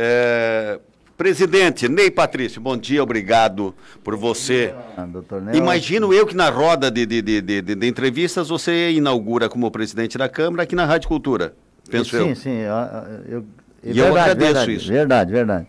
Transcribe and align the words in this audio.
É, 0.00 0.78
presidente 1.16 1.88
Ney 1.88 2.08
Patrício, 2.08 2.60
bom 2.60 2.76
dia, 2.76 3.02
obrigado 3.02 3.74
por 4.04 4.14
você. 4.14 4.72
Dia, 5.50 5.58
Imagino 5.58 6.14
eu 6.14 6.24
que 6.24 6.36
na 6.36 6.48
roda 6.48 6.88
de, 6.88 7.04
de, 7.04 7.20
de, 7.20 7.42
de, 7.42 7.62
de 7.62 7.86
entrevistas 7.88 8.48
você 8.48 8.92
inaugura 8.92 9.48
como 9.48 9.68
presidente 9.72 10.16
da 10.16 10.28
Câmara 10.28 10.62
aqui 10.62 10.76
na 10.76 10.84
Rádio 10.84 11.08
Cultura, 11.08 11.52
penso 11.90 12.10
sim, 12.10 12.16
eu. 12.16 12.26
Sim, 12.28 12.34
sim. 12.36 12.58
Eu, 12.58 12.74
eu, 13.28 13.46
e 13.82 13.92
verdade, 13.92 13.98
eu 13.98 14.06
agradeço 14.06 14.38
verdade, 14.38 14.74
isso. 14.74 14.88
Verdade, 14.88 15.32
verdade. 15.32 15.66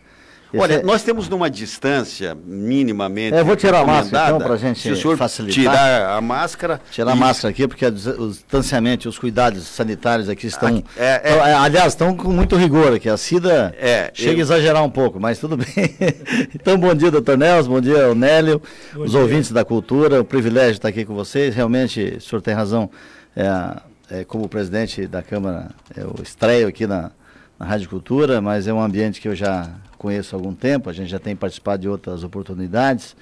Olha, 0.57 0.75
é... 0.75 0.83
nós 0.83 1.03
temos 1.03 1.29
numa 1.29 1.49
distância 1.49 2.35
minimamente. 2.45 3.35
É, 3.35 3.41
eu 3.41 3.45
vou 3.45 3.55
tirar 3.55 3.81
a 3.81 3.85
máscara 3.85 4.27
então 4.27 4.39
para 4.39 4.53
a 4.55 4.57
gente 4.57 4.79
Se 4.79 4.89
o 4.89 4.95
senhor 4.95 5.15
facilitar. 5.17 5.53
tirar 5.53 6.17
a 6.17 6.21
máscara. 6.21 6.81
Tirar 6.89 7.11
e... 7.11 7.13
a 7.13 7.15
máscara 7.15 7.51
aqui, 7.51 7.67
porque 7.67 7.85
o 7.85 7.91
distanciamento 7.91 9.07
e 9.07 9.09
os 9.09 9.19
cuidados 9.19 9.63
sanitários 9.67 10.27
aqui 10.27 10.47
estão. 10.47 10.83
É, 10.97 11.05
é... 11.05 11.21
Então, 11.25 11.45
é, 11.45 11.53
aliás, 11.53 11.93
estão 11.93 12.15
com 12.15 12.31
muito 12.31 12.55
rigor 12.55 12.93
aqui. 12.93 13.07
A 13.07 13.17
Cida 13.17 13.75
é, 13.77 14.09
chega 14.13 14.33
eu... 14.33 14.39
a 14.39 14.41
exagerar 14.41 14.83
um 14.83 14.89
pouco, 14.89 15.19
mas 15.19 15.37
tudo 15.37 15.55
bem. 15.55 15.67
então, 16.55 16.77
bom 16.77 16.93
dia, 16.95 17.11
doutor 17.11 17.37
Nelson, 17.37 17.69
bom 17.69 17.81
dia, 17.81 18.13
Nélio, 18.15 18.61
bom 18.93 19.03
os 19.03 19.11
dia. 19.11 19.19
ouvintes 19.19 19.51
da 19.51 19.63
cultura. 19.63 20.19
O 20.19 20.25
privilégio 20.25 20.71
de 20.71 20.77
estar 20.79 20.89
aqui 20.89 21.05
com 21.05 21.13
vocês. 21.13 21.53
Realmente, 21.53 22.15
o 22.17 22.21
senhor 22.21 22.41
tem 22.41 22.53
razão. 22.53 22.89
É, 23.35 24.23
como 24.23 24.49
presidente 24.49 25.05
da 25.05 25.21
Câmara, 25.21 25.69
eu 25.95 26.15
estreio 26.23 26.67
aqui 26.67 26.87
na, 26.87 27.11
na 27.59 27.65
Rádio 27.67 27.87
Cultura, 27.87 28.41
mas 28.41 28.67
é 28.67 28.73
um 28.73 28.81
ambiente 28.81 29.21
que 29.21 29.27
eu 29.27 29.35
já 29.35 29.69
conheço 29.99 30.35
há 30.35 30.39
algum 30.39 30.55
tempo, 30.55 30.89
a 30.89 30.93
gente 30.93 31.09
já 31.09 31.19
tem 31.19 31.35
participado 31.35 31.81
de 31.83 31.89
outras 31.89 32.23
oportunidades. 32.23 33.15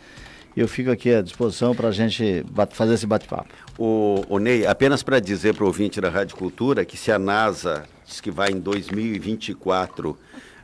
E 0.55 0.59
eu 0.59 0.67
fico 0.67 0.89
aqui 0.89 1.13
à 1.13 1.21
disposição 1.21 1.75
para 1.75 1.89
a 1.89 1.91
gente 1.91 2.45
fazer 2.71 2.93
esse 2.93 3.05
bate-papo. 3.05 3.53
O, 3.77 4.23
o, 4.29 4.39
Ney, 4.39 4.65
apenas 4.65 5.03
para 5.03 5.19
dizer 5.19 5.53
para 5.53 5.63
o 5.63 5.67
ouvinte 5.67 5.99
da 5.99 6.09
Rádio 6.09 6.35
Cultura 6.35 6.85
que 6.85 6.97
se 6.97 7.11
a 7.11 7.19
NASA 7.19 7.83
diz 8.05 8.21
que 8.21 8.31
vai 8.31 8.51
em 8.51 8.59
2024 8.59 10.09
uh, 10.09 10.17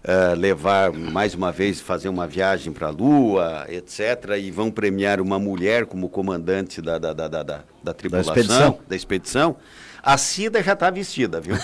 eh, 0.03 0.35
levar 0.35 0.91
mais 0.91 1.35
uma 1.35 1.51
vez 1.51 1.79
fazer 1.79 2.09
uma 2.09 2.25
viagem 2.25 2.73
para 2.73 2.87
a 2.87 2.89
Lua, 2.89 3.67
etc., 3.69 4.35
e 4.39 4.49
vão 4.49 4.71
premiar 4.71 5.21
uma 5.21 5.37
mulher 5.37 5.85
como 5.85 6.09
comandante 6.09 6.81
da, 6.81 6.97
da, 6.97 7.13
da, 7.13 7.27
da, 7.27 7.63
da 7.83 7.93
tripulação, 7.93 8.33
da 8.33 8.41
expedição, 8.41 8.79
da 8.89 8.95
expedição 8.95 9.57
a 10.03 10.17
Cida 10.17 10.61
já 10.61 10.73
está 10.73 10.89
vestida, 10.89 11.39
viu? 11.39 11.55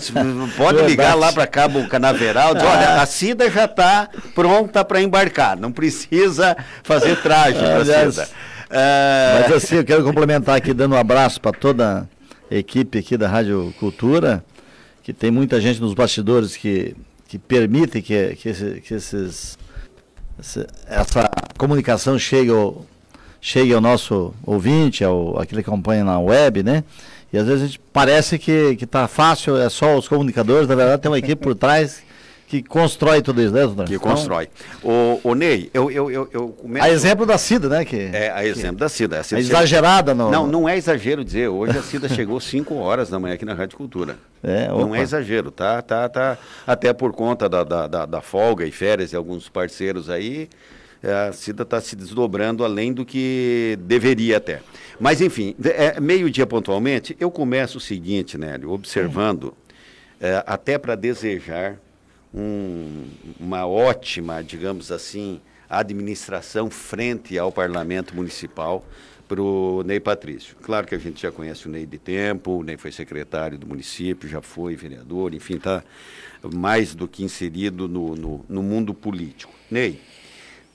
Pode 0.56 0.82
ligar 0.84 1.14
lá 1.14 1.30
para 1.30 1.46
Cabo 1.46 1.86
Canaveral, 1.88 2.54
diz, 2.54 2.64
olha, 2.64 3.02
a 3.02 3.06
Cida 3.06 3.50
já 3.50 3.66
está 3.66 4.08
pronta 4.34 4.82
para 4.82 5.02
embarcar, 5.02 5.58
não 5.58 5.70
precisa 5.70 6.56
fazer 6.82 7.20
traje 7.20 7.58
para 7.58 7.84
Cida. 7.84 8.28
É... 8.70 9.40
Mas 9.42 9.52
assim, 9.52 9.76
eu 9.76 9.84
quero 9.84 10.02
complementar 10.02 10.56
aqui, 10.56 10.72
dando 10.72 10.94
um 10.94 10.98
abraço 10.98 11.38
para 11.38 11.52
toda 11.52 12.08
a 12.50 12.54
equipe 12.54 12.98
aqui 12.98 13.18
da 13.18 13.28
Rádio 13.28 13.74
Cultura, 13.78 14.42
que 15.02 15.12
tem 15.12 15.30
muita 15.30 15.60
gente 15.60 15.78
nos 15.78 15.92
bastidores 15.92 16.56
que, 16.56 16.96
que 17.28 17.38
permite 17.38 18.00
que, 18.00 18.34
que, 18.36 18.48
esse, 18.48 18.80
que 18.80 18.94
esses, 18.94 19.58
essa 20.88 21.30
comunicação 21.58 22.18
chegue 22.18 22.50
ao, 22.50 22.86
chegue 23.38 23.74
ao 23.74 23.82
nosso 23.82 24.32
ouvinte, 24.46 25.04
ao, 25.04 25.38
aquele 25.38 25.62
que 25.62 25.68
acompanha 25.68 26.04
na 26.04 26.18
web, 26.18 26.62
né? 26.62 26.84
E 27.32 27.38
às 27.38 27.46
vezes 27.46 27.62
a 27.62 27.66
gente 27.66 27.80
parece 27.92 28.38
que 28.38 28.76
está 28.80 29.08
fácil, 29.08 29.56
é 29.56 29.68
só 29.68 29.96
os 29.96 30.06
comunicadores, 30.06 30.68
na 30.68 30.74
verdade 30.74 31.00
tem 31.00 31.10
uma 31.10 31.18
equipe 31.18 31.42
por 31.42 31.54
trás 31.54 32.02
que 32.52 32.62
constrói 32.62 33.22
tudo 33.22 33.40
isso, 33.40 33.54
né, 33.54 33.62
doutor? 33.62 33.86
Que 33.86 33.94
então, 33.94 34.10
constrói. 34.10 34.46
O, 34.82 35.18
o 35.24 35.34
Ney, 35.34 35.70
eu, 35.72 35.90
eu, 35.90 36.10
eu, 36.10 36.28
eu 36.30 36.48
começo... 36.48 36.84
A 36.84 36.90
exemplo 36.90 37.24
da 37.24 37.38
Cida, 37.38 37.66
né? 37.66 37.82
Que, 37.82 38.10
é, 38.12 38.30
a 38.30 38.44
exemplo 38.44 38.74
que, 38.74 38.80
da 38.80 38.90
Cida. 38.90 39.20
A 39.20 39.22
Cida 39.22 39.40
é 39.40 39.42
exagerada 39.42 40.14
no... 40.14 40.30
Não, 40.30 40.46
não 40.46 40.68
é 40.68 40.76
exagero 40.76 41.24
dizer. 41.24 41.48
Hoje 41.48 41.78
a 41.78 41.80
Cida 41.82 42.10
chegou 42.10 42.38
5 42.38 42.74
horas 42.74 43.08
da 43.08 43.18
manhã 43.18 43.36
aqui 43.36 43.46
na 43.46 43.54
Rádio 43.54 43.78
Cultura. 43.78 44.18
É, 44.42 44.68
não 44.68 44.94
é 44.94 45.00
exagero, 45.00 45.50
tá, 45.50 45.80
tá, 45.80 46.06
tá. 46.10 46.36
Até 46.66 46.92
por 46.92 47.14
conta 47.14 47.48
da, 47.48 47.64
da, 47.64 47.86
da, 47.86 48.04
da 48.04 48.20
folga 48.20 48.66
e 48.66 48.70
férias 48.70 49.08
de 49.08 49.16
alguns 49.16 49.48
parceiros 49.48 50.10
aí, 50.10 50.50
a 51.02 51.32
Cida 51.32 51.62
está 51.64 51.80
se 51.80 51.96
desdobrando 51.96 52.64
além 52.64 52.92
do 52.92 53.04
que 53.04 53.78
deveria 53.82 54.36
até. 54.36 54.62
Mas, 55.00 55.20
enfim, 55.20 55.54
é, 55.64 56.00
meio-dia 56.00 56.46
pontualmente, 56.46 57.16
eu 57.18 57.30
começo 57.30 57.78
o 57.78 57.80
seguinte, 57.80 58.38
Nélio, 58.38 58.70
observando, 58.70 59.54
é, 60.20 60.42
até 60.46 60.78
para 60.78 60.94
desejar 60.94 61.76
um, 62.32 63.04
uma 63.40 63.66
ótima, 63.66 64.42
digamos 64.42 64.92
assim, 64.92 65.40
administração 65.68 66.70
frente 66.70 67.36
ao 67.38 67.50
parlamento 67.50 68.14
municipal 68.14 68.84
para 69.26 69.42
o 69.42 69.82
Ney 69.82 69.98
Patrício. 69.98 70.54
Claro 70.62 70.86
que 70.86 70.94
a 70.94 70.98
gente 70.98 71.22
já 71.22 71.32
conhece 71.32 71.66
o 71.66 71.70
Ney 71.70 71.86
de 71.86 71.98
tempo, 71.98 72.58
o 72.58 72.62
Ney 72.62 72.76
foi 72.76 72.92
secretário 72.92 73.58
do 73.58 73.66
município, 73.66 74.28
já 74.28 74.42
foi 74.42 74.76
vereador, 74.76 75.34
enfim, 75.34 75.54
está 75.54 75.82
mais 76.54 76.94
do 76.94 77.08
que 77.08 77.24
inserido 77.24 77.88
no, 77.88 78.14
no, 78.14 78.44
no 78.48 78.62
mundo 78.62 78.92
político. 78.92 79.52
Ney, 79.70 80.00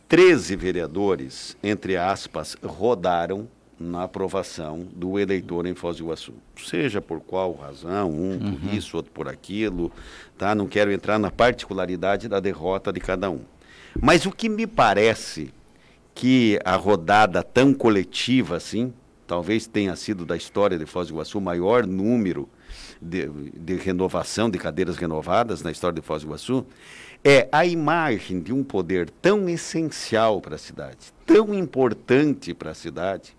13 0.08 0.56
vereadores, 0.56 1.58
entre 1.62 1.98
aspas, 1.98 2.56
rodaram 2.64 3.48
na 3.80 4.04
aprovação 4.04 4.88
do 4.96 5.20
eleitor 5.20 5.66
em 5.68 5.76
Foz 5.76 5.98
do 5.98 6.06
Iguaçu. 6.06 6.34
Seja 6.66 7.02
por 7.02 7.20
qual 7.20 7.54
razão, 7.54 8.10
um 8.10 8.32
uhum. 8.32 8.56
por 8.56 8.74
isso, 8.74 8.98
outro 8.98 9.12
por 9.12 9.28
aquilo, 9.28 9.92
tá? 10.38 10.56
Não 10.56 10.68
quero 10.68 10.92
entrar 10.92 11.20
na 11.20 11.30
particularidade 11.30 12.28
da 12.28 12.40
derrota 12.40 12.92
de 12.92 13.00
cada 13.00 13.30
um. 13.30 13.42
Mas 14.02 14.26
o 14.26 14.32
que 14.32 14.50
me 14.50 14.66
parece 14.66 15.54
que 16.16 16.60
a 16.66 16.76
rodada 16.76 17.44
tão 17.44 17.74
coletiva 17.74 18.56
assim, 18.56 18.94
talvez 19.28 19.68
tenha 19.68 19.96
sido 19.96 20.26
da 20.26 20.36
história 20.36 20.78
de 20.78 20.86
Foz 20.86 21.10
do 21.10 21.14
Iguaçu 21.14 21.38
o 21.38 21.42
maior 21.42 21.86
número 21.86 22.50
de, 23.02 23.28
de 23.28 23.76
renovação 23.76 24.50
de 24.50 24.58
cadeiras 24.58 24.98
renovadas 24.98 25.62
na 25.62 25.70
história 25.70 26.00
de 26.00 26.06
Foz 26.06 26.24
do 26.24 26.30
Iguaçu, 26.30 26.66
é 27.24 27.48
a 27.52 27.66
imagem 27.66 28.40
de 28.40 28.54
um 28.54 28.64
poder 28.64 29.10
tão 29.22 29.50
essencial 29.50 30.42
para 30.42 30.56
a 30.56 30.60
cidade, 30.60 30.98
tão 31.26 31.54
importante 31.54 32.54
para 32.54 32.72
a 32.72 32.76
cidade, 32.76 33.36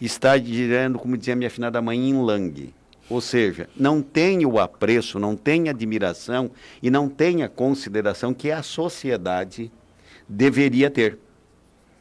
está 0.00 0.36
girando, 0.38 0.98
como 0.98 1.16
dizia 1.16 1.36
minha 1.36 1.48
afinada 1.48 1.80
mãe, 1.80 2.08
em 2.08 2.22
langue. 2.22 2.74
Ou 3.08 3.20
seja, 3.20 3.68
não 3.76 4.00
tem 4.00 4.46
o 4.46 4.58
apreço, 4.58 5.18
não 5.18 5.36
tem 5.36 5.68
admiração 5.68 6.50
e 6.82 6.90
não 6.90 7.08
tem 7.08 7.42
a 7.42 7.48
consideração 7.48 8.32
que 8.32 8.50
a 8.50 8.62
sociedade 8.62 9.70
deveria 10.28 10.88
ter. 10.88 11.18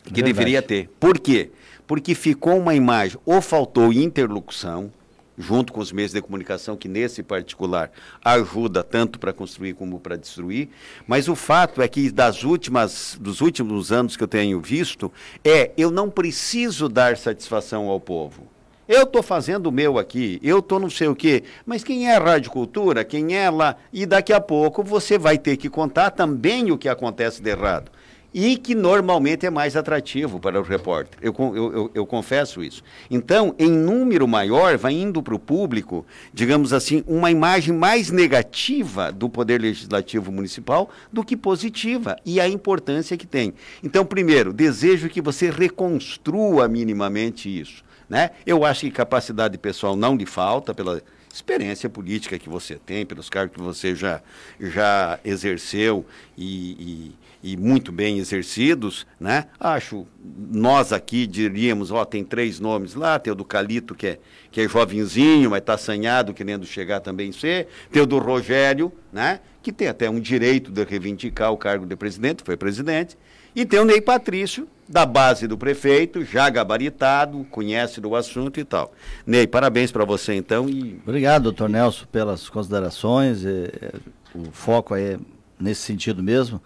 Que 0.04 0.14
Verdade. 0.14 0.34
deveria 0.34 0.62
ter. 0.62 0.90
Por 1.00 1.20
quê? 1.20 1.50
Porque 1.88 2.14
ficou 2.14 2.58
uma 2.60 2.76
imagem, 2.76 3.20
ou 3.26 3.42
faltou 3.42 3.92
interlocução, 3.92 4.92
junto 5.40 5.72
com 5.72 5.80
os 5.80 5.94
meios 5.94 6.12
de 6.12 6.22
comunicação, 6.22 6.76
que 6.76 6.90
nesse 6.90 7.24
particular 7.24 7.90
ajuda 8.24 8.84
tanto 8.84 9.18
para 9.18 9.32
construir 9.32 9.74
como 9.74 9.98
para 9.98 10.18
destruir. 10.18 10.68
Mas 11.08 11.30
o 11.30 11.36
fato 11.36 11.82
é 11.82 11.88
que 11.88 12.12
das 12.12 12.44
últimas, 12.44 13.18
dos 13.20 13.40
últimos 13.40 13.92
anos 13.92 14.18
que 14.18 14.24
eu 14.24 14.28
tenho 14.28 14.60
visto, 14.60 15.10
é 15.44 15.72
eu 15.78 15.90
não 15.90 16.10
preciso 16.10 16.90
dar 16.90 17.16
satisfação 17.16 17.88
ao 17.88 18.02
povo. 18.02 18.48
Eu 18.86 19.04
estou 19.04 19.22
fazendo 19.22 19.68
o 19.68 19.72
meu 19.72 20.00
aqui, 20.00 20.40
eu 20.42 20.60
estou 20.60 20.80
não 20.80 20.90
sei 20.90 21.08
o 21.08 21.16
quê, 21.16 21.44
mas 21.64 21.84
quem 21.84 22.10
é 22.10 22.16
a 22.16 22.20
Rádio 22.20 22.50
Cultura, 22.50 23.06
quem 23.06 23.36
é 23.36 23.48
lá, 23.48 23.78
e 23.94 24.04
daqui 24.04 24.34
a 24.34 24.42
pouco 24.42 24.84
você 24.84 25.16
vai 25.16 25.38
ter 25.38 25.58
que 25.58 25.70
contar 25.70 26.10
também 26.10 26.72
o 26.72 26.78
que 26.78 26.90
acontece 26.90 27.40
de 27.40 27.52
errado 27.52 27.92
e 28.34 28.58
que 28.58 28.76
normalmente 28.76 29.46
é 29.46 29.50
mais 29.50 29.76
atrativo 29.76 30.40
para 30.40 30.60
o 30.60 30.64
repórter. 30.64 31.20
Eu, 31.22 31.34
eu, 31.40 31.74
eu, 31.74 31.92
eu 31.94 32.06
confesso 32.06 32.64
isso. 32.64 32.84
Então, 33.10 33.56
em 33.58 33.72
número 33.72 34.28
maior, 34.28 34.78
vai 34.78 34.94
indo 34.94 35.22
para 35.22 35.36
o 35.36 35.40
público, 35.40 36.06
digamos 36.34 36.74
assim, 36.74 37.04
uma 37.08 37.32
imagem 37.32 37.74
mais 37.74 38.12
negativa 38.12 39.12
do 39.12 39.30
Poder 39.30 39.60
Legislativo 39.60 40.32
Municipal 40.32 40.90
do 41.12 41.24
que 41.24 41.36
positiva, 41.36 42.18
e 42.26 42.40
a 42.40 42.48
importância 42.48 43.18
que 43.18 43.26
tem. 43.26 43.54
Então, 43.84 44.06
primeiro, 44.06 44.54
desejo 44.54 45.10
que 45.10 45.22
você 45.22 45.50
reconstrua 45.50 46.68
minimamente 46.68 47.50
isso. 47.50 47.84
Né? 48.10 48.32
Eu 48.46 48.66
acho 48.66 48.82
que 48.82 48.92
capacidade 48.92 49.58
pessoal 49.58 49.96
não 49.96 50.16
lhe 50.16 50.26
falta, 50.26 50.74
pela 50.74 51.02
experiência 51.32 51.90
política 51.90 52.40
que 52.40 52.50
você 52.50 52.76
tem, 52.76 53.06
pelos 53.06 53.30
cargos 53.30 53.56
que 53.56 53.62
você 53.62 53.96
já, 53.96 54.22
já 54.60 55.20
exerceu 55.24 56.06
e, 56.38 57.12
e 57.44 57.50
e 57.52 57.58
muito 57.58 57.92
bem 57.92 58.20
exercidos, 58.20 59.08
né? 59.20 59.46
Acho, 59.60 60.06
nós 60.52 60.92
aqui 60.92 61.26
diríamos, 61.26 61.92
ó, 61.92 62.06
tem 62.06 62.24
três 62.24 62.60
nomes 62.60 62.96
lá, 62.96 63.18
tem 63.18 63.32
o 63.32 63.36
do 63.36 63.46
Calito, 63.46 63.96
que 63.96 64.08
é, 64.08 64.20
que 64.52 64.62
é 64.62 64.68
jovenzinho, 64.68 65.50
mas 65.50 65.60
está 65.60 65.74
assanhado, 65.74 66.34
querendo 66.34 66.66
chegar 66.66 67.00
também 67.00 67.32
ser, 67.32 67.68
tem 67.92 68.02
o 68.02 68.06
do 68.06 68.20
Rogério, 68.20 68.92
né? 69.12 69.40
Que 69.64 69.72
tem 69.72 69.88
até 69.88 70.10
um 70.10 70.20
direito 70.20 70.72
de 70.72 70.84
reivindicar 70.84 71.52
o 71.52 71.58
cargo 71.58 71.86
de 71.86 71.96
presidente, 71.96 72.44
foi 72.46 72.56
presidente, 72.56 73.18
e 73.56 73.66
tem 73.66 73.80
o 73.80 73.86
Ney 73.86 74.00
Patrício, 74.00 74.68
da 74.88 75.06
base 75.06 75.48
do 75.48 75.58
prefeito, 75.58 76.24
já 76.26 76.50
gabaritado, 76.50 77.46
conhece 77.52 78.02
do 78.02 78.16
assunto 78.16 78.60
e 78.60 78.64
tal. 78.64 78.92
Ney, 79.26 79.48
parabéns 79.48 79.92
para 79.92 80.04
você 80.04 80.34
então. 80.34 80.68
E... 80.68 81.00
Obrigado, 81.04 81.44
doutor 81.44 81.70
Nelson, 81.70 82.06
pelas 82.12 82.50
considerações, 82.50 83.46
é, 83.46 83.92
o 84.34 84.52
foco 84.52 84.96
é 84.96 85.18
nesse 85.60 85.82
sentido 85.82 86.24
mesmo. 86.24 86.62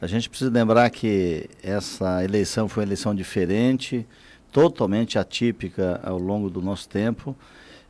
A 0.00 0.06
gente 0.06 0.28
precisa 0.28 0.50
lembrar 0.50 0.90
que 0.90 1.48
essa 1.62 2.22
eleição 2.22 2.68
foi 2.68 2.82
uma 2.82 2.88
eleição 2.88 3.14
diferente, 3.14 4.06
totalmente 4.52 5.18
atípica 5.18 5.98
ao 6.02 6.18
longo 6.18 6.50
do 6.50 6.60
nosso 6.60 6.86
tempo. 6.86 7.34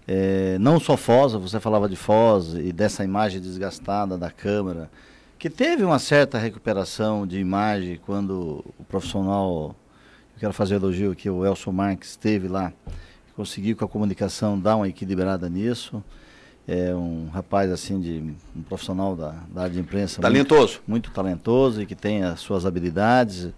É, 0.06 0.56
não 0.60 0.78
só 0.78 0.96
Foz, 0.96 1.32
você 1.32 1.58
falava 1.58 1.88
de 1.88 1.96
Foz 1.96 2.54
e 2.54 2.72
dessa 2.72 3.02
imagem 3.02 3.40
desgastada 3.40 4.16
da 4.16 4.30
Câmara, 4.30 4.88
que 5.36 5.50
teve 5.50 5.82
uma 5.82 5.98
certa 5.98 6.38
recuperação 6.38 7.26
de 7.26 7.40
imagem 7.40 7.98
quando 8.06 8.64
o 8.78 8.84
profissional, 8.84 9.74
eu 10.34 10.40
quero 10.40 10.52
fazer 10.52 10.76
elogio 10.76 11.10
aqui, 11.10 11.28
o 11.28 11.44
Elson 11.44 11.72
Marques 11.72 12.10
esteve 12.10 12.46
lá, 12.46 12.72
conseguiu 13.34 13.76
com 13.76 13.84
a 13.84 13.88
comunicação 13.88 14.56
dar 14.56 14.76
uma 14.76 14.88
equilibrada 14.88 15.48
nisso. 15.48 16.02
É 16.68 16.94
um 16.94 17.28
rapaz 17.32 17.70
assim 17.70 18.00
de 18.00 18.34
um 18.56 18.62
profissional 18.62 19.14
da, 19.14 19.34
da 19.52 19.62
área 19.62 19.74
de 19.74 19.80
imprensa 19.80 20.20
talentoso, 20.20 20.80
muito, 20.86 21.08
muito 21.08 21.10
talentoso 21.12 21.82
e 21.82 21.86
que 21.86 21.94
tem 21.94 22.24
as 22.24 22.40
suas 22.40 22.66
habilidades 22.66 23.50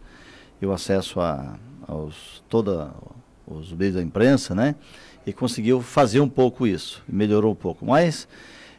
e 0.60 0.66
o 0.66 0.72
acesso 0.72 1.20
a 1.20 1.56
aos 1.88 2.42
toda 2.50 2.90
os 3.46 3.72
meios 3.72 3.94
da 3.94 4.02
imprensa, 4.02 4.54
né? 4.54 4.74
E 5.26 5.32
conseguiu 5.32 5.80
fazer 5.80 6.20
um 6.20 6.28
pouco 6.28 6.66
isso, 6.66 7.02
melhorou 7.08 7.52
um 7.52 7.56
pouco. 7.56 7.86
Mas 7.86 8.28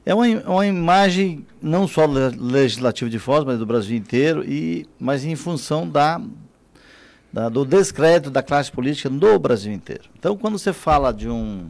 é 0.05 0.13
uma, 0.13 0.25
uma 0.25 0.67
imagem 0.67 1.45
não 1.61 1.87
só 1.87 2.05
legislativa 2.05 3.09
de 3.09 3.17
Foz, 3.19 3.43
mas 3.43 3.57
do 3.57 3.65
Brasil 3.65 3.97
inteiro, 3.97 4.43
e, 4.43 4.85
mas 4.99 5.25
em 5.25 5.35
função 5.35 5.89
da, 5.89 6.21
da, 7.33 7.49
do 7.49 7.65
descrédito 7.65 8.29
da 8.29 8.43
classe 8.43 8.71
política 8.71 9.09
no 9.09 9.39
Brasil 9.39 9.73
inteiro. 9.73 10.03
Então, 10.17 10.37
quando 10.37 10.57
você 10.57 10.71
fala 10.71 11.11
de 11.11 11.27
um 11.27 11.69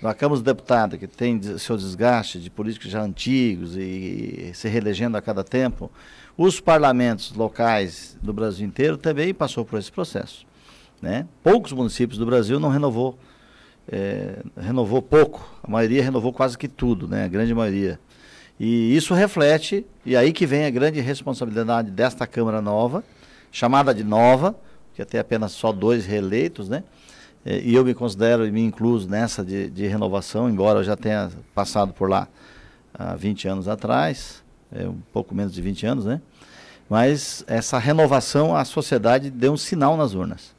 da 0.00 0.14
Câmara 0.14 0.36
dos 0.36 0.42
Deputados, 0.42 0.98
que 0.98 1.06
tem 1.06 1.40
seu 1.58 1.76
desgaste 1.76 2.38
de 2.38 2.50
políticos 2.50 2.90
já 2.90 3.02
antigos 3.02 3.76
e, 3.76 3.80
e 3.80 4.50
se 4.54 4.68
reelegendo 4.68 5.16
a 5.16 5.22
cada 5.22 5.42
tempo, 5.42 5.90
os 6.36 6.60
parlamentos 6.60 7.32
locais 7.32 8.16
do 8.22 8.32
Brasil 8.32 8.66
inteiro 8.66 8.96
também 8.96 9.32
passou 9.32 9.64
por 9.64 9.78
esse 9.78 9.90
processo. 9.90 10.46
Né? 11.00 11.26
Poucos 11.42 11.72
municípios 11.72 12.18
do 12.18 12.26
Brasil 12.26 12.60
não 12.60 12.68
renovou 12.68 13.18
é, 13.90 14.42
renovou 14.56 15.00
pouco, 15.00 15.48
a 15.62 15.70
maioria 15.70 16.02
renovou 16.02 16.32
quase 16.32 16.58
que 16.58 16.66
tudo, 16.66 17.06
né? 17.06 17.24
a 17.24 17.28
grande 17.28 17.54
maioria. 17.54 18.00
E 18.58 18.96
isso 18.96 19.14
reflete, 19.14 19.86
e 20.04 20.16
aí 20.16 20.32
que 20.32 20.46
vem 20.46 20.64
a 20.64 20.70
grande 20.70 21.00
responsabilidade 21.00 21.90
desta 21.90 22.26
Câmara 22.26 22.60
nova, 22.60 23.04
chamada 23.52 23.94
de 23.94 24.02
nova, 24.02 24.56
que 24.94 25.02
até 25.02 25.18
apenas 25.18 25.52
só 25.52 25.72
dois 25.72 26.06
reeleitos, 26.06 26.68
né? 26.68 26.82
É, 27.46 27.60
e 27.60 27.74
eu 27.74 27.84
me 27.84 27.94
considero 27.94 28.44
e 28.44 28.50
me 28.50 28.60
incluso 28.60 29.08
nessa 29.08 29.44
de, 29.44 29.70
de, 29.70 29.86
renovação, 29.86 30.50
embora 30.50 30.80
eu 30.80 30.84
já 30.84 30.96
tenha 30.96 31.30
passado 31.54 31.92
por 31.92 32.10
lá 32.10 32.28
há 32.92 33.14
20 33.14 33.46
anos 33.46 33.68
atrás, 33.68 34.42
é, 34.72 34.86
um 34.86 34.98
pouco 35.12 35.34
menos 35.34 35.54
de 35.54 35.62
20 35.62 35.86
anos, 35.86 36.04
né? 36.04 36.20
Mas 36.90 37.44
essa 37.46 37.78
renovação, 37.78 38.54
a 38.54 38.64
sociedade 38.64 39.30
deu 39.30 39.52
um 39.52 39.56
sinal 39.56 39.96
nas 39.96 40.14
urnas. 40.14 40.54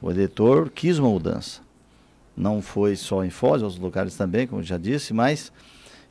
O 0.00 0.10
eleitor 0.10 0.70
quis 0.70 0.98
uma 0.98 1.10
mudança 1.10 1.64
não 2.36 2.60
foi 2.60 2.96
só 2.96 3.24
em 3.24 3.30
Foz, 3.30 3.62
outros 3.62 3.80
lugares 3.80 4.16
também, 4.16 4.46
como 4.46 4.62
já 4.62 4.76
disse, 4.76 5.14
mas 5.14 5.52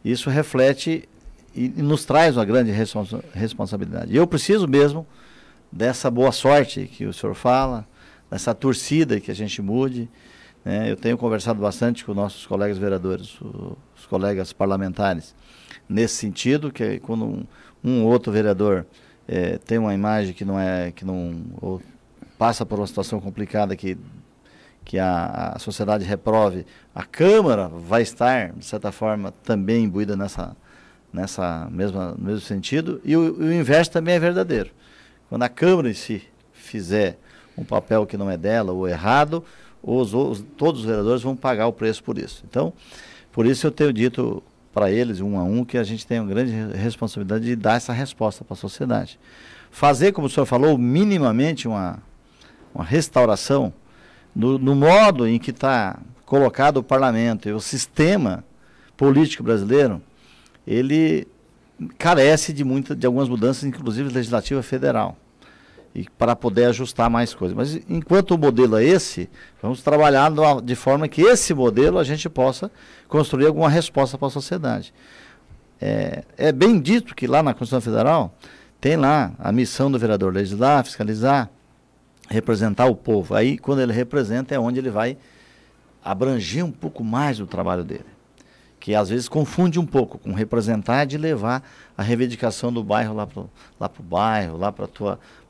isso 0.04 0.30
reflete 0.30 1.08
e, 1.56 1.66
e 1.66 1.82
nos 1.82 2.06
traz 2.06 2.38
uma 2.38 2.46
grande 2.46 2.72
responsa 2.72 3.24
responsabilidade. 3.34 4.14
E 4.14 4.16
eu 4.16 4.26
preciso 4.26 4.68
mesmo 4.68 5.06
dessa 5.72 6.10
boa 6.10 6.32
sorte 6.32 6.88
que 6.88 7.06
o 7.06 7.14
senhor 7.14 7.36
fala, 7.36 7.86
dessa 8.34 8.56
torcida 8.56 9.20
que 9.20 9.30
a 9.30 9.34
gente 9.36 9.62
mude. 9.62 10.10
Né? 10.66 10.90
Eu 10.90 10.98
tenho 10.98 11.16
conversado 11.18 11.62
bastante 11.62 12.04
com 12.04 12.16
nossos 12.16 12.48
colegas 12.48 12.80
vereadores, 12.80 13.40
os 13.40 14.08
colegas 14.08 14.52
parlamentares, 14.52 15.36
nesse 15.88 16.16
sentido, 16.16 16.72
que 16.72 17.00
quando 17.00 17.26
um, 17.26 17.46
um 17.84 18.04
outro 18.06 18.32
vereador 18.32 18.88
é, 19.28 19.60
tem 19.60 19.78
uma 19.78 19.94
imagem 19.94 20.34
que 20.34 20.44
não 20.44 20.60
é, 20.60 20.92
que 20.92 21.06
não 21.06 21.80
passa 22.36 22.66
por 22.66 22.80
uma 22.80 22.88
situação 22.88 23.20
complicada 23.20 23.76
que 23.76 23.98
que 24.86 25.00
a, 25.00 25.54
a 25.56 25.60
sociedade 25.60 26.04
reprove, 26.04 26.66
a 26.94 27.06
Câmara 27.06 27.70
vai 27.70 28.02
estar, 28.02 28.52
de 28.52 28.66
certa 28.66 28.92
forma, 28.92 29.32
também 29.32 29.86
imbuída 29.86 30.18
nessa, 30.18 30.58
nessa 31.14 31.70
mesma, 31.72 32.12
no 32.18 32.26
mesmo 32.26 32.42
sentido, 32.42 33.00
e 33.02 33.16
o, 33.16 33.34
o 33.40 33.54
inverso 33.54 33.92
também 33.92 34.16
é 34.16 34.20
verdadeiro. 34.20 34.72
Quando 35.30 35.44
a 35.44 35.48
Câmara 35.48 35.90
em 35.90 35.94
si 35.94 36.22
fizer 36.52 37.18
um 37.58 37.64
papel 37.64 38.06
que 38.06 38.18
não 38.18 38.30
é 38.30 38.38
dela 38.38 38.72
ou 38.72 38.88
errado, 38.88 39.44
os, 39.82 40.14
os, 40.14 40.44
todos 40.58 40.82
os 40.82 40.86
vereadores 40.86 41.22
vão 41.22 41.36
pagar 41.36 41.68
o 41.68 41.74
preço 41.74 42.04
por 42.04 42.18
isso. 42.18 42.44
Então, 42.50 42.74
por 43.32 43.46
isso 43.46 43.68
eu 43.68 43.72
tenho 43.72 43.92
dito 43.92 44.42
para 44.74 44.92
eles, 44.92 45.22
um 45.22 45.38
a 45.38 45.44
um, 45.44 45.64
que 45.64 45.78
a 45.78 45.84
gente 45.84 46.06
tem 46.08 46.20
uma 46.20 46.30
grande 46.30 46.52
responsabilidade 46.76 47.46
de 47.46 47.56
dar 47.56 47.76
essa 47.76 47.94
resposta 47.94 48.44
para 48.44 48.54
a 48.54 48.58
sociedade. 48.58 49.20
Fazer, 49.70 50.12
como 50.12 50.28
o 50.28 50.30
senhor 50.30 50.46
falou, 50.46 50.78
minimamente 50.78 51.68
uma, 51.68 52.00
uma 52.74 52.84
restauração 52.84 53.74
no, 54.36 54.76
modo 54.76 55.28
em 55.28 55.38
que 55.38 55.52
está 55.52 56.00
colocado 56.26 56.78
o 56.78 56.84
parlamento 56.84 57.48
e 57.48 57.52
o 57.52 57.60
sistema 57.60 58.44
político 58.98 59.44
brasileiro, 59.44 60.02
ele 60.66 61.28
carece 61.98 62.52
de, 62.52 62.64
muita, 62.64 62.96
de 62.96 63.06
algumas 63.06 63.30
mudanças, 63.30 63.64
inclusive 63.64 64.12
legislativa 64.12 64.64
federal, 64.64 65.18
e 65.96 66.08
para 66.18 66.36
poder 66.36 66.66
ajustar 66.66 67.10
mais 67.10 67.34
coisas. 67.34 67.56
Mas 67.56 67.76
enquanto 67.88 68.32
o 68.32 68.38
modelo 68.38 68.78
é 68.78 68.84
esse, 68.84 69.30
vamos 69.62 69.82
trabalhar 69.82 70.32
de 70.64 70.76
forma 70.76 71.08
que 71.08 71.22
esse 71.22 71.54
modelo 71.54 72.00
a 72.00 72.04
gente 72.04 72.28
possa 72.30 72.72
construir 73.08 73.46
alguma 73.46 73.70
resposta 73.70 74.18
para 74.18 74.28
a 74.28 74.32
sociedade. 74.32 74.94
É, 75.80 76.24
é 76.38 76.52
bem 76.52 76.80
dito 76.80 77.14
que 77.14 77.28
lá 77.28 77.44
na 77.44 77.54
Constituição 77.54 77.82
Federal 77.82 78.34
tem 78.82 78.96
lá 78.98 79.34
a 79.38 79.52
missão 79.52 79.92
do 79.92 80.00
vereador 80.00 80.34
legislar, 80.34 80.84
fiscalizar, 80.84 81.50
representar 82.30 82.86
o 82.88 82.96
povo. 82.96 83.36
Aí, 83.36 83.58
quando 83.58 83.82
ele 83.82 83.94
representa, 83.94 84.56
é 84.56 84.60
onde 84.60 84.80
ele 84.80 84.90
vai 84.90 85.18
abranger 86.04 86.66
um 86.66 86.72
pouco 86.72 87.04
mais 87.04 87.40
o 87.40 87.46
trabalho 87.46 87.84
dele. 87.84 88.13
Que 88.84 88.94
às 88.94 89.08
vezes 89.08 89.30
confunde 89.30 89.80
um 89.80 89.86
pouco 89.86 90.18
com 90.18 90.34
representar 90.34 91.06
de 91.06 91.18
levar 91.18 91.64
a 91.98 92.04
reivindicação 92.04 92.70
do 92.70 92.84
bairro 92.84 93.16
lá 93.16 93.26
para 93.26 93.40
o 93.40 93.50
lá 93.80 93.90
bairro, 93.98 94.58
lá 94.58 94.74
para 94.74 94.90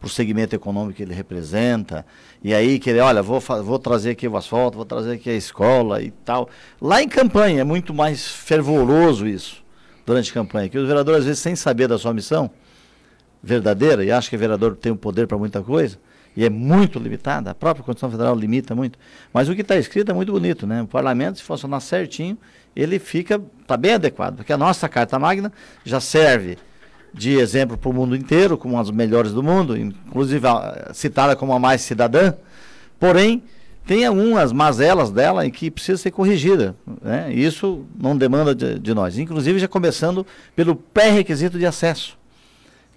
o 0.04 0.08
segmento 0.08 0.56
econômico 0.56 0.98
que 0.98 1.02
ele 1.02 1.16
representa. 1.16 2.06
E 2.44 2.54
aí 2.54 2.78
que 2.78 2.92
ele, 2.92 3.00
olha, 3.00 3.24
vou, 3.24 3.40
vou 3.40 3.80
trazer 3.80 4.12
aqui 4.12 4.28
o 4.28 4.38
asfalto, 4.38 4.78
vou 4.78 4.86
trazer 4.86 5.14
aqui 5.14 5.32
a 5.32 5.34
escola 5.34 6.00
e 6.00 6.12
tal. 6.12 6.48
Lá 6.80 7.02
em 7.02 7.10
campanha 7.10 7.62
é 7.62 7.64
muito 7.64 7.92
mais 7.92 8.24
fervoroso 8.28 9.26
isso, 9.26 9.64
durante 10.06 10.32
campanha. 10.32 10.70
Que 10.70 10.78
os 10.78 10.88
vereadores, 10.88 11.22
às 11.22 11.26
vezes, 11.26 11.40
sem 11.40 11.56
saber 11.56 11.88
da 11.88 11.98
sua 11.98 12.14
missão 12.14 12.52
verdadeira, 13.42 14.06
e 14.06 14.12
acha 14.12 14.30
que 14.30 14.36
o 14.36 14.40
vereador 14.40 14.76
tem 14.76 14.92
o 14.92 14.96
poder 14.96 15.26
para 15.26 15.40
muita 15.40 15.64
coisa, 15.64 15.98
e 16.36 16.46
é 16.46 16.50
muito 16.50 17.00
limitada, 17.00 17.52
a 17.52 17.56
própria 17.56 17.84
Constituição 17.84 18.12
Federal 18.12 18.36
limita 18.36 18.74
muito, 18.74 18.98
mas 19.32 19.48
o 19.50 19.56
que 19.56 19.62
está 19.62 19.78
escrito 19.78 20.12
é 20.12 20.14
muito 20.14 20.32
bonito, 20.32 20.66
né? 20.66 20.82
O 20.82 20.88
parlamento, 20.88 21.38
se 21.38 21.44
funcionar 21.44 21.80
certinho, 21.80 22.38
ele 22.76 22.98
fica, 23.00 23.42
está 23.62 23.78
bem 23.78 23.94
adequado, 23.94 24.38
porque 24.38 24.52
a 24.52 24.58
nossa 24.58 24.90
Carta 24.90 25.20
Magna 25.20 25.52
já 25.84 26.00
serve 26.00 26.58
de 27.14 27.38
exemplo 27.38 27.78
para 27.78 27.90
o 27.90 27.94
mundo 27.94 28.16
inteiro, 28.16 28.58
como 28.58 28.74
uma 28.74 28.84
das 28.84 28.92
melhores 28.92 29.32
do 29.32 29.44
mundo, 29.44 29.78
inclusive 29.78 30.48
citada 30.94 31.36
como 31.36 31.54
a 31.54 31.60
mais 31.60 31.82
cidadã, 31.82 32.34
porém, 33.00 33.44
tem 33.86 34.06
algumas 34.06 34.52
mazelas 34.52 35.12
dela 35.12 35.46
em 35.46 35.52
que 35.52 35.70
precisa 35.70 35.98
ser 35.98 36.10
corrigida. 36.10 36.76
Né? 37.02 37.32
Isso 37.34 37.86
não 38.00 38.18
demanda 38.18 38.56
de, 38.56 38.80
de 38.80 38.94
nós. 38.94 39.20
Inclusive, 39.20 39.60
já 39.60 39.68
começando 39.68 40.26
pelo 40.56 40.74
pré-requisito 40.74 41.60
de 41.60 41.66
acesso 41.66 42.18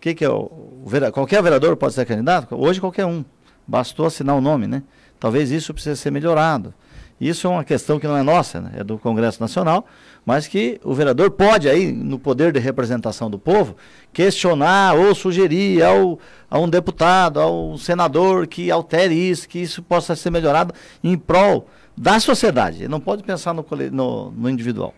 que, 0.01 0.15
que 0.15 0.25
é 0.25 0.31
o, 0.31 0.43
o 0.85 1.13
qualquer 1.13 1.43
vereador 1.43 1.77
pode 1.77 1.95
ser 1.95 2.05
candidato? 2.07 2.55
Hoje 2.55 2.81
qualquer 2.81 3.07
um. 3.07 3.25
Bastou 3.67 4.07
assinar 4.07 4.37
o 4.37 4.41
nome, 4.41 4.67
né? 4.67 4.83
Talvez 5.19 5.51
isso 5.51 5.75
precise 5.75 5.97
ser 5.97 6.11
melhorado. 6.11 6.73
Isso 7.21 7.47
é 7.47 7.51
uma 7.51 7.65
questão 7.65 7.99
que 7.99 8.07
não 8.07 8.17
é 8.17 8.23
nossa, 8.23 8.61
né? 8.61 8.73
é 8.75 8.85
do 8.85 8.99
Congresso 8.99 9.41
Nacional, 9.41 9.87
mas 10.25 10.47
que 10.47 10.79
o 10.85 10.93
vereador 10.93 11.31
pode 11.31 11.67
aí, 11.67 11.91
no 11.91 12.19
poder 12.19 12.53
de 12.53 12.61
representação 12.61 13.31
do 13.31 13.39
povo, 13.39 13.75
questionar 14.13 14.95
ou 14.95 15.15
sugerir 15.15 15.83
ao, 15.83 16.19
a 16.51 16.59
um 16.59 16.69
deputado, 16.69 17.41
ao 17.41 17.79
senador 17.79 18.47
que 18.47 18.71
altere 18.71 19.15
isso, 19.15 19.49
que 19.49 19.59
isso 19.59 19.83
possa 19.83 20.15
ser 20.15 20.29
melhorado 20.31 20.75
em 21.03 21.17
prol 21.17 21.67
da 21.97 22.21
sociedade. 22.21 22.83
Ele 22.83 22.89
não 22.89 23.01
pode 23.01 23.23
pensar 23.23 23.55
no, 23.55 23.65
no, 23.91 24.31
no 24.31 24.51
individual. 24.51 24.93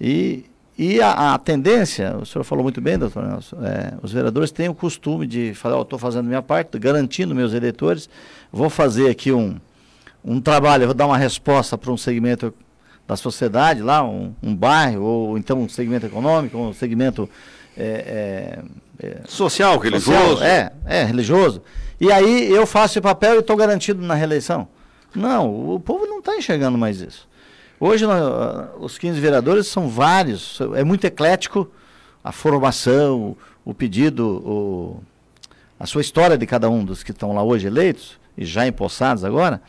E 0.00 0.46
e 0.78 1.00
a, 1.00 1.34
a, 1.34 1.38
tendência, 1.38 2.14
o 2.16 2.26
senhor 2.26 2.44
falou 2.44 2.62
muito 2.62 2.82
bem, 2.82 2.98
doutor 2.98 3.22
Nelson, 3.26 3.56
é, 3.64 3.94
os 4.02 4.12
vereadores 4.12 4.50
têm 4.50 4.68
o 4.68 4.74
costume 4.74 5.26
de 5.26 5.54
falar, 5.54 5.78
oh, 5.78 5.82
estou 5.82 5.98
fazendo 5.98 6.26
minha 6.26 6.42
parte, 6.42 6.78
garantindo 6.78 7.34
meus 7.34 7.54
eleitores, 7.54 8.10
vou 8.52 8.68
fazer 8.68 9.08
aqui 9.08 9.32
um, 9.32 9.56
um 10.22 10.38
trabalho, 10.38 10.84
vou 10.84 10.94
dar 10.94 11.06
uma 11.06 11.16
resposta 11.16 11.78
para 11.78 11.90
um 11.90 11.96
segmento 11.96 12.52
da 13.08 13.16
sociedade, 13.16 13.80
lá, 13.80 14.04
um, 14.04 14.34
um, 14.42 14.54
bairro, 14.54 15.02
ou 15.02 15.38
então 15.38 15.62
um 15.62 15.68
segmento 15.68 16.04
econômico, 16.04 16.58
um 16.58 16.74
segmento 16.74 17.28
é, 17.76 18.60
é, 19.00 19.06
é 19.06 19.20
social, 19.26 19.78
religioso. 19.78 20.32
Social, 20.32 20.46
é, 20.46 20.72
é, 20.84 21.04
religioso. 21.04 21.62
E 21.98 22.12
aí 22.12 22.50
eu 22.50 22.66
faço 22.66 22.94
esse 22.94 23.00
papel 23.00 23.36
e 23.36 23.38
estou 23.38 23.56
garantido 23.56 24.02
na 24.02 24.14
reeleição. 24.14 24.68
Não, 25.14 25.74
o 25.74 25.80
povo 25.80 26.04
não 26.04 26.18
está 26.18 26.36
enxergando 26.36 26.76
mais 26.76 27.00
isso. 27.00 27.26
Hoje 27.78 28.06
os 28.80 28.96
15 28.96 29.20
vereadores 29.20 29.66
são 29.66 29.86
vários, 29.86 30.58
é 30.74 30.82
muito 30.82 31.04
eclético 31.04 31.70
a 32.24 32.32
formação, 32.32 33.36
o 33.64 33.74
pedido, 33.74 34.26
o, 34.26 35.02
a 35.78 35.84
sua 35.84 36.00
história 36.00 36.38
de 36.38 36.46
cada 36.46 36.70
um 36.70 36.82
dos 36.82 37.02
que 37.02 37.10
estão 37.10 37.34
lá 37.34 37.42
hoje 37.42 37.66
eleitos 37.66 38.18
e 38.36 38.46
já 38.46 38.66
empossados 38.66 39.24
agora. 39.24 39.60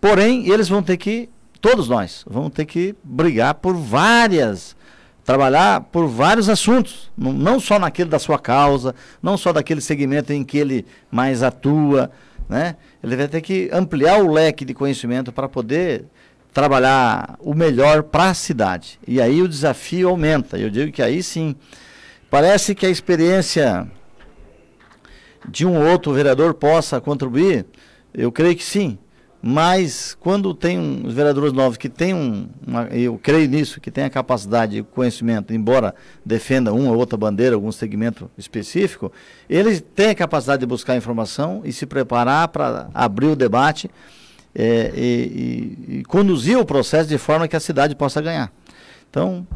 Porém, 0.00 0.50
eles 0.50 0.68
vão 0.68 0.82
ter 0.82 0.96
que, 0.96 1.28
todos 1.60 1.88
nós, 1.88 2.24
vamos 2.28 2.50
ter 2.52 2.64
que 2.64 2.96
brigar 3.04 3.54
por 3.54 3.76
várias 3.76 4.74
trabalhar 5.24 5.80
por 5.80 6.06
vários 6.06 6.48
assuntos, 6.48 7.10
não 7.18 7.58
só 7.58 7.80
naquele 7.80 8.08
da 8.08 8.18
sua 8.18 8.38
causa, 8.38 8.94
não 9.20 9.36
só 9.36 9.52
daquele 9.52 9.80
segmento 9.80 10.32
em 10.32 10.44
que 10.44 10.56
ele 10.56 10.86
mais 11.10 11.42
atua, 11.42 12.12
né? 12.48 12.76
Ele 13.02 13.16
vai 13.16 13.26
ter 13.26 13.40
que 13.40 13.68
ampliar 13.72 14.22
o 14.22 14.32
leque 14.32 14.64
de 14.64 14.72
conhecimento 14.72 15.32
para 15.32 15.48
poder 15.48 16.04
trabalhar 16.56 17.36
o 17.38 17.52
melhor 17.52 18.02
para 18.02 18.30
a 18.30 18.34
cidade. 18.34 18.98
E 19.06 19.20
aí 19.20 19.42
o 19.42 19.48
desafio 19.48 20.08
aumenta. 20.08 20.56
Eu 20.56 20.70
digo 20.70 20.90
que 20.90 21.02
aí 21.02 21.22
sim, 21.22 21.54
parece 22.30 22.74
que 22.74 22.86
a 22.86 22.88
experiência 22.88 23.86
de 25.46 25.66
um 25.66 25.86
outro 25.86 26.14
vereador 26.14 26.54
possa 26.54 26.98
contribuir. 26.98 27.66
Eu 28.14 28.32
creio 28.32 28.56
que 28.56 28.64
sim. 28.64 28.98
Mas 29.42 30.16
quando 30.18 30.54
tem 30.54 30.78
uns 30.78 31.12
vereadores 31.12 31.52
novos 31.52 31.76
que 31.76 31.90
têm 31.90 32.14
um, 32.14 32.48
uma, 32.66 32.84
eu 32.84 33.20
creio 33.22 33.46
nisso, 33.46 33.78
que 33.78 33.90
tem 33.90 34.04
a 34.04 34.10
capacidade 34.10 34.78
e 34.78 34.82
conhecimento, 34.82 35.52
embora 35.52 35.94
defenda 36.24 36.72
uma 36.72 36.90
ou 36.90 36.96
outra 36.96 37.18
bandeira, 37.18 37.54
algum 37.54 37.70
segmento 37.70 38.30
específico, 38.38 39.12
eles 39.46 39.84
têm 39.94 40.08
a 40.08 40.14
capacidade 40.14 40.60
de 40.60 40.66
buscar 40.66 40.96
informação 40.96 41.60
e 41.66 41.70
se 41.70 41.84
preparar 41.84 42.48
para 42.48 42.88
abrir 42.94 43.26
o 43.26 43.36
debate 43.36 43.90
é, 44.58 44.90
e, 44.96 45.86
e, 45.88 45.98
e 45.98 46.04
conduzir 46.04 46.58
o 46.58 46.64
processo 46.64 47.08
de 47.08 47.18
forma 47.18 47.46
que 47.46 47.54
a 47.54 47.60
cidade 47.60 47.94
possa 47.94 48.22
ganhar. 48.22 48.50
Então, 49.10 49.46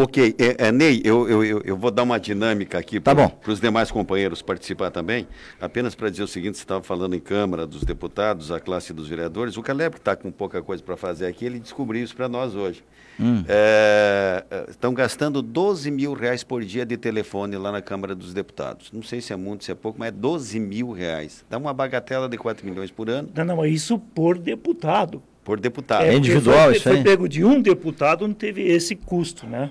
Ok, 0.00 0.36
é, 0.38 0.68
é, 0.68 0.70
Ney, 0.70 1.02
eu, 1.04 1.28
eu, 1.28 1.60
eu 1.64 1.76
vou 1.76 1.90
dar 1.90 2.04
uma 2.04 2.20
dinâmica 2.20 2.78
aqui 2.78 3.00
tá 3.00 3.12
para 3.12 3.50
os 3.50 3.60
demais 3.60 3.90
companheiros 3.90 4.40
participar 4.40 4.92
também, 4.92 5.26
apenas 5.60 5.96
para 5.96 6.08
dizer 6.08 6.22
o 6.22 6.28
seguinte, 6.28 6.56
você 6.56 6.62
estava 6.62 6.84
falando 6.84 7.16
em 7.16 7.18
Câmara 7.18 7.66
dos 7.66 7.82
Deputados, 7.82 8.52
a 8.52 8.60
classe 8.60 8.92
dos 8.92 9.08
vereadores, 9.08 9.56
o 9.56 9.62
Caleb 9.62 9.96
está 9.96 10.14
com 10.14 10.30
pouca 10.30 10.62
coisa 10.62 10.80
para 10.84 10.96
fazer 10.96 11.26
aqui, 11.26 11.44
ele 11.44 11.58
descobriu 11.58 12.04
isso 12.04 12.14
para 12.14 12.28
nós 12.28 12.54
hoje. 12.54 12.84
Hum. 13.18 13.42
É, 13.48 14.44
estão 14.68 14.94
gastando 14.94 15.42
12 15.42 15.90
mil 15.90 16.12
reais 16.12 16.44
por 16.44 16.64
dia 16.64 16.86
de 16.86 16.96
telefone 16.96 17.56
lá 17.56 17.72
na 17.72 17.82
Câmara 17.82 18.14
dos 18.14 18.32
Deputados. 18.32 18.92
Não 18.92 19.02
sei 19.02 19.20
se 19.20 19.32
é 19.32 19.36
muito, 19.36 19.64
se 19.64 19.72
é 19.72 19.74
pouco, 19.74 19.98
mas 19.98 20.10
é 20.10 20.12
12 20.12 20.60
mil 20.60 20.92
reais. 20.92 21.44
Dá 21.50 21.58
uma 21.58 21.74
bagatela 21.74 22.28
de 22.28 22.38
4 22.38 22.64
milhões 22.64 22.92
por 22.92 23.10
ano. 23.10 23.30
Não, 23.34 23.44
não, 23.44 23.64
é 23.64 23.68
isso 23.68 23.98
por 23.98 24.38
deputado. 24.38 25.20
Por 25.42 25.58
deputado. 25.58 26.04
É, 26.04 26.10
é 26.10 26.14
individual 26.14 26.66
foi, 26.66 26.76
isso 26.76 26.88
aí? 26.88 26.94
Foi 26.94 27.02
pego 27.02 27.28
de 27.28 27.44
um 27.44 27.60
deputado, 27.60 28.28
não 28.28 28.34
teve 28.34 28.62
esse 28.62 28.94
custo, 28.94 29.44
né? 29.44 29.68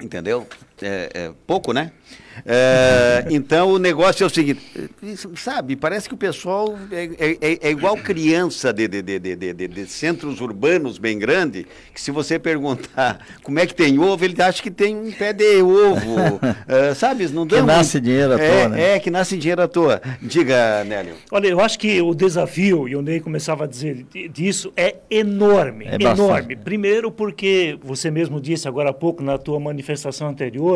Entendeu? 0.00 0.46
É, 0.82 1.10
é 1.14 1.30
pouco, 1.46 1.72
né? 1.72 1.92
É, 2.46 3.24
então 3.30 3.72
o 3.72 3.78
negócio 3.78 4.24
é 4.24 4.26
o 4.26 4.30
seguinte, 4.30 4.60
sabe, 5.36 5.76
parece 5.76 6.08
que 6.08 6.14
o 6.14 6.18
pessoal 6.18 6.76
é, 6.90 7.04
é, 7.18 7.38
é, 7.40 7.58
é 7.62 7.70
igual 7.70 7.96
criança 7.96 8.72
de, 8.72 8.86
de, 8.88 9.02
de, 9.02 9.18
de, 9.36 9.54
de 9.54 9.86
centros 9.86 10.40
urbanos 10.40 10.98
bem 10.98 11.18
grande, 11.18 11.66
que 11.94 12.00
se 12.00 12.10
você 12.10 12.38
perguntar 12.38 13.24
como 13.42 13.58
é 13.58 13.66
que 13.66 13.74
tem 13.74 13.98
ovo, 13.98 14.24
ele 14.24 14.40
acha 14.40 14.62
que 14.62 14.70
tem 14.70 14.96
um 14.96 15.10
pé 15.12 15.32
de 15.32 15.62
ovo, 15.62 16.36
uh, 16.36 16.94
sabe? 16.94 17.28
Não 17.28 17.46
que 17.46 17.60
nasce 17.60 18.00
dinheiro 18.00 18.32
à 18.34 18.40
é, 18.40 18.50
toa, 18.50 18.68
né? 18.68 18.94
É, 18.94 19.00
que 19.00 19.10
nasce 19.10 19.36
dinheiro 19.36 19.62
à 19.62 19.68
toa. 19.68 20.00
Diga, 20.22 20.84
Nélio. 20.84 21.14
Olha, 21.30 21.48
eu 21.48 21.60
acho 21.60 21.78
que 21.78 22.00
o 22.00 22.14
desafio, 22.14 22.88
e 22.88 22.94
o 22.94 23.02
Ney 23.02 23.20
começava 23.20 23.64
a 23.64 23.66
dizer 23.66 24.06
disso, 24.30 24.72
é 24.76 24.96
enorme, 25.10 25.86
é 25.86 25.94
enorme. 25.94 26.28
Bastante. 26.28 26.56
Primeiro 26.56 27.10
porque 27.10 27.78
você 27.82 28.10
mesmo 28.10 28.40
disse 28.40 28.68
agora 28.68 28.90
há 28.90 28.92
pouco 28.92 29.22
na 29.22 29.38
tua 29.38 29.58
manifestação 29.58 30.28
anterior, 30.28 30.67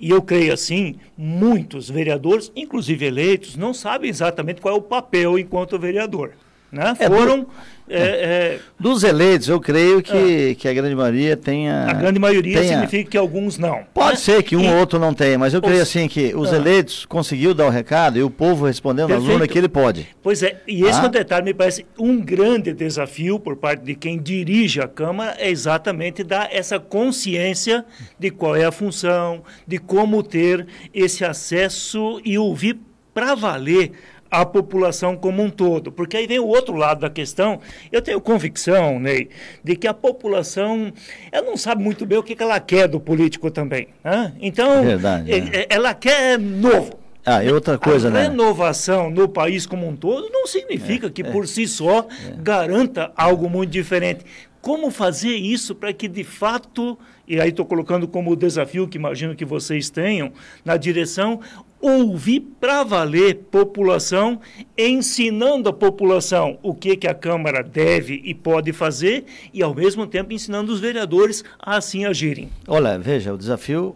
e 0.00 0.10
eu 0.10 0.22
creio 0.22 0.52
assim, 0.52 0.96
muitos 1.16 1.88
vereadores, 1.88 2.50
inclusive 2.54 3.06
eleitos, 3.06 3.56
não 3.56 3.72
sabem 3.72 4.10
exatamente 4.10 4.60
qual 4.60 4.74
é 4.74 4.78
o 4.78 4.82
papel 4.82 5.38
enquanto 5.38 5.78
vereador. 5.78 6.32
Né? 6.74 6.94
É, 6.98 7.06
Foram. 7.06 7.46
É, 7.86 7.98
é, 7.98 8.58
dos 8.80 9.04
eleitos, 9.04 9.46
eu 9.46 9.60
creio 9.60 10.02
que, 10.02 10.52
é. 10.52 10.54
que 10.54 10.66
a 10.66 10.72
grande 10.72 10.94
maioria 10.94 11.36
tenha. 11.36 11.84
A 11.86 11.92
grande 11.92 12.18
maioria 12.18 12.58
tenha, 12.58 12.72
significa 12.72 13.10
que 13.10 13.16
alguns 13.18 13.58
não. 13.58 13.82
Pode 13.92 14.12
né? 14.12 14.16
ser 14.16 14.42
que 14.42 14.56
um 14.56 14.66
ou 14.72 14.78
outro 14.78 14.98
não 14.98 15.12
tenha, 15.12 15.38
mas 15.38 15.52
eu 15.52 15.60
creio 15.60 15.82
assim 15.82 16.08
que 16.08 16.34
os 16.34 16.50
ah. 16.50 16.56
eleitos 16.56 17.04
conseguiu 17.04 17.52
dar 17.52 17.66
o 17.66 17.70
recado 17.70 18.18
e 18.18 18.22
o 18.22 18.30
povo 18.30 18.64
respondeu 18.64 19.06
na 19.06 19.18
urna 19.18 19.46
que 19.46 19.58
ele 19.58 19.68
pode. 19.68 20.08
Pois 20.22 20.42
é, 20.42 20.62
e 20.66 20.82
esse 20.82 20.98
ah. 20.98 21.08
detalhe 21.08 21.44
me 21.44 21.52
parece 21.52 21.84
um 21.98 22.18
grande 22.22 22.72
desafio 22.72 23.38
por 23.38 23.54
parte 23.54 23.84
de 23.84 23.94
quem 23.94 24.18
dirige 24.18 24.80
a 24.80 24.88
Câmara, 24.88 25.36
é 25.38 25.50
exatamente 25.50 26.24
dar 26.24 26.48
essa 26.50 26.80
consciência 26.80 27.84
de 28.18 28.30
qual 28.30 28.56
é 28.56 28.64
a 28.64 28.72
função, 28.72 29.42
de 29.66 29.76
como 29.76 30.22
ter 30.22 30.66
esse 30.94 31.22
acesso 31.22 32.18
e 32.24 32.38
ouvir 32.38 32.78
para 33.12 33.34
valer 33.34 33.92
a 34.40 34.46
população 34.46 35.16
como 35.16 35.42
um 35.42 35.50
todo. 35.50 35.92
Porque 35.92 36.16
aí 36.16 36.26
vem 36.26 36.38
o 36.38 36.46
outro 36.46 36.74
lado 36.74 37.00
da 37.00 37.10
questão. 37.10 37.60
Eu 37.90 38.02
tenho 38.02 38.20
convicção, 38.20 38.98
Ney, 38.98 39.28
de 39.62 39.76
que 39.76 39.86
a 39.86 39.94
população 39.94 40.92
ela 41.30 41.46
não 41.46 41.56
sabe 41.56 41.82
muito 41.82 42.04
bem 42.06 42.18
o 42.18 42.22
que, 42.22 42.36
ela 42.42 42.60
quer 42.60 42.88
do 42.88 43.00
político 43.00 43.50
também. 43.50 43.88
Né? 44.02 44.32
Então, 44.40 44.82
Verdade, 44.82 45.32
é. 45.32 45.66
ela 45.68 45.94
quer 45.94 46.38
novo. 46.38 47.04
Ah, 47.26 47.42
e 47.42 47.50
outra 47.50 47.78
coisa, 47.78 48.08
a 48.08 48.10
né? 48.10 48.22
renovação 48.24 49.08
no 49.10 49.26
país 49.26 49.64
como 49.64 49.88
um 49.88 49.96
todo 49.96 50.28
não 50.30 50.46
significa 50.46 51.06
é, 51.06 51.10
que 51.10 51.22
é, 51.22 51.24
por 51.24 51.48
si 51.48 51.66
só 51.66 52.00
é. 52.00 52.34
garanta 52.38 53.10
algo 53.16 53.48
muito 53.48 53.70
diferente. 53.70 54.24
Como 54.60 54.90
fazer 54.90 55.34
isso 55.34 55.74
para 55.74 55.92
que 55.92 56.06
de 56.06 56.22
fato, 56.22 56.98
e 57.26 57.40
aí 57.40 57.48
estou 57.48 57.64
colocando 57.64 58.06
como 58.06 58.36
desafio 58.36 58.86
que 58.86 58.98
imagino 58.98 59.34
que 59.34 59.44
vocês 59.44 59.88
tenham, 59.88 60.32
na 60.64 60.76
direção 60.76 61.40
ouvir 61.84 62.40
para 62.58 62.82
valer 62.82 63.44
população, 63.50 64.40
ensinando 64.76 65.68
a 65.68 65.72
população 65.72 66.58
o 66.62 66.74
que, 66.74 66.96
que 66.96 67.06
a 67.06 67.14
Câmara 67.14 67.62
deve 67.62 68.22
e 68.24 68.34
pode 68.34 68.72
fazer 68.72 69.26
e, 69.52 69.62
ao 69.62 69.74
mesmo 69.74 70.06
tempo, 70.06 70.32
ensinando 70.32 70.72
os 70.72 70.80
vereadores 70.80 71.44
a 71.58 71.76
assim 71.76 72.06
agirem. 72.06 72.50
Olha, 72.66 72.98
veja, 72.98 73.34
o 73.34 73.38
desafio 73.38 73.94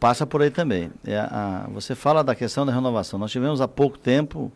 passa 0.00 0.26
por 0.26 0.40
aí 0.40 0.50
também. 0.50 0.90
É 1.04 1.18
a, 1.18 1.68
você 1.72 1.94
fala 1.94 2.24
da 2.24 2.34
questão 2.34 2.64
da 2.64 2.72
renovação. 2.72 3.18
Nós 3.18 3.30
tivemos 3.30 3.60
há 3.60 3.68
pouco 3.68 3.98
tempo 3.98 4.50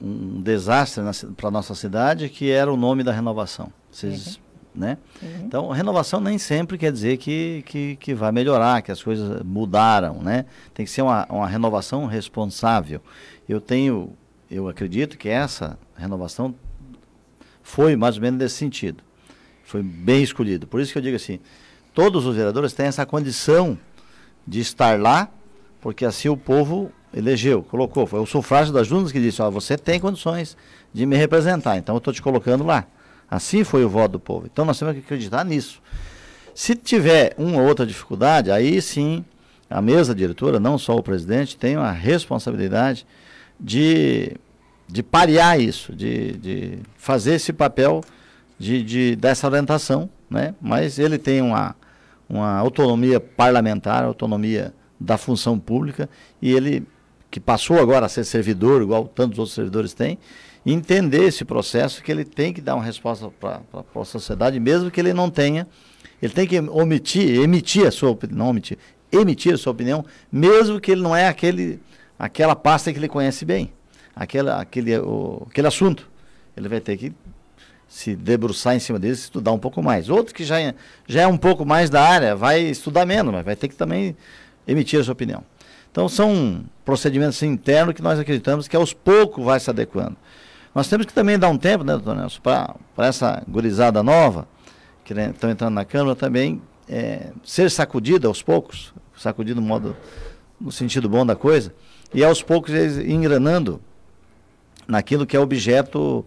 um 0.00 0.40
desastre 0.42 1.02
para 1.36 1.48
a 1.48 1.50
nossa 1.50 1.74
cidade 1.74 2.28
que 2.28 2.50
era 2.50 2.72
o 2.72 2.76
nome 2.76 3.02
da 3.02 3.10
renovação. 3.10 3.72
Vocês 3.90 4.36
uhum 4.36 4.43
né? 4.74 4.98
Uhum. 5.22 5.44
Então, 5.44 5.68
renovação 5.70 6.20
nem 6.20 6.38
sempre 6.38 6.76
quer 6.76 6.90
dizer 6.90 7.16
que, 7.18 7.62
que, 7.66 7.96
que 7.96 8.14
vai 8.14 8.32
melhorar, 8.32 8.82
que 8.82 8.90
as 8.90 9.02
coisas 9.02 9.42
mudaram, 9.42 10.20
né? 10.20 10.46
Tem 10.72 10.84
que 10.84 10.90
ser 10.90 11.02
uma, 11.02 11.26
uma 11.30 11.46
renovação 11.46 12.06
responsável. 12.06 13.00
Eu 13.48 13.60
tenho, 13.60 14.12
eu 14.50 14.68
acredito 14.68 15.16
que 15.16 15.28
essa 15.28 15.78
renovação 15.96 16.54
foi 17.62 17.96
mais 17.96 18.16
ou 18.16 18.22
menos 18.22 18.38
nesse 18.38 18.56
sentido. 18.56 19.02
Foi 19.64 19.82
bem 19.82 20.22
escolhido. 20.22 20.66
Por 20.66 20.80
isso 20.80 20.92
que 20.92 20.98
eu 20.98 21.02
digo 21.02 21.16
assim, 21.16 21.38
todos 21.94 22.26
os 22.26 22.36
vereadores 22.36 22.72
têm 22.72 22.86
essa 22.86 23.06
condição 23.06 23.78
de 24.46 24.60
estar 24.60 25.00
lá, 25.00 25.28
porque 25.80 26.04
assim 26.04 26.28
o 26.28 26.36
povo 26.36 26.92
elegeu, 27.14 27.62
colocou. 27.62 28.06
Foi 28.06 28.20
o 28.20 28.26
sufrágio 28.26 28.72
das 28.72 28.86
juntas 28.86 29.12
que 29.12 29.20
disse, 29.20 29.40
ó, 29.40 29.50
você 29.50 29.78
tem 29.78 30.00
condições 30.00 30.56
de 30.92 31.06
me 31.06 31.16
representar, 31.16 31.76
então 31.78 31.94
eu 31.94 31.98
estou 31.98 32.12
te 32.12 32.20
colocando 32.20 32.64
lá. 32.64 32.86
Assim 33.30 33.64
foi 33.64 33.84
o 33.84 33.88
voto 33.88 34.12
do 34.12 34.20
povo. 34.20 34.46
Então 34.50 34.64
nós 34.64 34.78
temos 34.78 34.94
que 34.94 35.00
acreditar 35.00 35.44
nisso. 35.44 35.80
Se 36.54 36.74
tiver 36.74 37.34
uma 37.36 37.60
ou 37.60 37.66
outra 37.66 37.84
dificuldade, 37.84 38.50
aí 38.50 38.80
sim 38.80 39.24
a 39.68 39.82
mesa 39.82 40.14
diretora, 40.14 40.60
não 40.60 40.78
só 40.78 40.94
o 40.96 41.02
presidente, 41.02 41.56
tem 41.56 41.76
uma 41.76 41.90
responsabilidade 41.90 43.04
de, 43.58 44.36
de 44.86 45.02
parear 45.02 45.60
isso, 45.60 45.92
de, 45.94 46.32
de 46.34 46.78
fazer 46.96 47.34
esse 47.34 47.52
papel 47.52 48.02
de, 48.58 48.82
de, 48.82 49.16
dessa 49.16 49.46
orientação, 49.46 50.08
né? 50.30 50.54
mas 50.60 50.98
ele 50.98 51.18
tem 51.18 51.40
uma, 51.40 51.74
uma 52.28 52.56
autonomia 52.56 53.18
parlamentar, 53.18 54.04
autonomia 54.04 54.72
da 55.00 55.18
função 55.18 55.58
pública, 55.58 56.08
e 56.40 56.52
ele, 56.52 56.86
que 57.30 57.40
passou 57.40 57.80
agora 57.80 58.06
a 58.06 58.08
ser 58.08 58.24
servidor, 58.24 58.80
igual 58.82 59.08
tantos 59.08 59.38
outros 59.38 59.54
servidores 59.54 59.92
têm, 59.92 60.18
entender 60.72 61.24
esse 61.24 61.44
processo, 61.44 62.02
que 62.02 62.10
ele 62.10 62.24
tem 62.24 62.52
que 62.52 62.60
dar 62.60 62.74
uma 62.74 62.84
resposta 62.84 63.30
para 63.40 63.60
a 63.94 64.04
sociedade, 64.04 64.58
mesmo 64.58 64.90
que 64.90 65.00
ele 65.00 65.12
não 65.12 65.28
tenha, 65.28 65.66
ele 66.22 66.32
tem 66.32 66.46
que 66.46 66.58
omitir, 66.58 67.40
emitir 67.40 67.86
a 67.86 67.90
sua 67.90 68.10
opinião, 68.10 68.38
não 68.38 68.48
omitir, 68.48 68.78
emitir 69.12 69.54
a 69.54 69.58
sua 69.58 69.72
opinião, 69.72 70.04
mesmo 70.32 70.80
que 70.80 70.92
ele 70.92 71.02
não 71.02 71.14
é 71.14 71.28
aquele, 71.28 71.80
aquela 72.18 72.56
pasta 72.56 72.92
que 72.92 72.98
ele 72.98 73.08
conhece 73.08 73.44
bem, 73.44 73.72
aquela, 74.16 74.60
aquele, 74.60 74.96
o, 74.98 75.46
aquele 75.50 75.66
assunto. 75.66 76.08
Ele 76.56 76.68
vai 76.68 76.80
ter 76.80 76.96
que 76.96 77.12
se 77.88 78.16
debruçar 78.16 78.74
em 78.74 78.80
cima 78.80 78.98
dele, 78.98 79.14
estudar 79.14 79.52
um 79.52 79.58
pouco 79.58 79.82
mais. 79.82 80.08
Outro 80.08 80.34
que 80.34 80.44
já 80.44 80.60
é, 80.60 80.74
já 81.06 81.22
é 81.22 81.26
um 81.26 81.36
pouco 81.36 81.64
mais 81.64 81.90
da 81.90 82.02
área, 82.02 82.34
vai 82.34 82.60
estudar 82.60 83.04
menos, 83.04 83.32
mas 83.32 83.44
vai 83.44 83.54
ter 83.54 83.68
que 83.68 83.76
também 83.76 84.16
emitir 84.66 85.00
a 85.00 85.04
sua 85.04 85.12
opinião. 85.12 85.44
Então 85.90 86.08
são 86.08 86.64
procedimentos 86.84 87.40
internos 87.42 87.94
que 87.94 88.02
nós 88.02 88.18
acreditamos 88.18 88.66
que 88.66 88.74
aos 88.74 88.92
poucos 88.92 89.44
vai 89.44 89.60
se 89.60 89.70
adequando. 89.70 90.16
Nós 90.74 90.88
temos 90.88 91.06
que 91.06 91.12
também 91.12 91.38
dar 91.38 91.48
um 91.48 91.56
tempo, 91.56 91.84
né, 91.84 91.92
doutor 91.92 92.16
Nelson, 92.16 92.40
para 92.42 92.76
essa 92.98 93.42
gurizada 93.48 94.02
nova, 94.02 94.48
que 95.04 95.12
estão 95.12 95.50
entrando 95.50 95.74
na 95.74 95.84
Câmara, 95.84 96.16
também 96.16 96.60
é, 96.88 97.30
ser 97.44 97.70
sacudida 97.70 98.26
aos 98.26 98.42
poucos, 98.42 98.92
sacudido 99.16 99.60
no 99.60 99.66
modo, 99.66 99.96
no 100.60 100.72
sentido 100.72 101.08
bom 101.08 101.24
da 101.24 101.36
coisa, 101.36 101.72
e 102.12 102.24
aos 102.24 102.42
poucos 102.42 102.72
eles 102.72 102.98
engranando 102.98 103.80
naquilo 104.88 105.26
que 105.26 105.36
é 105.36 105.40
objeto 105.40 106.24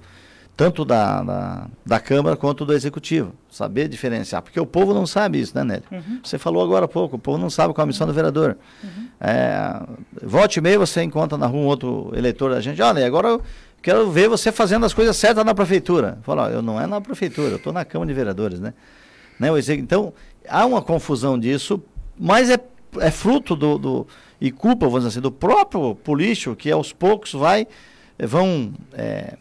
tanto 0.57 0.83
da, 0.83 1.21
da, 1.21 1.67
da, 1.85 1.99
Câmara 1.99 2.35
quanto 2.35 2.65
do 2.65 2.73
Executivo. 2.73 3.31
Saber 3.47 3.87
diferenciar. 3.87 4.41
Porque 4.41 4.59
o 4.59 4.65
povo 4.65 4.91
não 4.91 5.05
sabe 5.05 5.39
isso, 5.39 5.55
né, 5.55 5.63
Nélio? 5.63 5.83
Uhum. 5.91 6.19
Você 6.23 6.39
falou 6.39 6.63
agora 6.63 6.85
há 6.85 6.87
pouco, 6.87 7.15
o 7.15 7.19
povo 7.19 7.37
não 7.37 7.49
sabe 7.49 7.75
qual 7.75 7.83
é 7.83 7.85
a 7.85 7.87
missão 7.87 8.07
do 8.07 8.13
vereador. 8.13 8.57
Uhum. 8.83 9.07
É, 9.21 9.79
volte 10.23 10.57
e 10.57 10.61
meio, 10.61 10.79
você 10.79 11.03
encontra 11.03 11.37
na 11.37 11.45
rua 11.45 11.61
um 11.61 11.67
outro 11.67 12.11
eleitor 12.15 12.49
da 12.49 12.59
gente, 12.59 12.81
olha, 12.81 13.05
agora 13.05 13.27
eu 13.27 13.41
quero 13.87 14.11
ver 14.11 14.27
você 14.27 14.51
fazendo 14.51 14.85
as 14.85 14.93
coisas 14.93 15.15
certas 15.15 15.45
na 15.45 15.55
prefeitura. 15.55 16.17
Fala, 16.23 16.49
eu 16.49 16.61
não 16.61 16.79
é 16.79 16.85
na 16.85 16.99
prefeitura, 16.99 17.51
eu 17.51 17.55
estou 17.55 17.71
na 17.71 17.85
Câmara 17.85 18.09
de 18.09 18.13
Vereadores, 18.13 18.59
né? 18.59 18.73
né? 19.39 19.47
Então, 19.77 20.13
há 20.45 20.65
uma 20.65 20.81
confusão 20.81 21.39
disso, 21.39 21.81
mas 22.19 22.49
é, 22.49 22.59
é 22.99 23.09
fruto 23.09 23.55
do, 23.55 23.77
do, 23.77 24.07
e 24.41 24.51
culpa, 24.51 24.87
vamos 24.87 25.05
dizer 25.05 25.09
assim, 25.09 25.21
do 25.21 25.31
próprio 25.31 25.95
político 25.95 26.53
que 26.53 26.69
aos 26.69 26.91
poucos 26.91 27.31
vai, 27.31 27.65
vão... 28.19 28.73
É, 28.93 29.37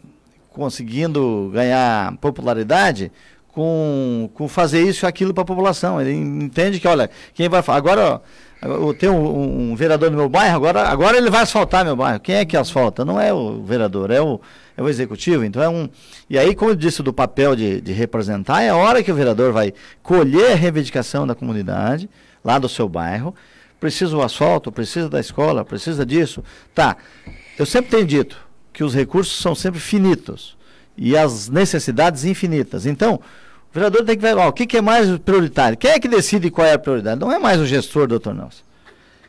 conseguindo 0.51 1.51
ganhar 1.53 2.17
popularidade 2.17 3.13
com, 3.49 4.31
com 4.33 4.49
fazer 4.49 4.89
isso 4.89 5.05
e 5.05 5.07
aquilo 5.07 5.35
para 5.35 5.43
a 5.43 5.47
população. 5.47 6.01
Ele 6.01 6.13
entende 6.15 6.81
que, 6.81 6.89
olha, 6.89 7.11
quem 7.35 7.47
vai 7.47 7.63
agora 7.67 8.23
eu 8.67 8.95
tenho 8.95 9.13
um, 9.13 9.73
um, 9.73 9.77
vereador 9.77 10.11
no 10.11 10.17
meu 10.17 10.29
bairro, 10.29 10.57
agora, 10.57 10.89
agora 10.89 11.17
ele 11.17 11.31
vai 11.31 11.43
asfaltar 11.43 11.85
meu 11.85 11.97
bairro. 11.97 12.21
Quem 12.21 12.37
é 12.37 12.45
que 12.45 12.57
asfalta? 12.57 13.05
Não 13.05 13.21
é 13.21 13.33
o 13.33 13.63
vereador, 13.63 14.11
é 14.11 14.21
o, 14.21 14.41
é 14.77 14.83
o 14.83 14.89
executivo. 14.89 15.45
Então 15.45 15.63
é 15.63 15.69
um. 15.69 15.89
E 16.29 16.39
aí, 16.39 16.55
como 16.55 16.71
eu 16.71 16.75
disse 16.75 17.03
do 17.03 17.13
papel 17.13 17.57
de, 17.57 17.81
de 17.81 17.93
representar, 17.93 18.63
é 18.63 18.71
a 18.71 18.77
hora 18.77 19.03
que 19.03 19.11
o 19.11 19.15
vereador 19.15 19.53
vai 19.53 19.73
colher 20.03 20.53
a 20.53 20.57
reivindicação 20.57 21.27
da 21.27 21.35
comunidade, 21.35 22.09
lá 22.45 22.59
do 22.59 22.69
seu 22.69 22.89
bairro. 22.89 23.35
Precisa 23.79 24.17
o 24.17 24.23
asfalto, 24.23 24.73
precisa 24.73 25.09
da 25.09 25.21
escola, 25.21 25.65
precisa 25.65 26.05
disso. 26.05 26.43
Tá. 26.75 26.97
Eu 27.59 27.67
sempre 27.67 27.91
tenho 27.91 28.07
dito, 28.07 28.39
que 28.73 28.83
os 28.83 28.95
recursos 28.95 29.39
são 29.39 29.55
sempre 29.55 29.81
finitos 29.81 30.57
e 30.97 31.17
as 31.17 31.49
necessidades 31.49 32.25
infinitas. 32.25 32.87
Então, 32.87 33.21
o 33.77 33.79
vereador 33.79 34.05
tem 34.05 34.17
que 34.17 34.23
ver 34.23 34.39
ó, 34.39 34.49
o 34.49 34.53
que, 34.53 34.67
que, 34.67 34.79
é 34.79 34.81
mais 34.81 35.19
prioritário. 35.19 35.77
Quem 35.77 35.91
é 35.91 36.01
que 36.01 36.09
decide 36.09 36.51
qual 36.51 36.67
é 36.67 36.73
a 36.73 36.79
prioridade? 36.79 37.21
Não 37.21 37.31
é 37.31 37.39
mais 37.39 37.61
o 37.61 37.67
gestor, 37.67 38.07
doutor 38.07 38.35
Nelson. 38.35 38.63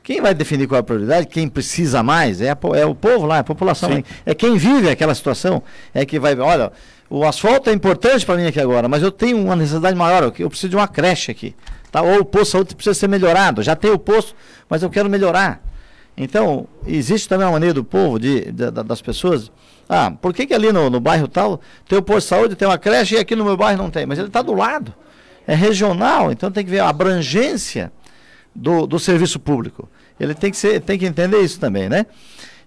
Quem 0.02 0.22
vai 0.22 0.34
definir 0.34 0.68
qual 0.68 0.78
é 0.78 0.80
a 0.80 0.84
prioridade, 0.84 1.28
quem 1.28 1.50
precisa 1.50 2.02
mais, 2.02 2.40
é, 2.40 2.50
a, 2.50 2.58
é 2.76 2.86
o 2.86 2.96
povo 2.96 3.26
lá, 3.26 3.36
é 3.36 3.40
a 3.40 3.44
população. 3.44 3.92
Sim. 3.92 4.06
É 4.26 4.34
quem 4.34 4.56
vive 4.56 4.90
aquela 4.90 5.14
situação. 5.14 5.62
É 5.94 6.06
que 6.06 6.18
vai, 6.18 6.34
olha, 6.40 6.72
o 7.10 7.26
asfalto 7.26 7.70
é 7.70 7.74
importante 7.74 8.26
para 8.26 8.38
mim 8.38 8.46
aqui 8.46 8.62
agora, 8.62 8.88
mas 8.88 9.04
eu 9.04 9.12
tenho 9.12 9.38
uma 9.38 9.54
necessidade 9.54 9.98
maior, 9.98 10.32
eu 10.40 10.50
preciso 10.50 10.70
de 10.70 10.78
uma 10.78 10.88
creche 10.88 11.30
aqui. 11.30 11.54
Tá? 11.92 12.02
Ou 12.02 12.22
o 12.22 12.26
posto 12.26 12.46
de 12.46 12.52
saúde 12.52 12.76
precisa 12.76 12.94
ser 12.94 13.10
melhorado. 13.10 13.62
Já 13.62 13.76
tem 13.76 13.92
o 13.92 14.00
posto, 14.00 14.34
mas 14.70 14.82
eu 14.82 14.90
quero 14.90 15.10
melhorar. 15.10 15.62
Então, 16.18 16.68
existe 16.86 17.30
também 17.30 17.46
uma 17.46 17.54
maneira 17.54 17.76
do 17.76 17.84
povo, 17.84 18.18
de, 18.18 18.52
de 18.52 18.72
das 18.72 19.02
pessoas. 19.02 19.52
Ah, 19.88 20.12
por 20.12 20.34
que, 20.34 20.48
que 20.48 20.54
ali 20.54 20.72
no, 20.72 20.90
no, 20.90 21.00
bairro 21.00 21.28
tal 21.28 21.62
tem 21.88 21.98
o 22.00 22.02
posto 22.02 22.26
de 22.26 22.30
saúde, 22.30 22.56
tem 22.56 22.68
uma 22.68 22.78
creche 22.78 23.16
e 23.16 23.20
aqui 23.20 23.36
no 23.36 23.46
meu 23.46 23.56
bairro 23.56 23.84
não 23.84 23.92
tem? 23.92 24.06
Mas 24.08 24.18
ele 24.18 24.28
está 24.28 24.42
do 24.42 24.54
lado. 24.54 24.94
É 25.46 25.54
regional, 25.54 26.32
então 26.32 26.52
tem 26.52 26.66
que 26.66 26.72
ver 26.72 26.80
a 26.80 26.90
abrangência 26.90 27.92
do, 28.54 28.88
do 28.88 29.00
serviço 29.00 29.40
público. 29.40 29.88
Ele 30.20 30.34
tem 30.34 30.50
que, 30.50 30.58
ser, 30.58 30.82
tem 30.82 30.98
que 30.98 31.06
entender 31.06 31.40
isso 31.42 31.60
também, 31.60 31.88
né? 31.88 32.08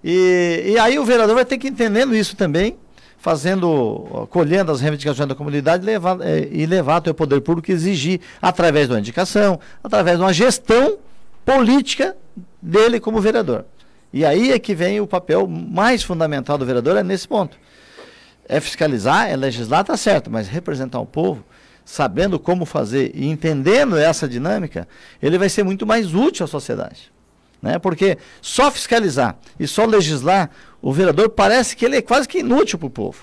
E, 0.03 0.63
e 0.67 0.79
aí 0.79 0.99
o 0.99 1.05
vereador 1.05 1.35
vai 1.35 1.45
ter 1.45 1.59
que 1.59 1.67
ir 1.67 1.71
entendendo 1.71 2.15
isso 2.15 2.37
também, 2.37 2.79
fazendo, 3.19 4.27
colhendo 4.31 4.71
as 4.71 4.81
reivindicações 4.81 5.29
da 5.29 5.35
comunidade 5.35 5.85
levar, 5.85 6.19
é, 6.23 6.49
e 6.51 6.65
levar 6.65 6.99
até 6.99 7.11
o 7.11 7.15
poder 7.15 7.41
público 7.41 7.71
exigir, 7.71 8.21
através 8.41 8.87
de 8.87 8.95
uma 8.95 9.01
indicação, 9.01 9.59
através 9.83 10.17
de 10.17 10.23
uma 10.23 10.33
gestão 10.33 10.97
política 11.45 12.17
dele 12.61 13.01
como 13.01 13.21
vereador. 13.21 13.65
E 14.13 14.25
aí 14.25 14.51
é 14.53 14.59
que 14.59 14.75
vem 14.75 15.01
o 15.01 15.07
papel 15.07 15.47
mais 15.47 16.03
fundamental 16.03 16.59
do 16.59 16.67
vereador, 16.67 16.97
é 16.97 17.03
nesse 17.03 17.29
ponto. 17.29 17.57
É 18.49 18.59
fiscalizar, 18.61 19.31
é 19.31 19.37
legislar, 19.37 19.85
tá 19.85 19.97
certo, 19.97 20.31
mas 20.31 20.49
representar 20.49 20.99
o 20.99 21.07
povo, 21.07 21.45
sabendo 21.85 22.39
como 22.39 22.67
fazer 22.67 23.13
e 23.15 23.29
entendendo 23.29 23.97
essa 23.97 24.29
dinâmica, 24.29 24.89
ele 25.23 25.39
vai 25.39 25.49
ser 25.49 25.63
muito 25.63 25.87
mais 25.87 26.15
útil 26.15 26.45
à 26.45 26.49
sociedade. 26.49 27.13
Né? 27.63 27.79
Porque 27.79 28.19
só 28.41 28.71
fiscalizar 28.71 29.37
e 29.59 29.67
só 29.69 29.85
legislar, 29.85 30.51
o 30.83 30.93
vereador 30.93 31.29
parece 31.31 31.77
que 31.77 31.85
ele 31.85 31.97
é 31.97 32.03
quase 32.03 32.27
que 32.27 32.39
inútil 32.39 32.79
para 32.79 32.87
o 32.87 32.91
povo, 32.91 33.19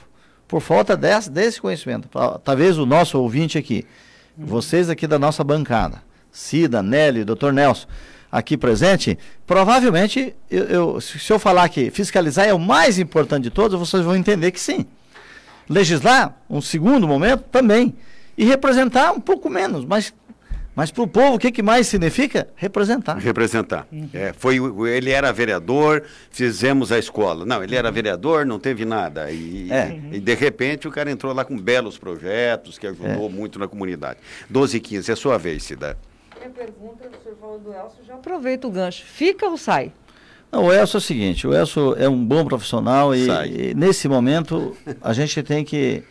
por 0.48 0.62
falta 0.62 0.95
desse, 0.95 1.30
desse 1.30 1.60
conhecimento. 1.60 2.08
Talvez 2.43 2.78
o 2.78 2.86
nosso 2.86 3.19
ouvinte 3.19 3.58
aqui, 3.58 3.86
vocês 4.38 4.89
aqui 4.89 5.08
da 5.08 5.19
nossa 5.19 5.43
bancada, 5.43 6.02
Cida, 6.32 6.84
Nelly, 6.84 7.23
doutor 7.23 7.52
Nelson, 7.52 7.88
aqui 8.38 8.56
presente, 8.56 9.17
provavelmente, 9.47 10.36
eu, 10.50 10.63
eu, 10.65 11.02
se 11.02 11.32
eu 11.32 11.39
falar 11.39 11.67
que 11.69 11.89
fiscalizar 11.89 12.47
é 12.47 12.54
o 12.54 12.60
mais 12.60 13.00
importante 13.00 13.45
de 13.45 13.50
todos, 13.50 13.80
vocês 13.80 14.04
vão 14.04 14.15
entender 14.15 14.52
que 14.52 14.60
sim. 14.60 14.86
Legislar, 15.67 16.38
um 16.47 16.62
segundo 16.62 17.08
momento, 17.08 17.45
também. 17.52 17.95
E 18.38 18.45
representar 18.45 19.12
um 19.12 19.19
pouco 19.19 19.50
menos, 19.50 19.84
mas 19.84 20.13
mas 20.76 20.91
para 20.91 21.02
o 21.02 21.08
povo, 21.08 21.34
o 21.34 21.39
que, 21.39 21.52
que 21.52 21.63
mais 21.63 21.88
significa? 21.88 22.50
Representar. 22.56 23.17
Representar. 23.17 23.88
Uhum. 23.91 24.08
É, 24.13 24.32
foi, 24.32 24.60
ele 24.88 25.10
era 25.10 25.34
vereador, 25.34 26.04
fizemos 26.30 26.91
a 26.91 27.00
escola. 27.00 27.47
Não, 27.47 27.63
ele 27.63 27.76
era 27.76 27.89
vereador, 27.89 28.45
não 28.45 28.60
teve 28.60 28.86
nada. 28.86 29.32
E, 29.32 29.71
é. 29.71 30.00
e 30.12 30.19
de 30.19 30.36
repente 30.36 30.88
o 30.88 30.91
cara 30.91 31.10
entrou 31.10 31.34
lá 31.34 31.43
com 31.43 31.58
belos 31.58 31.97
projetos 31.97 32.78
que 32.78 32.86
ajudou 32.86 33.26
é. 33.26 33.30
muito 33.30 33.58
na 33.58 33.67
comunidade. 33.67 34.19
12 34.52 34.78
e 34.78 34.80
15, 34.80 35.10
é 35.10 35.13
a 35.13 35.17
sua 35.17 35.39
vez, 35.39 35.63
Cida 35.63 35.97
minha 36.47 36.49
pergunta, 36.49 37.07
o 37.07 37.23
senhor 37.23 37.38
falou 37.39 37.60
do 37.60 37.73
Elcio, 37.73 38.03
já 38.05 38.15
aproveita 38.15 38.67
o 38.67 38.71
gancho. 38.71 39.03
Fica 39.03 39.47
ou 39.47 39.57
sai? 39.57 39.91
Não, 40.51 40.65
o 40.65 40.73
Elcio 40.73 40.97
é 40.97 40.99
o 40.99 41.01
seguinte, 41.01 41.45
o 41.45 41.53
Elcio 41.53 41.95
é 41.97 42.07
um 42.07 42.23
bom 42.23 42.45
profissional 42.45 43.13
e, 43.13 43.27
e, 43.27 43.73
nesse 43.73 44.07
momento 44.07 44.75
a 45.01 45.12
gente 45.12 45.43
tem 45.43 45.63
que 45.63 46.03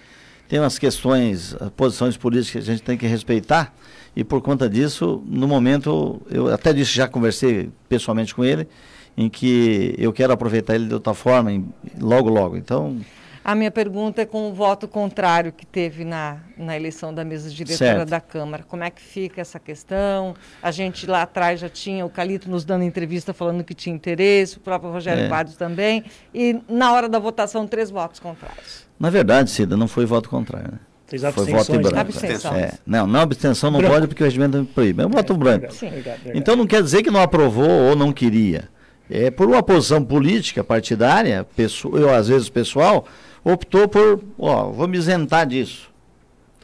tem 0.47 0.61
umas 0.61 0.79
questões, 0.79 1.57
posições 1.77 2.17
políticas 2.17 2.65
que 2.65 2.71
a 2.71 2.75
gente 2.75 2.83
tem 2.83 2.97
que 2.97 3.07
respeitar 3.07 3.75
e 4.17 4.25
por 4.25 4.41
conta 4.41 4.69
disso, 4.69 5.23
no 5.27 5.47
momento, 5.47 6.23
eu 6.31 6.49
até 6.49 6.73
disse, 6.73 6.93
já 6.93 7.07
conversei 7.07 7.69
pessoalmente 7.87 8.35
com 8.35 8.43
ele, 8.43 8.67
em 9.15 9.29
que 9.29 9.95
eu 9.99 10.11
quero 10.11 10.33
aproveitar 10.33 10.75
ele 10.75 10.87
de 10.87 10.95
outra 10.95 11.13
forma, 11.13 11.53
em, 11.53 11.69
logo, 12.01 12.31
logo. 12.31 12.57
Então, 12.57 12.99
a 13.47 13.55
minha 13.55 13.71
pergunta 13.71 14.23
é 14.23 14.27
com 14.27 14.51
o 14.51 14.53
voto 14.53 14.89
contrário 14.89 15.53
que 15.53 15.65
teve 15.65 16.05
na, 16.05 16.39
na 16.59 16.75
eleição 16.75 17.15
da 17.15 17.25
mesa 17.25 17.49
diretora 17.49 17.79
certo. 17.79 18.11
da 18.11 18.21
Câmara. 18.21 18.65
Como 18.67 18.83
é 18.83 18.91
que 18.91 19.01
fica 19.01 19.41
essa 19.41 19.61
questão? 19.61 20.35
A 20.61 20.73
gente 20.73 21.07
lá 21.07 21.23
atrás 21.23 21.61
já 21.61 21.69
tinha 21.69 22.05
o 22.05 22.11
Calito 22.11 22.51
nos 22.51 22.65
dando 22.65 22.83
entrevista 22.83 23.33
falando 23.33 23.63
que 23.63 23.73
tinha 23.73 23.95
interesse, 23.95 24.57
o 24.57 24.61
próprio 24.61 24.91
Rogério 24.91 25.33
é. 25.33 25.45
também. 25.57 26.03
E 26.35 26.59
na 26.69 26.93
hora 26.93 27.09
da 27.09 27.21
votação, 27.21 27.69
três 27.69 27.89
votos 27.89 28.19
contrários. 28.19 28.85
Na 28.99 29.11
verdade, 29.11 29.49
Cida, 29.49 29.77
não 29.77 29.87
foi 29.87 30.05
voto 30.05 30.29
contrário. 30.29 30.73
Né? 30.73 30.79
Fez 31.07 31.23
foi 31.33 31.53
voto 31.53 31.73
em 31.73 31.81
branco. 31.81 31.99
Abstenção. 32.01 32.53
É, 32.53 32.73
não, 32.85 33.07
não 33.07 33.21
abstenção 33.21 33.71
não 33.71 33.79
branco. 33.79 33.95
pode 33.95 34.09
porque 34.09 34.25
o 34.25 34.27
regimento 34.27 34.59
não 34.59 34.65
proíbe. 34.65 35.05
É 35.05 35.07
um 35.07 35.11
voto 35.11 35.33
é, 35.33 35.37
branco. 35.37 35.73
Sim. 35.73 35.93
Então 36.35 36.57
não 36.57 36.67
quer 36.67 36.83
dizer 36.83 37.01
que 37.01 37.13
não 37.13 37.21
aprovou 37.21 37.71
ou 37.71 37.95
não 37.95 38.13
queria. 38.13 38.69
É 39.09 39.31
por 39.31 39.47
uma 39.47 39.63
posição 39.63 40.05
política, 40.05 40.65
partidária, 40.65 41.47
pessoal, 41.55 42.13
às 42.13 42.27
vezes 42.27 42.49
pessoal, 42.49 43.07
optou 43.53 43.87
por, 43.87 44.23
ó, 44.39 44.71
vou 44.71 44.89
me 44.89 44.99
isentar 44.99 45.47
disso. 45.47 45.91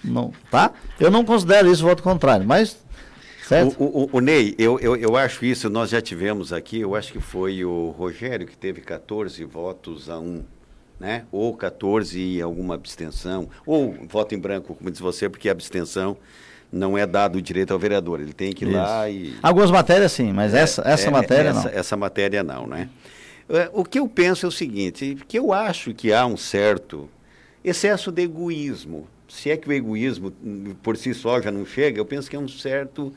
Não, 0.03 0.33
tá? 0.51 0.73
Eu 0.99 1.11
não 1.11 1.25
considero 1.25 1.71
isso 1.71 1.85
voto 1.85 2.03
contrário, 2.03 2.45
mas 2.45 2.77
Certo? 3.47 3.77
O, 3.79 4.05
o, 4.05 4.09
o, 4.13 4.21
Ney, 4.21 4.55
eu, 4.57 4.79
eu, 4.79 4.97
eu 4.97 5.17
acho 5.17 5.45
isso, 5.45 5.69
nós 5.69 5.91
já 5.91 6.01
tivemos 6.01 6.53
aqui, 6.53 6.81
eu 6.81 6.95
acho 6.95 7.13
que 7.13 7.21
foi 7.21 7.65
o 7.65 7.91
Rogério 7.91 8.47
que 8.47 8.57
teve 8.57 8.81
14 8.81 9.45
votos 9.45 10.09
a 10.09 10.19
um, 10.19 10.43
né? 10.99 11.25
Ou 11.31 11.55
14 11.55 12.19
e 12.19 12.41
alguma 12.41 12.75
abstenção, 12.75 13.49
ou 13.67 13.95
voto 14.09 14.35
em 14.35 14.39
branco, 14.39 14.75
como 14.75 14.91
diz 14.91 15.01
você, 15.01 15.29
porque 15.29 15.49
a 15.49 15.53
abstenção 15.53 16.17
não 16.73 16.97
é 16.97 17.05
dado 17.05 17.37
o 17.37 17.43
direito 17.43 17.73
ao 17.73 17.79
vereador, 17.79 18.21
ele 18.21 18.33
tem 18.33 18.53
que 18.53 18.65
ir 18.65 18.69
isso. 18.69 18.77
lá 18.79 19.11
e... 19.11 19.35
Algumas 19.43 19.71
matérias 19.71 20.13
sim, 20.13 20.33
mas 20.33 20.55
é, 20.55 20.61
essa, 20.61 20.83
essa 20.87 21.09
é, 21.09 21.11
matéria 21.11 21.49
essa, 21.51 21.69
não. 21.69 21.79
Essa 21.79 21.97
matéria 21.97 22.43
não, 22.43 22.67
né? 22.67 22.89
É, 23.53 23.69
o 23.75 23.85
que 23.85 23.99
eu 23.99 24.09
penso 24.09 24.47
é 24.47 24.49
o 24.49 24.53
seguinte, 24.53 25.19
que 25.29 25.39
eu 25.39 25.53
acho 25.53 25.93
que 25.93 26.11
há 26.11 26.25
um 26.25 26.39
certo 26.39 27.07
excesso 27.63 28.11
de 28.11 28.23
egoísmo. 28.23 29.07
Se 29.29 29.51
é 29.51 29.57
que 29.59 29.69
o 29.69 29.73
egoísmo 29.73 30.31
por 30.83 30.97
si 30.97 31.13
só 31.13 31.41
já 31.41 31.51
não 31.51 31.67
chega, 31.67 32.01
eu 32.01 32.05
penso 32.07 32.31
que 32.31 32.37
é 32.37 32.39
um 32.39 32.49
certo 32.49 33.09
uh, 33.09 33.13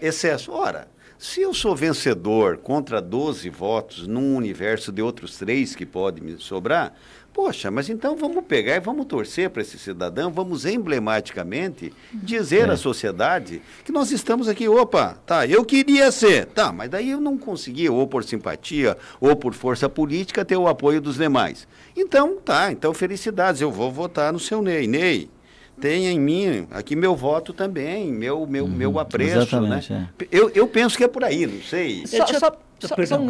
excesso. 0.00 0.52
Ora, 0.52 0.86
se 1.18 1.40
eu 1.40 1.52
sou 1.52 1.74
vencedor 1.74 2.58
contra 2.58 3.00
12 3.00 3.48
votos 3.50 4.06
num 4.06 4.36
universo 4.36 4.92
de 4.92 5.02
outros 5.02 5.36
três 5.36 5.74
que 5.74 5.86
podem 5.86 6.22
me 6.22 6.38
sobrar, 6.38 6.94
Poxa, 7.32 7.70
mas 7.70 7.88
então 7.88 8.14
vamos 8.14 8.44
pegar 8.44 8.76
e 8.76 8.80
vamos 8.80 9.06
torcer 9.06 9.48
para 9.48 9.62
esse 9.62 9.78
cidadão, 9.78 10.30
vamos 10.30 10.66
emblematicamente 10.66 11.92
dizer 12.12 12.68
é. 12.68 12.72
à 12.72 12.76
sociedade 12.76 13.62
que 13.84 13.90
nós 13.90 14.10
estamos 14.10 14.48
aqui, 14.48 14.68
opa, 14.68 15.16
tá, 15.24 15.46
eu 15.46 15.64
queria 15.64 16.12
ser, 16.12 16.44
tá, 16.46 16.70
mas 16.70 16.90
daí 16.90 17.10
eu 17.10 17.20
não 17.20 17.38
consegui, 17.38 17.88
ou 17.88 18.06
por 18.06 18.22
simpatia, 18.22 18.98
ou 19.18 19.34
por 19.34 19.54
força 19.54 19.88
política, 19.88 20.44
ter 20.44 20.58
o 20.58 20.68
apoio 20.68 21.00
dos 21.00 21.16
demais. 21.16 21.66
Então, 21.96 22.36
tá, 22.36 22.70
então 22.70 22.92
felicidades, 22.92 23.62
eu 23.62 23.72
vou 23.72 23.90
votar 23.90 24.30
no 24.30 24.38
seu 24.38 24.60
Ney. 24.60 24.86
Ney, 24.86 25.30
tenha 25.80 26.10
em 26.10 26.20
mim 26.20 26.66
aqui 26.70 26.94
meu 26.94 27.16
voto 27.16 27.54
também, 27.54 28.12
meu, 28.12 28.46
meu, 28.46 28.64
uhum, 28.64 28.70
meu 28.70 28.98
apreço, 28.98 29.58
né? 29.62 29.80
É. 29.90 30.26
Eu, 30.30 30.50
eu 30.54 30.68
penso 30.68 30.98
que 30.98 31.04
é 31.04 31.08
por 31.08 31.24
aí, 31.24 31.46
não 31.46 31.62
sei. 31.62 32.06
Só, 32.06 32.26
só 32.26 32.58
Só, 32.88 33.06
só 33.06 33.18
um 33.18 33.26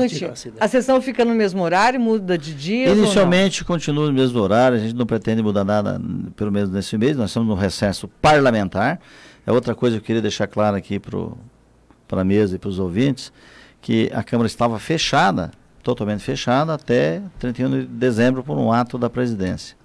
A 0.61 0.69
sessão 0.69 1.01
fica 1.01 1.25
no 1.25 1.35
mesmo 1.35 1.62
horário, 1.62 2.01
muda 2.01 2.38
de 2.38 2.55
dia? 2.55 2.88
Inicialmente 2.91 3.65
continua 3.65 4.07
no 4.07 4.12
mesmo 4.12 4.41
horário, 4.41 4.79
a 4.79 4.81
gente 4.81 4.95
não 4.95 5.05
pretende 5.05 5.43
mudar 5.43 5.65
nada, 5.65 6.01
pelo 6.37 6.51
menos 6.51 6.71
nesse 6.71 6.97
mês, 6.97 7.17
nós 7.17 7.31
estamos 7.31 7.49
no 7.49 7.55
recesso 7.55 8.09
parlamentar. 8.21 9.01
É 9.47 9.53
outra 9.53 9.75
coisa 9.75 9.97
que 9.97 10.03
eu 10.03 10.07
queria 10.07 10.23
deixar 10.23 10.47
claro 10.47 10.77
aqui 10.77 10.99
para 10.99 12.21
a 12.21 12.25
mesa 12.25 12.57
e 12.57 12.59
para 12.59 12.71
os 12.71 12.79
ouvintes, 12.79 13.33
que 13.81 14.11
a 14.15 14.23
Câmara 14.23 14.47
estava 14.47 14.79
fechada, 14.79 15.51
totalmente 15.83 16.23
fechada, 16.23 16.75
até 16.75 17.21
31 17.38 17.71
de 17.71 17.87
dezembro 17.87 18.43
por 18.43 18.57
um 18.57 18.73
ato 18.73 18.97
da 18.97 19.11
presidência. 19.11 19.77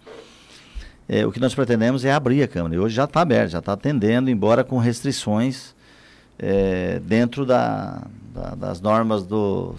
É, 1.10 1.26
o 1.26 1.32
que 1.32 1.40
nós 1.40 1.56
pretendemos 1.56 2.06
é 2.06 2.12
abrir 2.12 2.44
a 2.44 2.48
Câmara, 2.48 2.76
e 2.76 2.80
hoje 2.80 2.96
já 2.96 3.06
está 3.06 3.22
aberta, 3.22 3.50
já 3.50 3.60
está 3.60 3.74
atendendo, 3.74 4.30
embora 4.30 4.64
com 4.64 4.78
restrições 4.78 5.76
é, 6.38 7.00
dentro 7.04 7.46
da, 7.46 8.04
da, 8.38 8.56
das, 8.56 8.80
normas 8.80 9.26
do, 9.26 9.74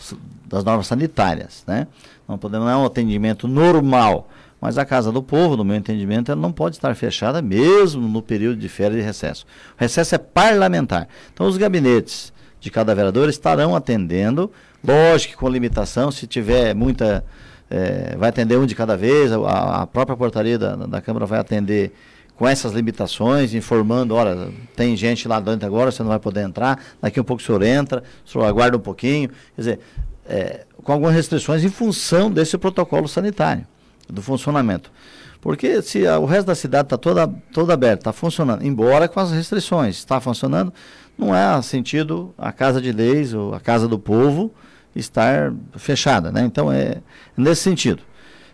das 0.47 0.65
normas 0.65 0.87
sanitárias. 0.87 1.63
Né? 1.67 1.87
Não, 2.27 2.37
podemos, 2.37 2.67
não 2.67 2.73
é 2.73 2.77
um 2.77 2.85
atendimento 2.85 3.47
normal, 3.47 4.29
mas 4.61 4.77
a 4.77 4.85
Casa 4.85 5.13
do 5.13 5.23
Povo, 5.23 5.57
no 5.57 5.65
meu 5.65 5.77
entendimento, 5.77 6.33
ela 6.33 6.41
não 6.41 6.51
pode 6.51 6.77
estar 6.77 6.95
fechada 6.97 7.41
mesmo 7.41 8.09
no 8.09 8.21
período 8.21 8.59
de 8.59 8.69
férias 8.69 9.01
de 9.01 9.07
recesso. 9.07 9.47
O 9.77 9.81
recesso 9.81 10.15
é 10.15 10.19
parlamentar. 10.19 11.09
Então, 11.33 11.47
os 11.47 11.57
gabinetes 11.57 12.33
de 12.61 12.71
cada 12.71 12.95
vereador 12.95 13.29
estarão 13.29 13.77
atendendo, 13.77 14.51
lógico 14.85 15.35
que 15.35 15.39
com 15.39 15.49
limitação, 15.49 16.11
se 16.11 16.27
tiver 16.27 16.75
muita. 16.75 17.25
É, 17.71 18.17
vai 18.17 18.31
atender 18.31 18.57
um 18.57 18.65
de 18.65 18.75
cada 18.75 18.97
vez, 18.97 19.31
a, 19.31 19.83
a 19.83 19.87
própria 19.87 20.17
portaria 20.17 20.59
da, 20.59 20.75
da 20.75 21.03
Câmara 21.03 21.27
vai 21.27 21.39
atender 21.39 21.93
com 22.39 22.47
essas 22.47 22.73
limitações, 22.73 23.53
informando, 23.53 24.15
olha, 24.15 24.49
tem 24.77 24.97
gente 24.97 25.27
lá 25.27 25.41
dentro 25.41 25.67
agora, 25.67 25.91
você 25.91 26.05
não 26.05 26.11
vai 26.11 26.21
poder 26.21 26.43
entrar, 26.43 26.81
daqui 27.03 27.19
um 27.19 27.25
pouco 27.25 27.43
o 27.43 27.45
senhor 27.45 27.61
entra, 27.65 28.05
o 28.25 28.31
senhor 28.31 28.45
aguarda 28.45 28.77
um 28.77 28.81
pouquinho, 28.81 29.29
quer 29.29 29.61
dizer, 29.61 29.81
é, 30.25 30.65
com 30.85 30.93
algumas 30.93 31.13
restrições 31.15 31.65
em 31.65 31.69
função 31.69 32.31
desse 32.31 32.57
protocolo 32.57 33.09
sanitário, 33.09 33.67
do 34.09 34.23
funcionamento. 34.23 34.93
Porque 35.41 35.83
se 35.83 36.07
a, 36.07 36.21
o 36.21 36.27
resto 36.27 36.47
da 36.47 36.55
cidade 36.55 36.87
está 36.87 36.97
toda, 36.97 37.27
toda 37.53 37.75
aberta, 37.75 38.03
está 38.03 38.13
funcionando, 38.13 38.65
embora 38.65 39.09
com 39.09 39.19
as 39.19 39.33
restrições, 39.33 39.97
está 39.97 40.21
funcionando, 40.21 40.73
não 41.19 41.35
é 41.35 41.61
sentido 41.61 42.33
a 42.39 42.53
Casa 42.53 42.81
de 42.81 42.93
Leis 42.93 43.35
ou 43.35 43.53
a 43.53 43.59
Casa 43.59 43.89
do 43.89 43.99
Povo 43.99 44.55
estar 44.95 45.53
fechada, 45.77 46.31
né? 46.31 46.43
Então 46.45 46.71
é 46.71 46.99
nesse 47.37 47.63
sentido. 47.63 48.03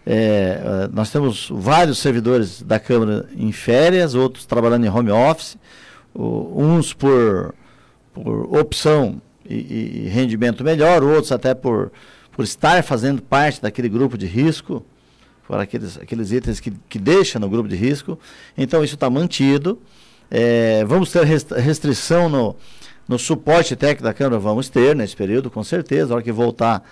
É, 0.07 0.85
é, 0.85 0.88
nós 0.93 1.11
temos 1.11 1.49
vários 1.51 1.99
servidores 1.99 2.62
da 2.62 2.79
Câmara 2.79 3.27
em 3.37 3.53
férias, 3.53 4.14
outros 4.14 4.45
trabalhando 4.45 4.85
em 4.85 4.88
home 4.88 5.11
office, 5.11 5.57
uns 6.14 6.93
por, 6.93 7.55
por 8.12 8.55
opção 8.57 9.21
e, 9.49 10.05
e, 10.05 10.09
rendimento 10.09 10.62
melhor, 10.62 11.03
outros 11.03 11.33
até 11.33 11.55
por, 11.55 11.90
por 12.33 12.45
estar 12.45 12.83
fazendo 12.85 13.23
parte 13.23 13.61
daquele 13.61 13.88
grupo 13.88 14.17
de 14.17 14.27
risco, 14.27 14.85
por 15.47 15.59
aqueles, 15.59 15.99
aqueles 15.99 16.33
itens 16.33 16.61
que, 16.61 16.71
que 16.88 16.99
deixa 16.99 17.38
no 17.38 17.49
grupo 17.49 17.69
de 17.69 17.77
risco. 17.77 18.19
Então 18.57 18.85
isso 18.85 18.95
está 18.95 19.11
mantido. 19.11 19.79
É, 20.31 20.85
vamos 20.85 21.12
ter 21.12 21.25
restrição 21.25 22.29
no, 22.29 22.57
no 23.07 23.19
suporte 23.19 23.77
técnico 23.77 24.05
da 24.05 24.14
Câmara? 24.14 24.38
Vamos 24.38 24.69
ter 24.69 24.97
nesse 24.97 25.14
período, 25.14 25.51
com 25.51 25.62
certeza. 25.62 26.09
Na 26.09 26.14
hora 26.17 26.25
que 26.25 26.33
voltar 26.33 26.83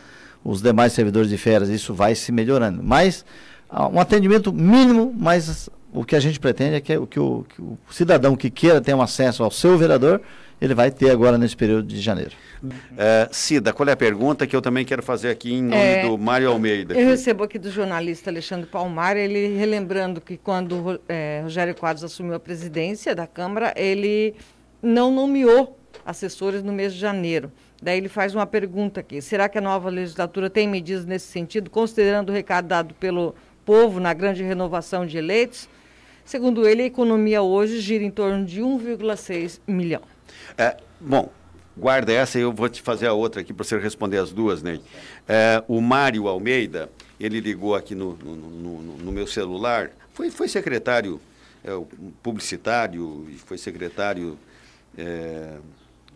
os 0.45 0.61
demais 0.61 0.93
servidores 0.93 1.29
de 1.29 1.39
férias, 1.39 1.69
isso 1.69 1.95
vai 1.95 2.15
se 2.15 2.33
melhorando. 2.33 2.83
Mas 2.83 3.25
ah, 3.69 3.89
um 3.89 3.99
atendimento 4.01 4.53
mínimo, 4.53 5.15
mas 5.17 5.71
o 5.93 6.05
que 6.05 6.17
a 6.17 6.21
gente 6.21 6.41
pretende 6.41 6.77
é 6.77 6.81
que, 6.81 6.97
o, 6.97 7.07
que 7.07 7.21
o, 7.21 7.47
que 7.49 7.61
o 7.61 7.79
cidadão 7.91 8.37
que 8.37 8.51
queira 8.51 8.81
ter 8.81 8.95
um 8.95 9.03
acesso 9.03 9.43
ao 9.45 9.51
seu 9.51 9.79
vereador, 9.79 10.21
ele 10.61 10.75
vai 10.75 10.91
ter 10.91 11.11
agora 11.11 11.37
nesse 11.37 11.57
período 11.57 11.87
de 11.87 12.01
janeiro. 12.01 12.33
É, 12.97 13.29
Cida, 13.33 13.73
qual 13.73 13.89
é 13.89 13.93
a 13.93 13.97
pergunta 13.97 14.47
que 14.47 14.55
eu 14.55 14.63
também 14.63 14.85
quero 14.85 15.03
fazer 15.03 15.31
aqui 15.31 15.55
em 15.55 15.63
nome 15.63 15.83
é, 15.83 16.07
do 16.07 16.17
Mário 16.17 16.51
Almeida? 16.51 16.95
Eu 16.95 17.09
recebo 17.09 17.45
aqui 17.45 17.59
do 17.59 17.71
jornalista 17.71 18.31
Alexandre 18.31 18.67
Palmar, 18.67 19.17
ele 19.17 19.57
relembrando 19.57 20.21
que 20.21 20.37
quando 20.37 21.01
é, 21.09 21.41
Rogério 21.43 21.75
Quadros 21.75 22.05
assumiu 22.05 22.35
a 22.35 22.41
presidência 22.41 23.15
da 23.15 23.27
Câmara, 23.27 23.73
ele 23.77 24.35
não 24.81 25.11
nomeou 25.11 25.79
assessores 26.07 26.63
no 26.63 26.73
mês 26.73 26.93
de 26.95 26.99
janeiro. 27.01 27.51
Daí 27.83 27.99
ele 27.99 28.09
faz 28.09 28.33
uma 28.33 28.47
pergunta 28.47 29.01
aqui: 29.01 29.21
será 29.21 29.49
que 29.49 29.59
a 29.59 29.61
nova 29.61 29.91
legislatura 29.91 30.49
tem 30.49 30.69
medidas 30.69 31.05
nesse 31.05 31.27
sentido, 31.27 31.69
considerando 31.69 32.31
o 32.31 32.33
recado 32.33 32.69
dado 32.69 32.95
pelo 32.95 33.35
povo 33.67 33.99
na 33.99 34.15
grande 34.15 34.45
renovação 34.45 35.05
de 35.05 35.19
eleitos? 35.19 35.69
Segundo 36.25 36.69
ele, 36.69 36.83
a 36.83 36.87
economia 36.87 37.43
hoje 37.43 37.81
gira 37.81 38.05
em 38.05 38.11
torno 38.11 38.47
de 38.47 38.63
1,6 38.63 39.61
milhão. 39.67 40.03
É, 40.57 40.77
bom, 41.01 41.29
guarda 41.77 42.13
essa 42.13 42.39
e 42.39 42.43
eu 42.43 42.53
vou 42.53 42.69
te 42.69 42.81
fazer 42.81 43.09
a 43.09 43.13
outra 43.13 43.41
aqui 43.41 43.53
para 43.53 43.65
você 43.65 43.77
responder 43.77 44.19
as 44.19 44.33
duas, 44.33 44.63
Ney. 44.63 44.81
É, 45.29 45.65
o 45.67 45.81
Mário 45.81 46.29
Almeida, 46.29 46.89
ele 47.19 47.41
ligou 47.41 47.75
aqui 47.75 47.97
no, 47.97 48.17
no, 48.17 48.37
no, 48.37 48.83
no 48.99 49.13
meu 49.13 49.27
celular, 49.27 49.91
foi, 50.15 50.31
foi 50.31 50.47
secretário 50.47 51.21
é, 51.65 51.71
publicitário, 52.23 53.27
foi 53.45 53.59
secretário. 53.59 54.39
É, 54.97 55.57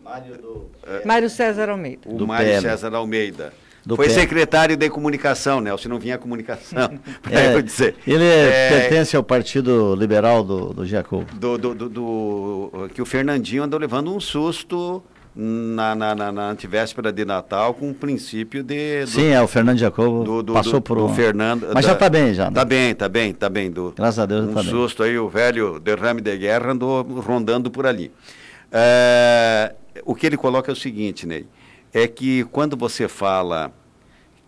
Mário, 0.07 0.37
do... 0.37 0.71
É, 0.87 1.05
Mário 1.05 1.29
César 1.29 1.69
Almeida. 1.69 2.01
O 2.05 2.13
do 2.13 2.25
Mário 2.25 2.47
PL. 2.47 2.61
César 2.61 2.95
Almeida. 2.95 3.53
Do 3.85 3.95
Foi 3.95 4.09
secretário 4.09 4.75
de 4.75 4.89
comunicação, 4.89 5.61
né? 5.61 5.75
Se 5.77 5.87
não 5.87 5.99
vinha 5.99 6.17
comunicação, 6.17 6.99
para 7.21 7.39
é, 7.39 7.55
eu 7.55 7.61
dizer. 7.61 7.95
Ele 8.07 8.23
é, 8.23 8.69
pertence 8.69 9.15
ao 9.15 9.23
Partido 9.23 9.95
Liberal 9.95 10.43
do, 10.43 10.73
do 10.73 10.85
Jacob. 10.85 11.25
Do, 11.33 11.57
do, 11.57 11.75
do, 11.75 11.89
do, 11.89 12.89
que 12.93 13.01
o 13.01 13.05
Fernandinho 13.05 13.63
andou 13.63 13.79
levando 13.79 14.13
um 14.13 14.19
susto 14.19 15.03
na, 15.35 15.93
na, 15.93 16.15
na, 16.15 16.31
na 16.31 16.49
antivéspera 16.49 17.11
de 17.11 17.23
Natal 17.23 17.73
com 17.73 17.91
o 17.91 17.93
princípio 17.93 18.63
de... 18.63 19.01
Do, 19.01 19.07
Sim, 19.07 19.27
é, 19.27 19.41
o 19.41 19.47
Fernando 19.47 19.77
Jacobo 19.77 20.23
do, 20.23 20.43
do, 20.43 20.53
passou 20.53 20.81
por 20.81 20.97
um... 20.97 21.13
Fernando, 21.13 21.67
Mas 21.73 21.85
da, 21.85 21.89
já 21.89 21.93
está 21.93 22.09
bem, 22.09 22.33
já. 22.33 22.45
Né? 22.45 22.49
Está 22.49 22.65
bem, 22.65 22.91
está 22.91 23.09
bem, 23.09 23.29
está 23.31 23.49
bem. 23.49 23.71
Do, 23.71 23.93
Graças 23.95 24.19
a 24.19 24.25
Deus 24.25 24.45
um 24.45 24.49
está 24.49 24.63
bem. 24.63 24.69
Um 24.69 24.71
susto 24.71 25.03
aí, 25.03 25.17
o 25.17 25.29
velho 25.29 25.79
derrame 25.79 26.21
de 26.21 26.37
guerra 26.37 26.71
andou 26.71 27.03
rondando 27.03 27.69
por 27.69 27.85
ali. 27.85 28.11
É, 28.71 29.73
o 30.05 30.15
que 30.15 30.25
ele 30.25 30.37
coloca 30.37 30.71
é 30.71 30.73
o 30.73 30.75
seguinte, 30.75 31.25
Ney, 31.25 31.45
é 31.93 32.07
que 32.07 32.43
quando 32.45 32.75
você 32.75 33.07
fala 33.07 33.73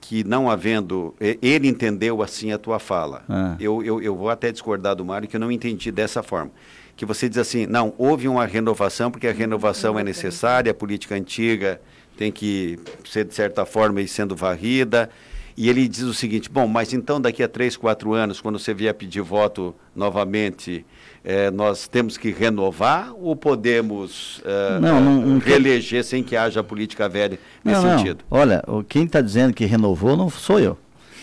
que 0.02 0.24
não 0.24 0.50
havendo. 0.50 1.14
Ele 1.20 1.68
entendeu 1.68 2.22
assim 2.22 2.52
a 2.52 2.58
tua 2.58 2.80
fala. 2.80 3.24
Ah. 3.30 3.56
Eu, 3.60 3.84
eu, 3.84 4.02
eu 4.02 4.16
vou 4.16 4.30
até 4.30 4.52
discordar 4.52 4.96
do 4.96 5.06
Mário, 5.06 5.28
que 5.28 5.36
eu 5.36 5.40
não 5.40 5.52
entendi 5.52 5.92
dessa 5.92 6.24
forma. 6.24 6.52
Que 6.96 7.06
você 7.06 7.30
diz 7.30 7.38
assim, 7.38 7.66
não, 7.66 7.94
houve 7.98 8.28
uma 8.28 8.46
renovação, 8.46 9.10
porque 9.12 9.28
a 9.28 9.32
renovação 9.32 9.98
é 9.98 10.04
necessária, 10.04 10.72
a 10.72 10.76
política 10.76 11.16
antiga 11.16 11.82
tem 12.18 12.32
que 12.32 12.78
ser, 13.06 13.24
de 13.24 13.34
certa 13.34 13.66
forma, 13.66 14.02
ir 14.02 14.08
sendo 14.08 14.36
varrida. 14.36 15.10
E 15.56 15.70
ele 15.70 15.88
diz 15.88 16.04
o 16.04 16.14
seguinte: 16.14 16.50
bom, 16.50 16.68
mas 16.68 16.94
então 16.94 17.20
daqui 17.20 17.44
a 17.44 17.48
três, 17.48 17.78
quatro 17.78 18.14
anos, 18.14 18.42
quando 18.42 18.60
você 18.60 18.74
vier 18.74 18.94
pedir 18.94 19.22
voto 19.22 19.76
novamente, 19.96 20.86
é, 21.30 21.52
nós 21.52 21.88
temos 21.88 22.18
que 22.18 22.32
renovar 22.32 23.14
ou 23.14 23.36
podemos 23.36 24.42
é, 24.44 24.80
não, 24.80 25.00
não, 25.00 25.22
não, 25.22 25.38
reeleger 25.38 26.04
sem 26.04 26.24
que 26.24 26.36
haja 26.36 26.64
política 26.64 27.08
velha 27.08 27.38
nesse 27.64 27.82
sentido? 27.82 28.26
Olha, 28.32 28.64
quem 28.88 29.04
está 29.04 29.22
dizendo 29.22 29.54
que 29.54 29.64
renovou 29.64 30.18
não 30.18 30.28
sou 30.28 30.60
eu. 30.60 30.76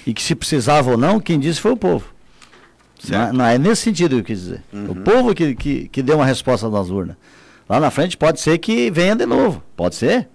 E 0.07 0.15
que 0.15 0.23
se 0.23 0.37
precisava 0.37 0.93
ou 0.93 0.97
não, 0.97 1.19
quem 1.19 1.41
disse 1.41 1.61
foi 1.61 1.73
o 1.73 1.77
povo. 1.77 2.15
Não, 3.09 3.33
não, 3.33 3.45
é 3.45 3.59
nesse 3.59 3.83
sentido 3.83 4.11
que 4.11 4.21
eu 4.21 4.25
quis 4.25 4.39
dizer. 4.43 4.63
Uhum. 4.73 4.93
O 4.93 4.95
povo 4.95 5.35
que, 5.35 5.57
que, 5.57 5.89
que 5.89 6.03
deu 6.03 6.19
uma 6.19 6.25
resposta 6.25 6.71
nas 6.71 6.89
urnas. 6.89 7.17
Lá 7.69 7.81
na 7.81 7.91
frente 7.91 8.17
pode 8.17 8.39
ser 8.41 8.59
que 8.59 8.89
venha 8.93 9.17
de 9.17 9.27
novo. 9.27 9.61
Pode 9.75 9.97
ser 9.97 10.29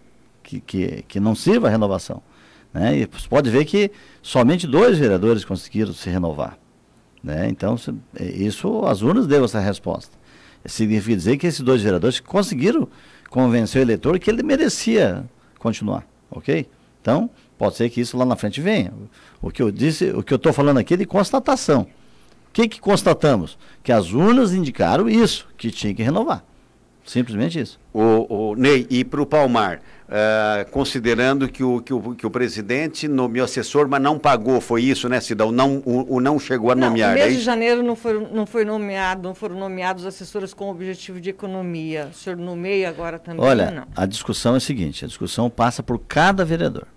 que, 0.44 0.60
que, 0.60 1.06
que 1.08 1.18
não 1.18 1.34
sirva 1.34 1.70
a 1.70 1.72
renovação. 1.72 2.22
Né? 2.74 2.98
E 2.98 3.08
pode 3.30 3.50
ver 3.50 3.64
que 3.64 3.90
somente 4.22 4.68
dois 4.68 4.98
vereadores 4.98 5.46
conseguiram 5.46 5.94
se 5.94 6.10
renovar. 6.10 6.58
Né? 7.24 7.48
Então, 7.50 7.76
é, 8.16 8.26
isso, 8.26 8.84
as 8.86 9.02
urnas 9.02 9.28
deu 9.28 9.46
essa 9.46 9.60
resposta. 9.60 10.18
Significa 10.66 11.16
dizer 11.16 11.38
que 11.38 11.48
esses 11.48 11.62
dois 11.62 11.82
vereadores 11.82 12.20
conseguiram 12.20 12.88
convencer 13.30 13.82
o 13.82 13.84
eleitor 13.84 14.20
que 14.20 14.30
ele 14.30 14.44
merecia 14.44 15.26
continuar, 15.58 16.06
ok? 16.30 16.68
Então, 17.02 17.30
pode 17.58 17.76
ser 17.76 17.90
que 17.90 18.02
isso 18.02 18.18
lá 18.18 18.26
na 18.26 18.36
frente 18.36 18.62
venha. 18.62 18.94
O 19.42 19.50
que 19.50 19.62
eu 19.62 19.72
disse, 19.72 20.12
o 20.12 20.22
que 20.22 20.34
eu 20.34 20.36
estou 20.36 20.54
falando 20.54 20.78
aqui 20.78 20.94
é 20.94 20.98
de 20.98 21.06
constatação. 21.06 21.82
O 21.82 22.54
que, 22.54 22.68
que 22.68 22.80
constatamos? 22.80 23.58
Que 23.82 23.92
as 23.92 24.12
urnas 24.12 24.54
indicaram 24.54 25.10
isso, 25.10 25.48
que 25.58 25.72
tinha 25.72 25.94
que 25.94 26.04
renovar. 26.04 26.44
Simplesmente 27.06 27.60
isso. 27.60 27.80
O, 27.94 28.52
o 28.52 28.56
Ney, 28.56 28.86
e 28.90 29.04
para 29.04 29.22
o 29.22 29.26
Palmar, 29.26 29.82
Uh, 30.12 30.70
considerando 30.72 31.48
que 31.48 31.64
o, 31.64 31.80
que, 31.80 31.94
o, 31.94 32.14
que 32.14 32.26
o 32.26 32.30
presidente 32.30 33.08
nomeou 33.08 33.46
assessor, 33.46 33.88
mas 33.88 34.02
não 34.02 34.20
pagou, 34.20 34.60
foi 34.60 34.84
isso, 34.84 35.08
né, 35.08 35.22
Cidão? 35.22 35.54
Não, 35.54 35.78
o, 35.86 36.16
o 36.16 36.20
não 36.20 36.38
chegou 36.38 36.70
a 36.70 36.76
não, 36.76 36.90
nomear. 36.90 37.12
No 37.12 37.16
mês 37.16 37.34
é 37.34 37.38
de 37.38 37.42
janeiro 37.42 37.82
não, 37.82 37.96
foi, 37.96 38.28
não 38.30 38.46
foi 38.46 38.66
nomeado, 38.66 39.24
não 39.24 39.34
foram 39.34 39.56
nomeados 39.58 40.06
assessores 40.06 40.54
com 40.54 40.70
objetivo 40.70 41.22
de 41.22 41.30
economia. 41.30 42.10
O 42.12 42.14
senhor 42.14 42.36
nomeia 42.36 42.90
agora 42.90 43.18
também 43.18 43.46
Olha, 43.46 43.72
não? 43.72 43.88
a 43.96 44.06
discussão 44.06 44.56
é 44.56 44.58
a 44.58 44.60
seguinte, 44.60 45.06
a 45.06 45.08
discussão 45.08 45.50
passa 45.50 45.82
por 45.82 45.98
cada 45.98 46.44
vereador. 46.44 46.88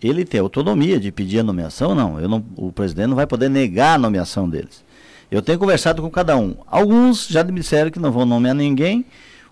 Ele 0.00 0.24
tem 0.24 0.40
autonomia 0.40 1.00
de 1.00 1.10
pedir 1.10 1.40
a 1.40 1.42
nomeação 1.42 1.96
não. 1.96 2.20
Eu 2.20 2.28
não. 2.28 2.44
O 2.56 2.70
presidente 2.70 3.08
não 3.08 3.16
vai 3.16 3.26
poder 3.26 3.48
negar 3.48 3.94
a 3.94 3.98
nomeação 3.98 4.48
deles. 4.48 4.84
Eu 5.30 5.42
tenho 5.42 5.58
conversado 5.58 6.00
com 6.00 6.10
cada 6.10 6.36
um. 6.36 6.54
Alguns 6.66 7.26
já 7.26 7.42
me 7.42 7.52
disseram 7.52 7.90
que 7.90 7.98
não 7.98 8.12
vão 8.12 8.26
nomear 8.26 8.54
ninguém, 8.54 9.04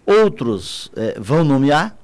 outros 0.07 0.93
é, 0.95 1.19
vão 1.19 1.43
nomear, 1.43 1.97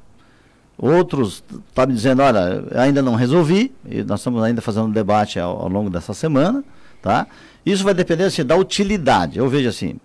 Outros 0.79 1.43
tá 1.75 1.87
me 1.87 1.95
dizendo, 1.95 2.23
olha, 2.23 2.65
ainda 2.75 3.01
não 3.01 3.15
resolvi, 3.15 3.73
e 3.89 4.03
nós 4.03 4.21
estamos 4.21 4.43
ainda 4.43 4.61
fazendo 4.61 4.87
um 4.87 4.91
debate 4.91 5.41
ao, 5.41 5.63
ao 5.63 5.69
longo 5.69 5.89
dessa 5.89 6.13
semana, 6.13 6.63
tá? 7.01 7.27
Isso 7.65 7.83
vai 7.83 7.95
depender 7.95 8.25
assim, 8.25 8.45
da 8.45 8.57
utilidade. 8.57 9.39
Eu 9.39 9.49
vejo 9.49 9.69
assim, 9.69 9.99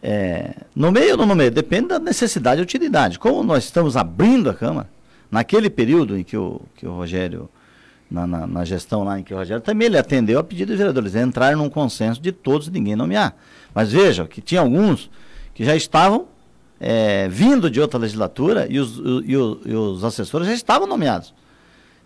é, 0.00 0.54
no 0.74 0.92
meio 0.92 1.12
ou 1.12 1.16
não 1.16 1.26
no 1.26 1.34
meio, 1.34 1.50
depende 1.50 1.88
da 1.88 1.98
necessidade 1.98 2.60
e 2.60 2.62
utilidade. 2.62 3.18
Como 3.18 3.42
nós 3.42 3.64
estamos 3.64 3.96
abrindo 3.96 4.50
a 4.50 4.54
Câmara, 4.54 4.88
naquele 5.30 5.68
período 5.68 6.16
em 6.16 6.22
que 6.22 6.36
o, 6.36 6.60
que 6.76 6.86
o 6.86 6.92
Rogério, 6.92 7.48
na, 8.08 8.24
na, 8.24 8.46
na 8.46 8.64
gestão 8.64 9.02
lá 9.02 9.18
em 9.18 9.24
que 9.24 9.34
o 9.34 9.36
Rogério, 9.36 9.62
também 9.62 9.86
ele 9.86 9.98
atendeu 9.98 10.38
a 10.38 10.44
pedido 10.44 10.68
dos 10.68 10.78
vereadores, 10.78 11.16
entrar 11.16 11.56
num 11.56 11.68
consenso 11.68 12.20
de 12.20 12.30
todos 12.30 12.68
ninguém 12.68 12.94
nomear. 12.94 13.34
Mas 13.74 13.90
veja 13.90 14.26
que 14.26 14.40
tinha 14.40 14.60
alguns 14.60 15.10
que 15.54 15.64
já 15.64 15.74
estavam 15.74 16.26
é, 16.80 17.28
vindo 17.28 17.70
de 17.70 17.80
outra 17.80 17.98
legislatura 17.98 18.66
e 18.68 18.78
os, 18.78 18.98
e, 19.24 19.36
o, 19.36 19.60
e 19.64 19.74
os 19.74 20.04
assessores 20.04 20.46
já 20.46 20.54
estavam 20.54 20.86
nomeados. 20.86 21.34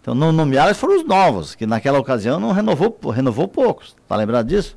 Então, 0.00 0.14
não 0.14 0.32
nomeados 0.32 0.78
foram 0.78 0.96
os 0.96 1.04
novos, 1.04 1.54
que 1.54 1.66
naquela 1.66 1.98
ocasião 1.98 2.40
não 2.40 2.52
renovou, 2.52 2.96
renovou 3.10 3.46
poucos. 3.48 3.94
Está 4.02 4.16
lembrado 4.16 4.46
disso? 4.46 4.76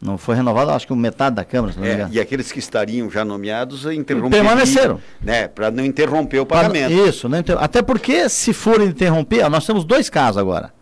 Não 0.00 0.16
foi 0.16 0.36
renovado, 0.36 0.70
acho 0.70 0.86
que 0.86 0.94
metade 0.94 1.34
da 1.34 1.44
Câmara. 1.44 1.74
É, 1.84 2.08
e 2.12 2.20
aqueles 2.20 2.52
que 2.52 2.60
estariam 2.60 3.10
já 3.10 3.24
nomeados 3.24 3.84
interromperam. 3.86 4.44
Permaneceram. 4.44 5.00
Né, 5.20 5.48
para 5.48 5.72
não 5.72 5.84
interromper 5.84 6.38
o 6.38 6.46
pagamento. 6.46 6.94
Pra, 6.94 7.08
isso, 7.08 7.28
não 7.28 7.38
inter... 7.38 7.56
até 7.58 7.82
porque 7.82 8.28
se 8.28 8.52
for 8.52 8.80
interromper, 8.80 9.48
nós 9.50 9.66
temos 9.66 9.84
dois 9.84 10.08
casos 10.08 10.38
agora. 10.38 10.72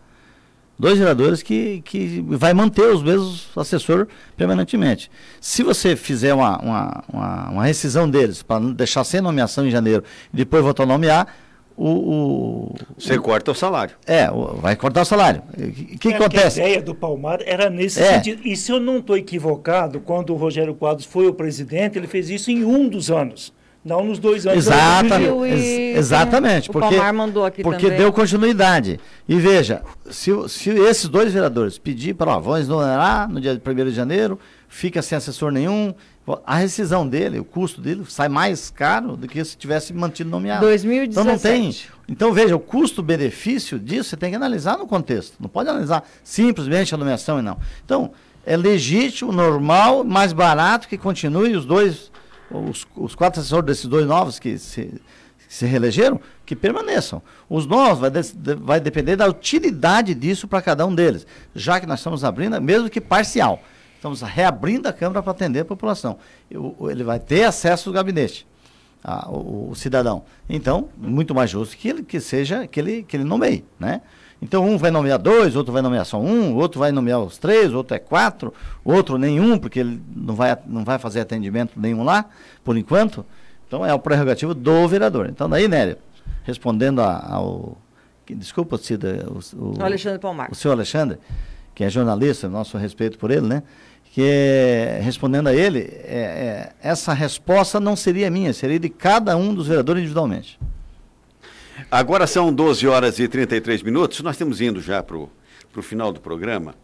Dois 0.79 0.97
vereadores 0.97 1.41
que, 1.41 1.81
que 1.83 2.23
vai 2.27 2.53
manter 2.53 2.87
os 2.93 3.01
mesmos 3.01 3.47
assessor 3.55 4.07
permanentemente. 4.35 5.09
Se 5.41 5.63
você 5.63 5.95
fizer 5.95 6.33
uma, 6.33 6.59
uma, 6.59 7.03
uma, 7.11 7.49
uma 7.49 7.65
rescisão 7.65 8.07
deles, 8.07 8.43
para 8.43 8.59
deixar 8.59 9.03
sem 9.03 9.19
nomeação 9.19 9.65
em 9.65 9.71
janeiro, 9.71 10.03
e 10.31 10.37
depois 10.37 10.63
voltar 10.63 10.83
a 10.83 10.85
nomear, 10.85 11.27
o, 11.75 11.89
o, 11.89 12.75
Você 12.97 13.17
o, 13.17 13.21
corta 13.21 13.51
o 13.51 13.55
salário. 13.55 13.95
É, 14.05 14.29
o, 14.31 14.55
vai 14.55 14.75
cortar 14.75 15.01
o 15.01 15.05
salário. 15.05 15.43
O 15.55 15.71
que, 15.71 15.97
que 15.97 16.13
acontece? 16.13 16.59
a 16.59 16.65
ideia 16.65 16.81
do 16.81 16.95
Palmar 16.95 17.39
era 17.45 17.69
nesse 17.69 18.01
é. 18.01 18.13
sentido. 18.13 18.41
E 18.45 18.57
se 18.57 18.71
eu 18.71 18.79
não 18.79 18.97
estou 18.97 19.15
equivocado, 19.15 19.99
quando 19.99 20.31
o 20.31 20.35
Rogério 20.35 20.73
Quadros 20.73 21.05
foi 21.05 21.27
o 21.27 21.33
presidente, 21.33 21.97
ele 21.97 22.07
fez 22.07 22.31
isso 22.31 22.49
em 22.49 22.63
um 22.63 22.89
dos 22.89 23.11
anos. 23.11 23.53
Não 23.87 24.03
nos 24.03 24.19
dois 24.19 24.45
anos. 24.45 24.65
Exatamente. 24.65 25.55
E, 25.55 25.93
exatamente. 25.95 26.69
Porque, 26.69 26.87
o 26.87 26.91
Palmar 26.91 27.13
mandou 27.13 27.45
aqui 27.45 27.63
porque 27.63 27.85
também. 27.85 27.97
deu 27.97 28.11
continuidade. 28.11 28.99
E 29.27 29.35
veja, 29.37 29.81
se, 30.11 30.29
se 30.49 30.71
esses 30.71 31.07
dois 31.07 31.31
vereadores 31.31 31.77
pedir 31.77 32.13
para, 32.13 32.35
ó, 32.35 32.39
vão 32.39 32.57
exonerar 32.57 33.29
no 33.29 33.39
dia 33.39 33.53
1 33.65 33.85
de 33.85 33.91
janeiro, 33.91 34.37
fica 34.67 35.01
sem 35.01 35.17
assessor 35.17 35.51
nenhum, 35.51 35.93
a 36.45 36.57
rescisão 36.57 37.07
dele, 37.07 37.39
o 37.39 37.45
custo 37.45 37.79
dele, 37.79 38.03
sai 38.09 38.27
mais 38.27 38.69
caro 38.69 39.15
do 39.15 39.25
que 39.25 39.43
se 39.45 39.55
tivesse 39.55 39.93
mantido 39.93 40.29
nomeado. 40.29 40.65
2017. 40.65 41.11
Então 41.11 41.23
não 41.23 41.39
tem. 41.39 41.75
Então 42.09 42.33
veja, 42.33 42.55
o 42.57 42.59
custo-benefício 42.59 43.79
disso 43.79 44.09
você 44.09 44.17
tem 44.17 44.31
que 44.31 44.35
analisar 44.35 44.77
no 44.77 44.85
contexto. 44.85 45.35
Não 45.39 45.47
pode 45.47 45.69
analisar 45.69 46.03
simplesmente 46.25 46.93
a 46.93 46.97
nomeação 46.97 47.39
e 47.39 47.41
não. 47.41 47.57
Então, 47.85 48.11
é 48.45 48.57
legítimo, 48.57 49.31
normal, 49.31 50.03
mais 50.03 50.33
barato 50.33 50.87
que 50.89 50.97
continue 50.97 51.55
os 51.55 51.65
dois, 51.65 52.11
os, 52.51 52.87
os 52.95 53.15
quatro 53.15 53.39
assessores 53.39 53.65
desses 53.65 53.85
dois 53.85 54.05
novos 54.05 54.39
que 54.39 54.57
se, 54.57 55.01
que 55.47 55.53
se 55.53 55.65
reelegeram, 55.65 56.19
que 56.45 56.55
permaneçam. 56.55 57.21
Os 57.49 57.65
novos 57.65 57.99
vai, 57.99 58.09
de, 58.09 58.55
vai 58.55 58.79
depender 58.79 59.15
da 59.15 59.27
utilidade 59.27 60.13
disso 60.13 60.47
para 60.47 60.61
cada 60.61 60.85
um 60.85 60.93
deles. 60.93 61.25
Já 61.55 61.79
que 61.79 61.85
nós 61.85 61.99
estamos 61.99 62.23
abrindo, 62.23 62.59
mesmo 62.61 62.89
que 62.89 63.01
parcial. 63.01 63.61
Estamos 63.95 64.21
reabrindo 64.21 64.87
a 64.87 64.93
Câmara 64.93 65.23
para 65.23 65.31
atender 65.31 65.61
a 65.61 65.65
população. 65.65 66.17
ele 66.49 67.03
vai 67.03 67.19
ter 67.19 67.43
acesso 67.45 67.89
ao 67.89 67.93
gabinete, 67.93 68.45
a, 69.03 69.27
o, 69.29 69.71
o, 69.71 69.75
cidadão. 69.75 70.23
Então, 70.47 70.89
muito 70.95 71.33
mais 71.33 71.49
justo 71.49 71.75
que 71.75 71.89
ele 71.89 72.03
que 72.03 72.19
seja 72.19 72.67
que 72.67 72.79
ele, 72.79 73.03
que 73.03 73.17
ele 73.17 73.23
nomeie, 73.23 73.65
né? 73.79 74.01
Então, 74.41 74.63
um 74.67 74.77
vai 74.77 74.91
nomear 74.91 75.17
dois, 75.17 75.55
outro 75.55 75.73
vai 75.73 75.81
nomear 75.81 76.05
só 76.05 76.19
um, 76.19 76.55
outro 76.55 76.79
vai 76.79 76.91
nomear 76.91 77.19
os 77.19 77.37
três, 77.37 77.73
outro 77.73 77.95
é 77.95 77.99
quatro, 77.99 78.53
outro 78.85 79.17
nenhum, 79.17 79.57
porque 79.57 79.79
ele 79.79 80.01
não 80.15 80.35
vai, 80.35 80.57
não 80.67 80.83
vai 80.83 80.99
fazer 80.99 81.21
atendimento 81.21 81.79
nenhum 81.79 82.03
lá, 82.03 82.25
por 82.63 82.77
enquanto. 82.77 83.25
Então, 83.67 83.85
é 83.85 83.93
o 83.93 83.99
prerrogativo 83.99 84.53
do 84.53 84.87
vereador. 84.87 85.27
Então, 85.27 85.49
daí, 85.49 85.67
Nélia, 85.67 85.97
respondendo 86.43 87.01
ao... 87.01 87.77
Desculpa, 88.29 88.77
Cida, 88.77 89.25
o, 89.27 89.79
o, 89.79 89.83
Alexandre 89.83 90.19
Palmar. 90.19 90.49
O 90.51 90.55
senhor 90.55 90.73
Alexandre, 90.73 91.17
que 91.73 91.83
é 91.83 91.89
jornalista, 91.89 92.49
nosso 92.49 92.77
respeito 92.77 93.17
por 93.17 93.31
ele, 93.31 93.47
né? 93.47 93.63
que 94.17 94.23
é, 94.23 94.99
respondendo 95.01 95.45
a 95.45 95.53
ele, 95.53 95.79
é, 95.79 96.17
é, 96.17 96.71
essa 96.81 97.13
resposta 97.13 97.79
não 97.79 97.95
seria 97.95 98.31
minha, 98.31 98.51
seria 98.51 98.79
de 98.79 98.89
cada 98.89 99.37
um 99.37 99.53
dos 99.53 99.67
vereadores 99.67 99.99
individualmente. 99.99 100.59
Agora 101.89 102.27
são 102.27 102.53
12 102.53 102.85
horas 102.85 103.17
e 103.17 103.29
33 103.29 103.81
minutos, 103.81 104.19
nós 104.19 104.35
estamos 104.35 104.59
indo 104.59 104.81
já 104.81 105.01
para 105.01 105.15
o 105.15 105.31
final 105.81 106.11
do 106.11 106.19
programa. 106.19 106.75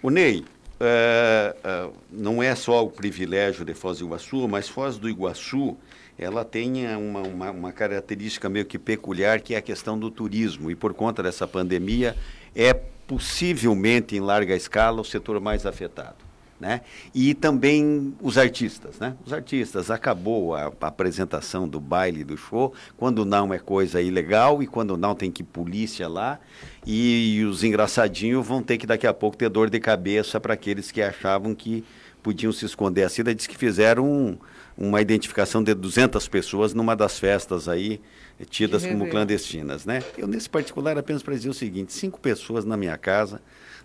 O 0.00 0.08
Ney, 0.08 0.44
é, 0.78 1.56
é, 1.64 1.88
não 2.08 2.40
é 2.40 2.54
só 2.54 2.84
o 2.84 2.88
privilégio 2.88 3.64
de 3.64 3.74
Foz 3.74 3.98
do 3.98 4.04
Iguaçu, 4.04 4.46
mas 4.46 4.68
Foz 4.68 4.98
do 4.98 5.08
Iguaçu, 5.08 5.76
ela 6.16 6.44
tem 6.44 6.86
uma, 6.94 7.22
uma, 7.22 7.50
uma 7.50 7.72
característica 7.72 8.48
meio 8.48 8.64
que 8.64 8.78
peculiar, 8.78 9.40
que 9.40 9.56
é 9.56 9.58
a 9.58 9.62
questão 9.62 9.98
do 9.98 10.12
turismo, 10.12 10.70
e 10.70 10.76
por 10.76 10.94
conta 10.94 11.24
dessa 11.24 11.48
pandemia, 11.48 12.16
é 12.54 12.72
possivelmente 12.72 14.14
em 14.14 14.20
larga 14.20 14.54
escala 14.54 15.00
o 15.00 15.04
setor 15.04 15.40
mais 15.40 15.66
afetado 15.66 16.31
né? 16.62 16.82
E 17.12 17.34
também 17.34 18.14
os 18.22 18.38
artistas, 18.38 19.00
né? 19.00 19.16
Os 19.26 19.32
artistas, 19.32 19.90
acabou 19.90 20.54
a, 20.54 20.72
a, 20.80 20.86
apresentação 20.86 21.68
do 21.68 21.80
baile, 21.80 22.22
do 22.22 22.36
show, 22.36 22.72
quando 22.96 23.24
não 23.24 23.52
é 23.52 23.58
coisa 23.58 24.00
ilegal 24.00 24.62
e 24.62 24.66
quando 24.68 24.96
não 24.96 25.12
tem 25.12 25.28
que 25.28 25.42
polícia 25.42 26.06
lá, 26.06 26.38
e, 26.86 27.38
e 27.38 27.44
os 27.44 27.64
engraçadinhos 27.64 28.46
vão 28.46 28.62
ter 28.62 28.78
que 28.78 28.86
daqui 28.86 29.08
a 29.08 29.12
pouco 29.12 29.36
ter 29.36 29.48
dor 29.48 29.68
de 29.68 29.80
cabeça 29.80 30.38
para 30.38 30.54
aqueles 30.54 30.92
que 30.92 31.02
achavam 31.02 31.52
que 31.52 31.84
podiam 32.22 32.52
se 32.52 32.64
esconder. 32.64 33.02
A 33.02 33.08
Cida 33.08 33.34
disse 33.34 33.48
que 33.48 33.58
fizeram 33.58 34.06
um, 34.06 34.38
uma 34.78 35.00
identificação 35.00 35.64
de 35.64 35.74
200 35.74 36.28
pessoas 36.28 36.72
numa 36.72 36.94
das 36.94 37.18
festas 37.18 37.68
aí, 37.68 38.00
tidas 38.48 38.86
como 38.86 39.08
clandestinas, 39.08 39.84
né? 39.84 40.00
Eu, 40.16 40.28
nesse 40.28 40.48
particular, 40.48 40.96
apenas 40.96 41.24
para 41.24 41.34
dizer 41.34 41.48
o 41.48 41.54
seguinte, 41.54 41.92
cinco 41.92 42.20
pessoas 42.20 42.64
na 42.64 42.76
minha 42.76 42.96
casa, 42.96 43.42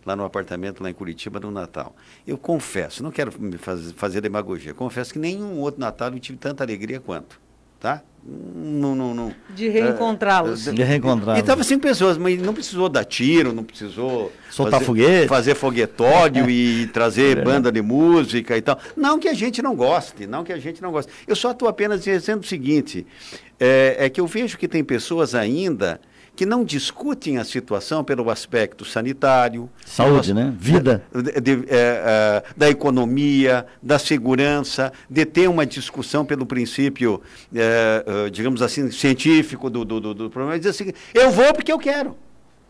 lá 0.07 0.15
no 0.15 0.23
apartamento 0.23 0.81
lá 0.81 0.89
em 0.89 0.93
Curitiba 0.93 1.37
no 1.39 1.51
Natal. 1.51 1.93
Eu 2.25 2.37
confesso, 2.37 3.03
não 3.03 3.11
quero 3.11 3.31
fazer, 3.59 3.93
fazer 3.93 4.21
demagogia, 4.21 4.73
confesso 4.73 5.11
que 5.11 5.19
nenhum 5.19 5.59
outro 5.59 5.81
Natal 5.81 6.11
eu 6.13 6.19
tive 6.19 6.37
tanta 6.37 6.63
alegria 6.63 6.99
quanto, 7.01 7.39
tá? 7.77 8.01
Não, 8.29 8.93
não, 8.93 9.13
não. 9.13 9.33
De 9.55 9.69
reencontrá-los. 9.69 10.67
É, 10.67 10.71
de 10.71 10.83
reencontrá-los. 10.83 11.39
E 11.39 11.41
estava 11.41 11.63
cinco 11.63 11.81
pessoas, 11.81 12.17
mas 12.17 12.41
não 12.41 12.53
precisou 12.53 12.89
dar 12.89 13.05
tiro, 13.05 13.53
não 13.53 13.63
precisou 13.63 14.33
soltar 14.49 14.79
fazer, 14.79 14.85
foguete, 14.85 15.27
fazer 15.27 15.55
foguetório 15.55 16.47
e 16.51 16.87
trazer 16.87 17.37
é 17.37 17.41
banda 17.41 17.71
de 17.71 17.81
música 17.81 18.57
e 18.57 18.61
tal. 18.61 18.79
Não 18.97 19.17
que 19.17 19.29
a 19.29 19.33
gente 19.33 19.61
não 19.61 19.75
goste, 19.75 20.27
não 20.27 20.43
que 20.43 20.51
a 20.51 20.57
gente 20.57 20.81
não 20.81 20.91
goste. 20.91 21.11
Eu 21.25 21.35
só 21.37 21.51
estou 21.51 21.69
apenas 21.69 22.03
dizendo 22.03 22.41
o 22.41 22.45
seguinte: 22.45 23.07
é, 23.59 23.95
é 23.99 24.09
que 24.09 24.19
eu 24.19 24.27
vejo 24.27 24.57
que 24.57 24.67
tem 24.67 24.83
pessoas 24.83 25.33
ainda 25.33 26.01
que 26.37 26.45
não 26.45 26.63
discutem 26.63 27.39
a 27.39 27.43
situação 27.43 28.03
pelo 28.03 28.29
aspecto 28.29 28.85
sanitário, 28.85 29.67
saúde, 29.83 30.35
né? 30.35 30.53
Vida, 30.55 31.03
de, 31.11 31.41
de, 31.41 31.51
é, 31.67 31.75
é, 31.75 32.43
da 32.55 32.69
economia, 32.69 33.65
da 33.81 33.97
segurança, 33.97 34.93
de 35.09 35.25
ter 35.25 35.49
uma 35.49 35.65
discussão 35.65 36.23
pelo 36.23 36.45
princípio, 36.45 37.19
é, 37.53 38.03
é 38.05 38.29
digamos 38.29 38.61
assim, 38.61 38.91
científico 38.91 39.67
do, 39.67 39.83
do, 39.83 39.99
do, 39.99 40.13
do 40.13 40.29
problema. 40.29 40.59
Dizer 40.59 40.69
assim, 40.69 40.93
eu 41.11 41.31
vou 41.31 41.51
porque 41.55 41.71
eu 41.71 41.79
quero. 41.79 42.15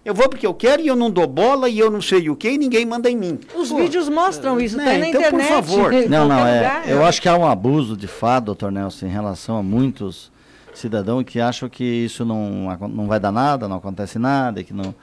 Eu 0.06 0.14
vou 0.14 0.30
porque 0.30 0.48
eu 0.48 0.54
quero 0.54 0.82
e 0.82 0.88
eu 0.88 0.96
não 0.96 1.12
dou 1.12 1.28
bola 1.28 1.68
e 1.68 1.78
eu 1.78 1.92
não 1.92 2.02
sei 2.02 2.30
o 2.30 2.38
que 2.38 2.50
e 2.50 2.58
ninguém 2.58 2.86
manda 2.86 3.12
em 3.12 3.18
mim. 3.18 3.38
Os 3.54 3.68
Pô, 3.68 3.76
vídeos 3.76 4.08
mostram 4.08 4.58
isso, 4.62 4.78
né? 4.78 4.86
na 4.86 5.10
então, 5.10 5.20
internet. 5.20 5.48
Por 5.48 5.56
favor. 5.56 5.92
Não, 6.10 6.26
não, 6.26 6.48
é, 6.48 6.86
eu 6.88 7.04
acho 7.04 7.22
que 7.22 7.28
há 7.28 7.36
um 7.36 7.46
abuso 7.46 7.98
de 7.98 8.08
fato, 8.08 8.46
doutor 8.46 8.72
Nelson, 8.72 9.08
em 9.08 9.10
relação 9.10 9.58
a 9.58 9.62
muitos 9.62 10.32
cidadão 10.78 11.24
que 11.24 11.40
acham 11.40 11.68
que 11.68 11.84
isso 11.84 12.24
não, 12.24 12.78
não 12.90 13.08
vai 13.08 13.20
dar 13.20 13.32
nada, 13.32 13.68
não 13.68 13.78
acontece 13.78 14.18
nada, 14.20 14.64
que 14.64 14.74
não, 14.74 14.94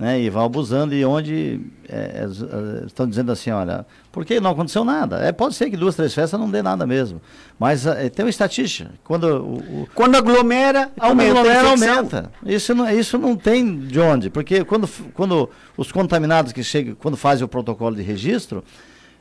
né, 0.00 0.18
e 0.18 0.30
vão 0.30 0.42
abusando 0.46 0.94
e 0.94 1.04
onde 1.04 1.60
é, 1.86 2.24
é, 2.24 2.86
estão 2.86 3.06
dizendo 3.06 3.30
assim, 3.30 3.50
olha, 3.50 3.84
porque 4.10 4.40
não 4.40 4.52
aconteceu 4.52 4.82
nada. 4.82 5.18
É, 5.18 5.30
pode 5.30 5.54
ser 5.54 5.68
que 5.68 5.76
duas, 5.76 5.94
três 5.94 6.14
festas 6.14 6.40
não 6.40 6.50
dê 6.50 6.62
nada 6.62 6.86
mesmo, 6.86 7.20
mas 7.58 7.86
é, 7.86 8.08
tem 8.08 8.24
uma 8.24 8.30
estatística. 8.30 8.90
Quando, 9.04 9.24
o, 9.24 9.56
o, 9.82 9.88
quando 9.94 10.16
aglomera, 10.16 10.90
quando 10.96 11.10
aumenta. 11.10 11.40
Aglomera, 11.40 11.68
aumenta. 11.68 12.32
Isso 12.46 12.74
não, 12.74 12.90
isso 12.90 13.18
não 13.18 13.36
tem 13.36 13.78
de 13.78 14.00
onde, 14.00 14.30
porque 14.30 14.64
quando, 14.64 14.88
quando 15.12 15.50
os 15.76 15.92
contaminados 15.92 16.52
que 16.52 16.64
chegam, 16.64 16.94
quando 16.94 17.18
fazem 17.18 17.44
o 17.44 17.48
protocolo 17.48 17.94
de 17.94 18.02
registro, 18.02 18.64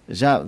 já 0.07 0.45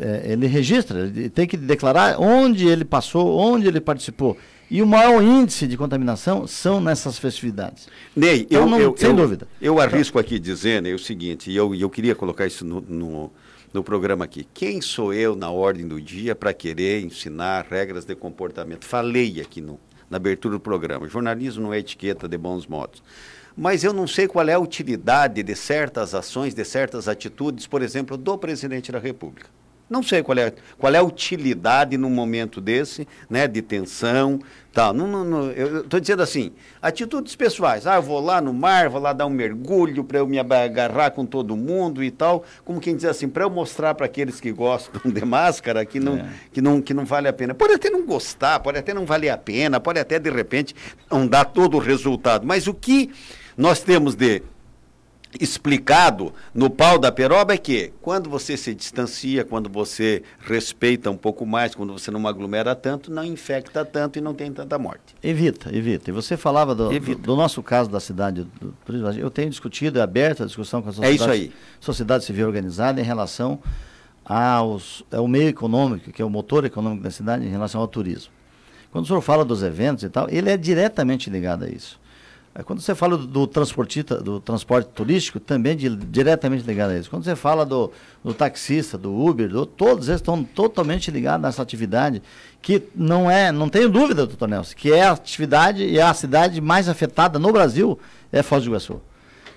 é, 0.00 0.32
ele 0.32 0.48
registra, 0.48 1.00
ele 1.06 1.30
tem 1.30 1.46
que 1.46 1.56
declarar 1.56 2.20
onde 2.20 2.66
ele 2.66 2.84
passou, 2.84 3.38
onde 3.38 3.68
ele 3.68 3.80
participou. 3.80 4.36
E 4.72 4.80
o 4.80 4.86
maior 4.86 5.22
índice 5.22 5.66
de 5.66 5.76
contaminação 5.76 6.46
são 6.46 6.80
nessas 6.80 7.18
festividades. 7.18 7.88
Ney, 8.16 8.46
então, 8.48 8.62
eu, 8.62 8.70
não, 8.70 8.80
eu, 8.80 8.94
sem 8.96 9.10
eu, 9.10 9.16
dúvida. 9.16 9.46
Eu 9.60 9.78
arrisco 9.78 10.18
aqui 10.18 10.38
dizendo 10.38 10.88
é 10.88 10.94
o 10.94 10.98
seguinte, 10.98 11.50
e 11.50 11.54
eu, 11.54 11.74
eu 11.74 11.90
queria 11.90 12.14
colocar 12.14 12.46
isso 12.46 12.64
no, 12.64 12.80
no, 12.80 13.30
no 13.70 13.84
programa 13.84 14.24
aqui. 14.24 14.48
Quem 14.54 14.80
sou 14.80 15.12
eu 15.12 15.36
na 15.36 15.50
ordem 15.50 15.86
do 15.86 16.00
dia 16.00 16.34
para 16.34 16.54
querer 16.54 17.04
ensinar 17.04 17.66
regras 17.68 18.06
de 18.06 18.14
comportamento? 18.14 18.86
Falei 18.86 19.42
aqui 19.42 19.60
no, 19.60 19.78
na 20.08 20.16
abertura 20.16 20.54
do 20.54 20.60
programa. 20.60 21.06
Jornalismo 21.06 21.64
não 21.64 21.74
é 21.74 21.80
etiqueta 21.80 22.26
de 22.26 22.38
bons 22.38 22.66
modos. 22.66 23.02
Mas 23.54 23.84
eu 23.84 23.92
não 23.92 24.06
sei 24.06 24.26
qual 24.26 24.48
é 24.48 24.54
a 24.54 24.58
utilidade 24.58 25.42
de 25.42 25.54
certas 25.54 26.14
ações, 26.14 26.54
de 26.54 26.64
certas 26.64 27.08
atitudes, 27.08 27.66
por 27.66 27.82
exemplo, 27.82 28.16
do 28.16 28.38
presidente 28.38 28.90
da 28.90 28.98
República. 28.98 29.50
Não 29.92 30.02
sei 30.02 30.22
qual 30.22 30.38
é, 30.38 30.52
qual 30.78 30.94
é 30.94 30.98
a 30.98 31.02
utilidade 31.02 31.98
num 31.98 32.08
momento 32.08 32.60
desse, 32.60 33.06
né, 33.28 33.46
de 33.46 33.60
tensão, 33.60 34.40
tal. 34.72 34.92
Não, 34.92 35.06
não, 35.06 35.24
não 35.24 35.50
eu 35.50 35.82
estou 35.82 36.00
dizendo 36.00 36.22
assim, 36.22 36.52
atitudes 36.80 37.36
pessoais. 37.36 37.86
Ah, 37.86 37.96
eu 37.96 38.02
vou 38.02 38.20
lá 38.20 38.40
no 38.40 38.52
mar, 38.52 38.88
vou 38.88 39.00
lá 39.00 39.12
dar 39.12 39.26
um 39.26 39.30
mergulho 39.30 40.02
para 40.02 40.18
eu 40.18 40.26
me 40.26 40.38
agarrar 40.38 41.10
com 41.10 41.26
todo 41.26 41.56
mundo 41.56 42.02
e 42.02 42.10
tal. 42.10 42.44
Como 42.64 42.80
quem 42.80 42.96
diz 42.96 43.04
assim, 43.04 43.28
para 43.28 43.44
eu 43.44 43.50
mostrar 43.50 43.94
para 43.94 44.06
aqueles 44.06 44.40
que 44.40 44.50
gostam 44.50 45.00
de 45.04 45.24
máscara 45.24 45.84
que 45.84 46.00
não, 46.00 46.16
é. 46.16 46.26
que, 46.52 46.60
não, 46.60 46.80
que 46.80 46.94
não 46.94 47.04
vale 47.04 47.28
a 47.28 47.32
pena. 47.32 47.54
Pode 47.54 47.74
até 47.74 47.90
não 47.90 48.06
gostar, 48.06 48.60
pode 48.60 48.78
até 48.78 48.94
não 48.94 49.04
valer 49.04 49.28
a 49.28 49.36
pena, 49.36 49.78
pode 49.78 50.00
até 50.00 50.18
de 50.18 50.30
repente 50.30 50.74
não 51.10 51.26
dar 51.26 51.44
todo 51.44 51.76
o 51.76 51.80
resultado. 51.80 52.46
Mas 52.46 52.66
o 52.66 52.72
que 52.74 53.10
nós 53.56 53.80
temos 53.80 54.14
de 54.14 54.42
explicado 55.40 56.32
no 56.54 56.68
pau 56.68 56.98
da 56.98 57.10
peroba 57.10 57.54
é 57.54 57.58
que 57.58 57.92
quando 58.00 58.28
você 58.28 58.56
se 58.56 58.74
distancia, 58.74 59.44
quando 59.44 59.68
você 59.68 60.22
respeita 60.40 61.10
um 61.10 61.16
pouco 61.16 61.46
mais, 61.46 61.74
quando 61.74 61.92
você 61.92 62.10
não 62.10 62.26
aglomera 62.26 62.74
tanto, 62.74 63.10
não 63.10 63.24
infecta 63.24 63.84
tanto 63.84 64.18
e 64.18 64.22
não 64.22 64.34
tem 64.34 64.52
tanta 64.52 64.78
morte. 64.78 65.14
Evita, 65.22 65.74
evita. 65.74 66.10
E 66.10 66.12
você 66.12 66.36
falava 66.36 66.74
do, 66.74 66.88
do, 66.88 67.14
do, 67.16 67.36
nosso 67.36 67.62
caso 67.62 67.90
da 67.90 68.00
cidade, 68.00 68.46
do, 68.60 68.74
eu 69.18 69.30
tenho 69.30 69.50
discutido, 69.50 69.98
é 69.98 70.02
aberta 70.02 70.44
a 70.44 70.46
discussão 70.46 70.82
com 70.82 70.90
a 70.90 70.92
sociedade, 70.92 71.30
é 71.30 71.36
isso 71.36 71.46
aí. 71.46 71.52
sociedade 71.80 72.24
civil 72.24 72.46
organizada 72.46 73.00
em 73.00 73.04
relação 73.04 73.60
aos, 74.24 75.04
ao 75.10 75.26
meio 75.26 75.48
econômico, 75.48 76.10
que 76.12 76.22
é 76.22 76.24
o 76.24 76.30
motor 76.30 76.64
econômico 76.64 77.02
da 77.02 77.10
cidade, 77.10 77.44
em 77.46 77.50
relação 77.50 77.80
ao 77.80 77.88
turismo. 77.88 78.32
Quando 78.90 79.04
o 79.04 79.08
senhor 79.08 79.22
fala 79.22 79.44
dos 79.44 79.62
eventos 79.62 80.04
e 80.04 80.10
tal, 80.10 80.28
ele 80.28 80.50
é 80.50 80.56
diretamente 80.56 81.30
ligado 81.30 81.64
a 81.64 81.68
isso. 81.68 81.98
É, 82.54 82.62
quando 82.62 82.80
você 82.80 82.94
fala 82.94 83.16
do, 83.16 83.46
transportista, 83.46 84.20
do 84.20 84.38
transporte 84.38 84.88
turístico, 84.90 85.40
também 85.40 85.74
de, 85.74 85.88
diretamente 85.88 86.64
ligado 86.66 86.90
a 86.90 86.98
isso. 86.98 87.08
Quando 87.08 87.24
você 87.24 87.34
fala 87.34 87.64
do, 87.64 87.90
do 88.22 88.34
taxista, 88.34 88.98
do 88.98 89.14
Uber, 89.14 89.48
do, 89.48 89.64
todos 89.64 90.08
eles 90.08 90.20
estão 90.20 90.44
totalmente 90.44 91.10
ligados 91.10 91.42
nessa 91.42 91.62
atividade 91.62 92.22
que 92.60 92.82
não 92.94 93.30
é, 93.30 93.50
não 93.50 93.70
tenho 93.70 93.88
dúvida, 93.88 94.26
doutor 94.26 94.48
Nelson, 94.48 94.74
que 94.76 94.92
é 94.92 95.04
a 95.04 95.12
atividade 95.12 95.82
e 95.82 95.98
é 95.98 96.02
a 96.02 96.12
cidade 96.12 96.60
mais 96.60 96.90
afetada 96.90 97.38
no 97.38 97.50
Brasil 97.50 97.98
é 98.30 98.42
Foz 98.42 98.64
do 98.64 98.70
Iguaçu. 98.70 99.00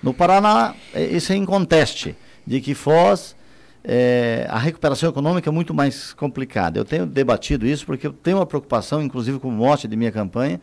No 0.02 0.14
Paraná, 0.14 0.74
é, 0.94 1.04
isso 1.04 1.32
é 1.32 1.36
inconteste, 1.36 2.16
de 2.46 2.62
que 2.62 2.74
Foz, 2.74 3.36
é, 3.84 4.46
a 4.48 4.58
recuperação 4.58 5.10
econômica 5.10 5.50
é 5.50 5.52
muito 5.52 5.74
mais 5.74 6.14
complicada. 6.14 6.78
Eu 6.78 6.84
tenho 6.84 7.04
debatido 7.04 7.66
isso 7.66 7.84
porque 7.84 8.06
eu 8.06 8.12
tenho 8.12 8.38
uma 8.38 8.46
preocupação, 8.46 9.02
inclusive 9.02 9.38
com 9.38 9.48
o 9.48 9.52
mote 9.52 9.86
de 9.86 9.96
minha 9.96 10.10
campanha, 10.10 10.60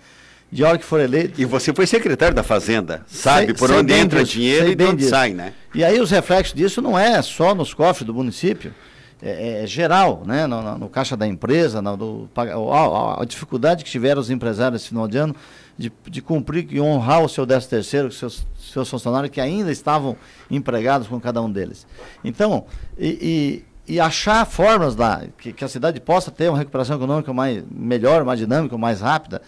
de 0.54 0.64
hora 0.64 0.78
que 0.78 0.86
for 0.86 1.00
eleito. 1.00 1.42
E 1.42 1.46
você 1.46 1.74
foi 1.74 1.88
secretário 1.88 2.36
da 2.36 2.44
Fazenda, 2.44 3.04
sabe 3.08 3.48
sei, 3.48 3.54
por 3.56 3.70
sei 3.70 3.78
onde 3.78 3.94
entra 3.94 4.24
disso, 4.24 4.34
dinheiro 4.34 4.70
e 4.70 4.76
de 4.76 4.84
onde 4.84 4.98
disso. 4.98 5.10
sai, 5.10 5.32
né? 5.34 5.54
E 5.74 5.84
aí 5.84 6.00
os 6.00 6.12
reflexos 6.12 6.54
disso 6.54 6.82
não 6.82 6.98
é 6.98 7.22
só 7.22 7.56
nos 7.56 7.74
cofres 7.74 8.06
do 8.06 8.14
município, 8.14 8.74
é, 9.20 9.64
é 9.64 9.68
geral, 9.68 10.22
né? 10.26 10.46
No, 10.46 10.62
no, 10.62 10.78
no, 10.78 10.90
caixa 10.90 11.18
da 11.18 11.26
empresa, 11.26 11.82
no, 11.82 11.98
do, 11.98 12.30
a, 12.36 13.22
a, 13.22 13.26
dificuldade 13.26 13.84
que 13.84 13.90
tiveram 13.90 14.22
os 14.22 14.30
empresários 14.30 14.82
esse 14.82 14.90
final 14.90 15.08
de 15.08 15.18
ano 15.18 15.36
de, 15.76 15.92
de 16.08 16.22
cumprir 16.22 16.68
e 16.70 16.80
honrar 16.80 17.24
o 17.24 17.28
seu 17.30 17.48
13 17.48 17.68
terceiro, 17.68 18.12
seus, 18.12 18.46
seus 18.60 18.88
funcionários 18.88 19.32
que 19.32 19.42
ainda 19.42 19.72
estavam 19.72 20.16
empregados 20.52 21.08
com 21.08 21.20
cada 21.20 21.42
um 21.42 21.52
deles. 21.52 21.88
Então, 22.24 22.66
e, 22.96 23.64
e, 23.88 23.94
e 23.96 24.00
achar 24.00 24.46
formas 24.46 24.96
da, 24.96 25.24
que, 25.40 25.52
que, 25.52 25.66
a 25.66 25.68
cidade 25.68 26.00
possa 26.00 26.30
ter 26.30 26.50
uma 26.50 26.60
recuperação 26.60 26.96
econômica 26.98 27.34
mais, 27.34 27.64
melhor, 27.72 28.24
mais 28.24 28.38
dinâmica, 28.38 28.78
mais 28.78 29.02
rápida, 29.02 29.42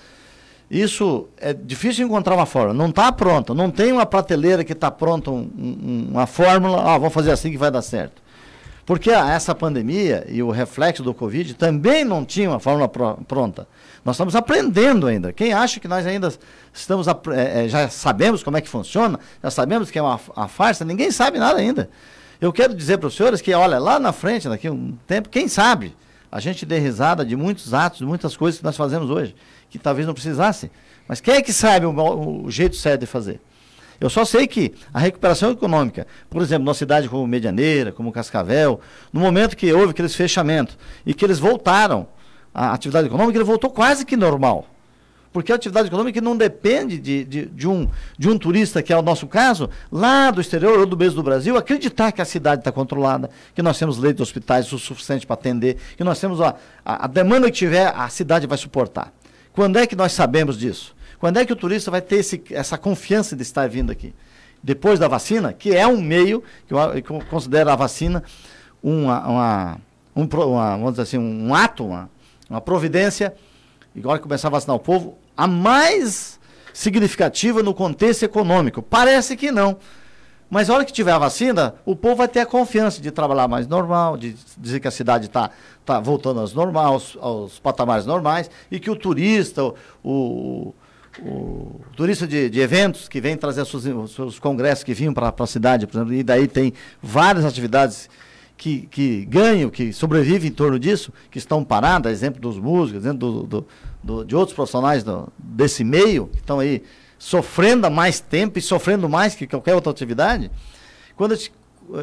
isso 0.69 1.27
é 1.37 1.53
difícil 1.53 2.05
encontrar 2.05 2.35
uma 2.35 2.45
fórmula. 2.45 2.73
Não 2.73 2.89
está 2.89 3.11
pronta. 3.11 3.53
Não 3.53 3.69
tem 3.69 3.91
uma 3.91 4.05
prateleira 4.05 4.63
que 4.63 4.73
está 4.73 4.89
pronta, 4.89 5.29
um, 5.29 5.49
um, 5.57 6.07
uma 6.11 6.25
fórmula, 6.25 6.81
ah, 6.81 6.97
vamos 6.97 7.13
fazer 7.13 7.31
assim 7.31 7.51
que 7.51 7.57
vai 7.57 7.69
dar 7.69 7.81
certo. 7.81 8.23
Porque 8.85 9.09
essa 9.09 9.55
pandemia 9.55 10.25
e 10.29 10.43
o 10.43 10.51
reflexo 10.51 11.01
do 11.01 11.13
Covid 11.13 11.55
também 11.55 12.05
não 12.05 12.23
tinha 12.23 12.49
uma 12.49 12.59
fórmula 12.59 12.87
pronta. 12.87 13.67
Nós 14.03 14.15
estamos 14.15 14.35
aprendendo 14.35 15.07
ainda. 15.07 15.33
Quem 15.33 15.53
acha 15.53 15.79
que 15.79 15.87
nós 15.87 16.05
ainda 16.05 16.31
estamos 16.71 17.07
é, 17.33 17.67
já 17.67 17.89
sabemos 17.89 18.43
como 18.43 18.57
é 18.57 18.61
que 18.61 18.69
funciona, 18.69 19.19
já 19.41 19.49
sabemos 19.49 19.89
que 19.89 19.97
é 19.97 20.01
uma, 20.01 20.19
uma 20.35 20.47
farsa, 20.47 20.85
ninguém 20.85 21.09
sabe 21.09 21.39
nada 21.39 21.57
ainda. 21.57 21.89
Eu 22.39 22.53
quero 22.53 22.75
dizer 22.75 22.99
para 22.99 23.07
os 23.07 23.15
senhores 23.15 23.41
que, 23.41 23.51
olha, 23.55 23.79
lá 23.79 23.99
na 23.99 24.11
frente, 24.11 24.47
daqui 24.47 24.67
a 24.67 24.71
um 24.71 24.95
tempo, 25.07 25.29
quem 25.29 25.47
sabe, 25.47 25.95
a 26.31 26.39
gente 26.39 26.63
dê 26.63 26.77
risada 26.77 27.25
de 27.25 27.35
muitos 27.35 27.73
atos, 27.73 27.99
de 27.99 28.05
muitas 28.05 28.37
coisas 28.37 28.59
que 28.59 28.65
nós 28.65 28.77
fazemos 28.77 29.09
hoje 29.09 29.35
que 29.77 29.83
talvez 29.83 30.07
não 30.07 30.13
precisasse. 30.13 30.71
Mas 31.07 31.21
quem 31.21 31.35
é 31.35 31.41
que 31.41 31.53
sabe 31.53 31.85
o, 31.85 32.45
o 32.45 32.51
jeito 32.51 32.75
certo 32.75 33.01
de 33.01 33.05
fazer? 33.05 33.39
Eu 33.99 34.09
só 34.09 34.25
sei 34.25 34.45
que 34.45 34.73
a 34.93 34.99
recuperação 34.99 35.51
econômica, 35.51 36.05
por 36.29 36.41
exemplo, 36.41 36.65
numa 36.65 36.73
cidade 36.73 37.07
como 37.07 37.25
Medianeira, 37.25 37.91
como 37.91 38.11
Cascavel, 38.11 38.79
no 39.11 39.21
momento 39.21 39.55
que 39.55 39.71
houve 39.71 39.91
aqueles 39.91 40.15
fechamentos 40.15 40.77
e 41.05 41.13
que 41.13 41.23
eles 41.23 41.39
voltaram, 41.39 42.07
a 42.53 42.73
atividade 42.73 43.07
econômica 43.07 43.37
ele 43.37 43.45
voltou 43.45 43.69
quase 43.69 44.05
que 44.05 44.17
normal. 44.17 44.67
Porque 45.31 45.51
a 45.51 45.55
atividade 45.55 45.87
econômica 45.87 46.21
não 46.21 46.35
depende 46.37 46.97
de, 46.97 47.25
de, 47.25 47.45
de, 47.45 47.67
um, 47.67 47.89
de 48.17 48.29
um 48.29 48.37
turista, 48.37 48.81
que 48.81 48.93
é 48.93 48.97
o 48.97 49.01
nosso 49.01 49.27
caso, 49.27 49.69
lá 49.91 50.31
do 50.31 50.39
exterior 50.39 50.79
ou 50.79 50.85
do 50.85 50.95
mesmo 50.95 51.17
do 51.17 51.23
Brasil, 51.23 51.57
acreditar 51.57 52.13
que 52.13 52.21
a 52.21 52.25
cidade 52.25 52.61
está 52.61 52.71
controlada, 52.71 53.29
que 53.53 53.61
nós 53.61 53.77
temos 53.77 53.97
leitos 53.97 54.17
de 54.17 54.23
hospitais 54.23 54.71
o 54.71 54.79
suficiente 54.79 55.27
para 55.27 55.33
atender, 55.33 55.77
que 55.97 56.03
nós 56.05 56.19
temos 56.19 56.39
a, 56.39 56.55
a, 56.85 57.03
a 57.03 57.07
demanda 57.07 57.47
que 57.47 57.57
tiver, 57.57 57.93
a 57.93 58.07
cidade 58.07 58.47
vai 58.47 58.57
suportar. 58.57 59.11
Quando 59.55 59.79
é 59.79 59.87
que 59.87 59.95
nós 59.95 60.11
sabemos 60.11 60.57
disso? 60.59 60.93
Quando 61.17 61.37
é 61.37 61.45
que 61.45 61.53
o 61.53 61.55
turista 61.55 61.89
vai 61.89 62.01
ter 62.01 62.17
esse, 62.17 62.43
essa 62.51 62.77
confiança 62.77 63.37
de 63.37 63.41
estar 63.41 63.69
vindo 63.69 63.89
aqui? 63.89 64.13
Depois 64.61 64.99
da 64.99 65.07
vacina, 65.07 65.53
que 65.53 65.73
é 65.73 65.87
um 65.87 66.01
meio, 66.01 66.43
que 66.67 66.73
eu, 66.73 67.21
considero 67.29 67.69
a 67.69 67.75
vacina 67.75 68.21
uma, 68.83 69.27
uma, 69.27 69.77
um, 70.13 70.23
uma, 70.23 70.71
vamos 70.71 70.91
dizer 70.91 71.03
assim, 71.03 71.17
um 71.17 71.55
ato, 71.55 71.85
uma, 71.85 72.09
uma 72.49 72.59
providência, 72.59 73.33
igual 73.95 74.17
que 74.17 74.23
começar 74.23 74.49
a 74.49 74.51
vacinar 74.51 74.75
o 74.75 74.79
povo, 74.79 75.17
a 75.37 75.47
mais 75.47 76.37
significativa 76.73 77.63
no 77.63 77.73
contexto 77.73 78.23
econômico. 78.23 78.81
Parece 78.81 79.37
que 79.37 79.51
não. 79.51 79.77
Mas 80.55 80.69
a 80.69 80.73
hora 80.73 80.85
que 80.85 80.93
tiver 80.93 81.11
a 81.11 81.17
vacina, 81.17 81.75
o 81.85 81.97
povo 81.97 82.15
vai 82.15 82.29
ter 82.29 82.39
a 82.39 82.45
confiança 82.45 83.01
de 83.01 83.11
trabalhar 83.11 83.45
mais 83.45 83.67
normal, 83.67 84.15
de 84.15 84.37
dizer 84.57 84.79
que 84.79 84.87
a 84.87 84.91
cidade 84.91 85.25
está 85.25 85.51
tá 85.85 85.99
voltando 85.99 86.39
aos 86.39 86.53
normais, 86.53 87.17
aos 87.19 87.59
patamares 87.59 88.05
normais, 88.05 88.49
e 88.71 88.79
que 88.79 88.89
o 88.89 88.95
turista, 88.95 89.61
o, 89.65 89.73
o, 90.01 90.73
o 91.19 91.81
turista 91.97 92.25
de, 92.25 92.49
de, 92.49 92.61
eventos 92.61 93.09
que 93.09 93.19
vem 93.19 93.35
trazer 93.35 93.65
seus, 93.65 93.83
seus 94.13 94.39
congressos 94.39 94.85
que 94.85 94.93
vinham 94.93 95.13
para 95.13 95.33
a 95.37 95.45
cidade, 95.45 95.85
por 95.85 95.97
exemplo, 95.97 96.13
e 96.13 96.23
daí 96.23 96.47
tem 96.47 96.71
várias 97.03 97.43
atividades 97.43 98.09
que, 98.57 98.87
que 98.87 99.25
ganham, 99.25 99.69
que 99.69 99.91
sobrevivem 99.91 100.49
em 100.49 100.53
torno 100.53 100.79
disso, 100.79 101.11
que 101.29 101.37
estão 101.37 101.63
paradas, 101.63 102.11
exemplo 102.11 102.41
dos 102.41 102.57
músicos, 102.57 103.03
exemplo 103.03 103.31
do, 103.31 103.43
do, 103.43 103.67
do, 104.03 104.25
de 104.25 104.35
outros 104.35 104.55
profissionais 104.55 105.03
desse 105.37 105.83
meio, 105.83 106.27
que 106.27 106.37
estão 106.37 106.59
aí 106.59 106.83
sofrendo 107.17 107.87
há 107.87 107.89
mais 107.89 108.19
tempo 108.19 108.59
e 108.59 108.61
sofrendo 108.61 109.09
mais 109.09 109.35
que 109.35 109.47
qualquer 109.47 109.75
outra 109.75 109.91
atividade, 109.91 110.51
quando 111.15 111.35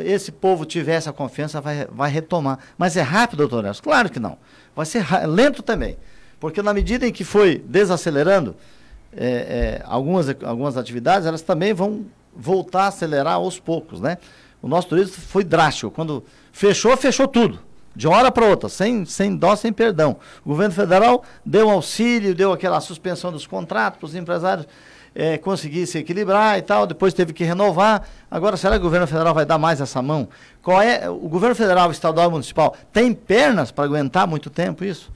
esse 0.04 0.30
povo 0.30 0.64
tiver 0.64 0.94
essa 0.94 1.12
confiança, 1.12 1.60
vai, 1.60 1.86
vai 1.90 2.10
retomar. 2.10 2.58
Mas 2.78 2.96
é 2.96 3.02
rápido, 3.02 3.38
doutor 3.38 3.62
Nelson? 3.62 3.82
Claro 3.82 4.10
que 4.10 4.20
não. 4.20 4.38
Vai 4.74 4.86
ser 4.86 5.04
lento 5.26 5.62
também. 5.62 5.96
Porque 6.38 6.62
na 6.62 6.72
medida 6.72 7.06
em 7.06 7.12
que 7.12 7.24
foi 7.24 7.58
desacelerando 7.58 8.56
é, 9.14 9.26
é, 9.26 9.82
algumas, 9.84 10.28
algumas 10.42 10.76
atividades, 10.76 11.26
elas 11.26 11.42
também 11.42 11.72
vão 11.72 12.06
voltar 12.34 12.84
a 12.84 12.86
acelerar 12.88 13.34
aos 13.34 13.58
poucos, 13.58 14.00
né? 14.00 14.18
O 14.60 14.68
nosso 14.68 14.88
turismo 14.88 15.12
foi 15.12 15.44
drástico. 15.44 15.90
Quando 15.90 16.24
fechou, 16.52 16.96
fechou 16.96 17.26
tudo. 17.26 17.58
De 17.94 18.06
uma 18.06 18.16
hora 18.16 18.30
para 18.30 18.46
outra, 18.46 18.68
sem, 18.68 19.04
sem 19.04 19.36
dó, 19.36 19.54
sem 19.54 19.72
perdão. 19.72 20.16
O 20.44 20.48
governo 20.48 20.74
federal 20.74 21.22
deu 21.44 21.68
auxílio, 21.68 22.34
deu 22.34 22.52
aquela 22.52 22.80
suspensão 22.80 23.30
dos 23.30 23.46
contratos 23.46 23.98
para 23.98 24.06
os 24.06 24.14
empresários 24.14 24.66
é, 25.14 25.36
conseguir 25.36 25.86
se 25.86 25.98
equilibrar 25.98 26.58
e 26.58 26.62
tal, 26.62 26.86
depois 26.86 27.12
teve 27.12 27.32
que 27.32 27.44
renovar. 27.44 28.08
Agora, 28.30 28.56
será 28.56 28.76
que 28.76 28.80
o 28.80 28.84
governo 28.84 29.06
federal 29.06 29.34
vai 29.34 29.44
dar 29.44 29.58
mais 29.58 29.80
essa 29.80 30.00
mão? 30.00 30.28
Qual 30.62 30.80
é, 30.80 31.08
o 31.08 31.28
governo 31.28 31.54
federal, 31.54 31.90
estadual 31.90 32.28
e 32.28 32.32
municipal 32.32 32.74
tem 32.92 33.12
pernas 33.12 33.70
para 33.70 33.84
aguentar 33.84 34.26
muito 34.26 34.48
tempo 34.48 34.84
isso? 34.84 35.10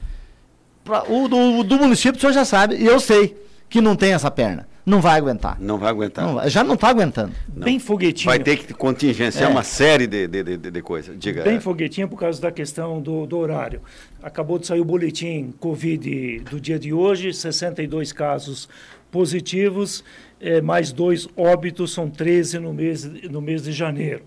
Pra, 0.84 1.02
o 1.08 1.28
do, 1.28 1.62
do 1.64 1.78
município 1.78 2.18
o 2.18 2.20
senhor 2.20 2.32
já 2.32 2.44
sabe, 2.44 2.76
e 2.76 2.86
eu 2.86 3.00
sei 3.00 3.36
que 3.68 3.80
não 3.80 3.96
tem 3.96 4.12
essa 4.12 4.30
perna 4.30 4.66
não 4.86 5.00
vai 5.00 5.18
aguentar. 5.18 5.60
Não 5.60 5.78
vai 5.78 5.90
aguentar. 5.90 6.24
Não, 6.24 6.48
já 6.48 6.62
não 6.62 6.74
está 6.74 6.88
aguentando. 6.88 7.32
Não. 7.52 7.64
Bem 7.64 7.76
foguetinho. 7.80 8.30
Vai 8.30 8.38
ter 8.38 8.56
que 8.56 8.72
contingenciar 8.72 9.50
é. 9.50 9.52
uma 9.52 9.64
série 9.64 10.06
de, 10.06 10.28
de, 10.28 10.44
de, 10.44 10.70
de 10.70 10.82
coisas. 10.82 11.18
Diga. 11.18 11.42
Bem 11.42 11.58
foguetinho 11.58 12.08
por 12.08 12.16
causa 12.16 12.40
da 12.40 12.52
questão 12.52 13.02
do, 13.02 13.26
do 13.26 13.36
horário. 13.36 13.80
Acabou 14.22 14.60
de 14.60 14.66
sair 14.68 14.80
o 14.80 14.84
boletim 14.84 15.52
Covid 15.58 16.38
do 16.48 16.60
dia 16.60 16.78
de 16.78 16.92
hoje, 16.92 17.34
62 17.34 18.12
casos 18.12 18.68
positivos, 19.10 20.04
é, 20.40 20.60
mais 20.60 20.92
dois 20.92 21.26
óbitos, 21.36 21.92
são 21.92 22.08
13 22.08 22.60
no 22.60 22.72
mês, 22.72 23.04
no 23.04 23.40
mês 23.40 23.64
de 23.64 23.72
janeiro. 23.72 24.22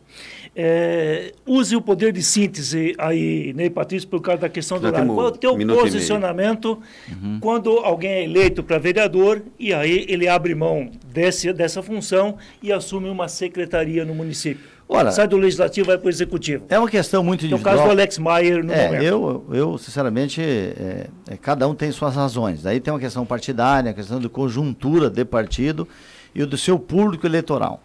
É, 0.55 1.33
use 1.45 1.75
o 1.75 1.81
poder 1.81 2.11
de 2.11 2.21
síntese 2.21 2.95
aí, 2.97 3.53
Ney 3.53 3.69
Patrício, 3.69 4.09
por 4.09 4.19
causa 4.21 4.41
da 4.41 4.49
questão 4.49 4.79
do 4.79 4.87
horário. 4.87 5.13
Qual 5.13 5.27
é 5.27 5.29
o 5.29 5.31
teu 5.31 5.57
posicionamento 5.57 6.81
uhum. 7.09 7.39
quando 7.39 7.69
alguém 7.79 8.11
é 8.11 8.23
eleito 8.23 8.63
para 8.63 8.77
vereador 8.77 9.41
e 9.57 9.73
aí 9.73 10.05
ele 10.09 10.27
abre 10.27 10.53
mão 10.55 10.89
desse, 11.05 11.53
dessa 11.53 11.81
função 11.81 12.37
e 12.61 12.71
assume 12.71 13.09
uma 13.09 13.27
secretaria 13.27 14.03
no 14.03 14.13
município? 14.13 14.79
Ora, 14.91 15.11
Sai 15.11 15.27
do 15.27 15.37
legislativo 15.37 15.85
vai 15.85 15.99
para 15.99 16.07
o 16.07 16.09
executivo. 16.09 16.65
É 16.67 16.79
uma 16.79 16.89
questão 16.89 17.23
muito 17.23 17.41
difícil. 17.41 17.57
É 17.57 17.61
o 17.61 17.63
caso 17.63 17.83
do 17.83 17.91
Alex 17.91 18.17
Maier 18.17 18.65
no 18.65 18.73
é, 18.73 18.85
momento. 18.87 19.03
Eu, 19.03 19.45
eu 19.51 19.77
sinceramente, 19.77 20.41
é, 20.41 21.07
é, 21.29 21.37
cada 21.37 21.67
um 21.67 21.75
tem 21.75 21.91
suas 21.91 22.15
razões. 22.15 22.63
Daí 22.63 22.79
tem 22.79 22.91
uma 22.91 22.99
questão 22.99 23.23
partidária, 23.23 23.91
a 23.91 23.93
questão 23.93 24.19
de 24.19 24.27
conjuntura 24.27 25.07
de 25.07 25.23
partido 25.23 25.87
e 26.33 26.41
o 26.41 26.47
do 26.47 26.57
seu 26.57 26.79
público 26.79 27.27
eleitoral. 27.27 27.83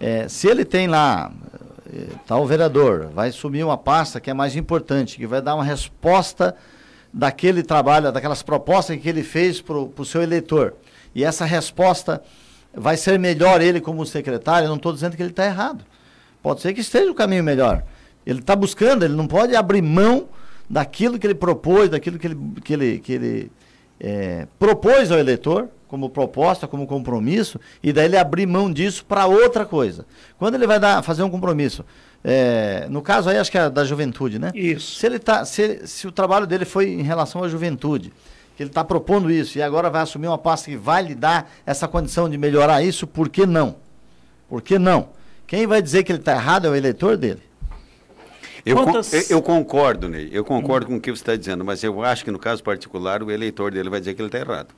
É, 0.00 0.26
se 0.26 0.48
ele 0.48 0.64
tem 0.64 0.88
lá, 0.88 1.30
está 2.20 2.36
o 2.36 2.46
vereador, 2.46 3.10
vai 3.14 3.28
assumir 3.28 3.64
uma 3.64 3.78
pasta 3.78 4.20
que 4.20 4.30
é 4.30 4.34
mais 4.34 4.56
importante, 4.56 5.16
que 5.16 5.26
vai 5.26 5.40
dar 5.40 5.54
uma 5.54 5.64
resposta 5.64 6.54
daquele 7.12 7.62
trabalho, 7.62 8.12
daquelas 8.12 8.42
propostas 8.42 8.98
que 8.98 9.08
ele 9.08 9.22
fez 9.22 9.60
para 9.60 9.76
o 9.76 10.04
seu 10.04 10.22
eleitor. 10.22 10.74
E 11.14 11.24
essa 11.24 11.44
resposta 11.44 12.22
vai 12.74 12.96
ser 12.96 13.18
melhor 13.18 13.60
ele 13.62 13.80
como 13.80 14.04
secretário, 14.04 14.66
eu 14.66 14.68
não 14.68 14.76
estou 14.76 14.92
dizendo 14.92 15.16
que 15.16 15.22
ele 15.22 15.30
está 15.30 15.46
errado. 15.46 15.84
Pode 16.42 16.60
ser 16.60 16.74
que 16.74 16.80
esteja 16.80 17.10
o 17.10 17.14
caminho 17.14 17.42
melhor. 17.42 17.82
Ele 18.26 18.40
está 18.40 18.54
buscando, 18.54 19.04
ele 19.04 19.14
não 19.14 19.26
pode 19.26 19.56
abrir 19.56 19.82
mão 19.82 20.28
daquilo 20.68 21.18
que 21.18 21.26
ele 21.26 21.34
propôs, 21.34 21.88
daquilo 21.88 22.18
que 22.18 22.26
ele, 22.26 22.38
que 22.62 22.72
ele, 22.72 22.98
que 22.98 23.12
ele 23.12 23.52
é, 24.00 24.46
propôs 24.58 25.10
ao 25.10 25.18
eleitor, 25.18 25.68
como 25.88 26.10
proposta, 26.10 26.66
como 26.66 26.86
compromisso, 26.86 27.60
e 27.82 27.92
daí 27.92 28.06
ele 28.06 28.16
abrir 28.16 28.46
mão 28.46 28.72
disso 28.72 29.04
para 29.04 29.26
outra 29.26 29.64
coisa. 29.64 30.04
Quando 30.38 30.54
ele 30.54 30.66
vai 30.66 30.80
dar, 30.80 31.02
fazer 31.02 31.22
um 31.22 31.30
compromisso, 31.30 31.84
é, 32.24 32.86
no 32.90 33.00
caso 33.02 33.30
aí 33.30 33.38
acho 33.38 33.50
que 33.50 33.58
é 33.58 33.70
da 33.70 33.84
juventude, 33.84 34.38
né? 34.38 34.50
Isso. 34.54 34.96
Se, 34.98 35.06
ele 35.06 35.18
tá, 35.18 35.44
se, 35.44 35.86
se 35.86 36.06
o 36.06 36.12
trabalho 36.12 36.46
dele 36.46 36.64
foi 36.64 36.90
em 36.90 37.02
relação 37.02 37.44
à 37.44 37.48
juventude, 37.48 38.12
que 38.56 38.62
ele 38.62 38.70
está 38.70 38.82
propondo 38.82 39.30
isso, 39.30 39.58
e 39.58 39.62
agora 39.62 39.88
vai 39.90 40.02
assumir 40.02 40.26
uma 40.26 40.38
pasta 40.38 40.70
que 40.70 40.76
vai 40.76 41.02
lhe 41.02 41.14
dar 41.14 41.50
essa 41.64 41.86
condição 41.86 42.28
de 42.28 42.36
melhorar 42.36 42.82
isso, 42.82 43.06
por 43.06 43.28
que 43.28 43.46
não? 43.46 43.76
Por 44.48 44.62
que 44.62 44.78
não? 44.78 45.10
Quem 45.46 45.66
vai 45.66 45.80
dizer 45.80 46.02
que 46.02 46.10
ele 46.10 46.18
está 46.18 46.32
errado 46.32 46.66
é 46.66 46.70
o 46.70 46.74
eleitor 46.74 47.16
dele. 47.16 47.42
Eu, 48.66 48.74
Quantas... 48.82 49.30
eu, 49.30 49.36
eu, 49.36 49.42
concordo, 49.42 50.08
Ney, 50.08 50.28
eu 50.32 50.44
concordo 50.44 50.86
hum. 50.86 50.88
com 50.90 50.96
o 50.96 51.00
que 51.00 51.08
você 51.12 51.22
está 51.22 51.36
dizendo, 51.36 51.64
mas 51.64 51.84
eu 51.84 52.02
acho 52.02 52.24
que 52.24 52.32
no 52.32 52.38
caso 52.38 52.64
particular 52.64 53.22
o 53.22 53.30
eleitor 53.30 53.70
dele 53.70 53.88
vai 53.88 54.00
dizer 54.00 54.14
que 54.14 54.20
ele 54.20 54.26
está 54.26 54.40
errado. 54.40 54.74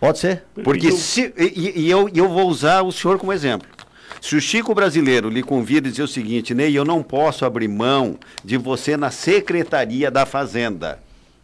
Pode 0.00 0.18
ser. 0.18 0.42
Porque 0.64 0.86
eu... 0.86 0.92
se. 0.92 1.30
E, 1.36 1.82
e 1.82 1.90
eu, 1.90 2.08
eu 2.14 2.26
vou 2.30 2.48
usar 2.48 2.80
o 2.80 2.90
senhor 2.90 3.18
como 3.18 3.30
exemplo. 3.30 3.68
Se 4.22 4.34
o 4.34 4.40
Chico 4.40 4.74
brasileiro 4.74 5.28
lhe 5.28 5.42
convida 5.42 5.86
e 5.86 5.90
dizer 5.90 6.02
o 6.02 6.08
seguinte, 6.08 6.54
Ney, 6.54 6.74
eu 6.74 6.84
não 6.84 7.02
posso 7.02 7.44
abrir 7.44 7.68
mão 7.68 8.18
de 8.42 8.56
você 8.56 8.96
na 8.96 9.10
Secretaria 9.10 10.10
da 10.10 10.24
Fazenda. 10.24 10.98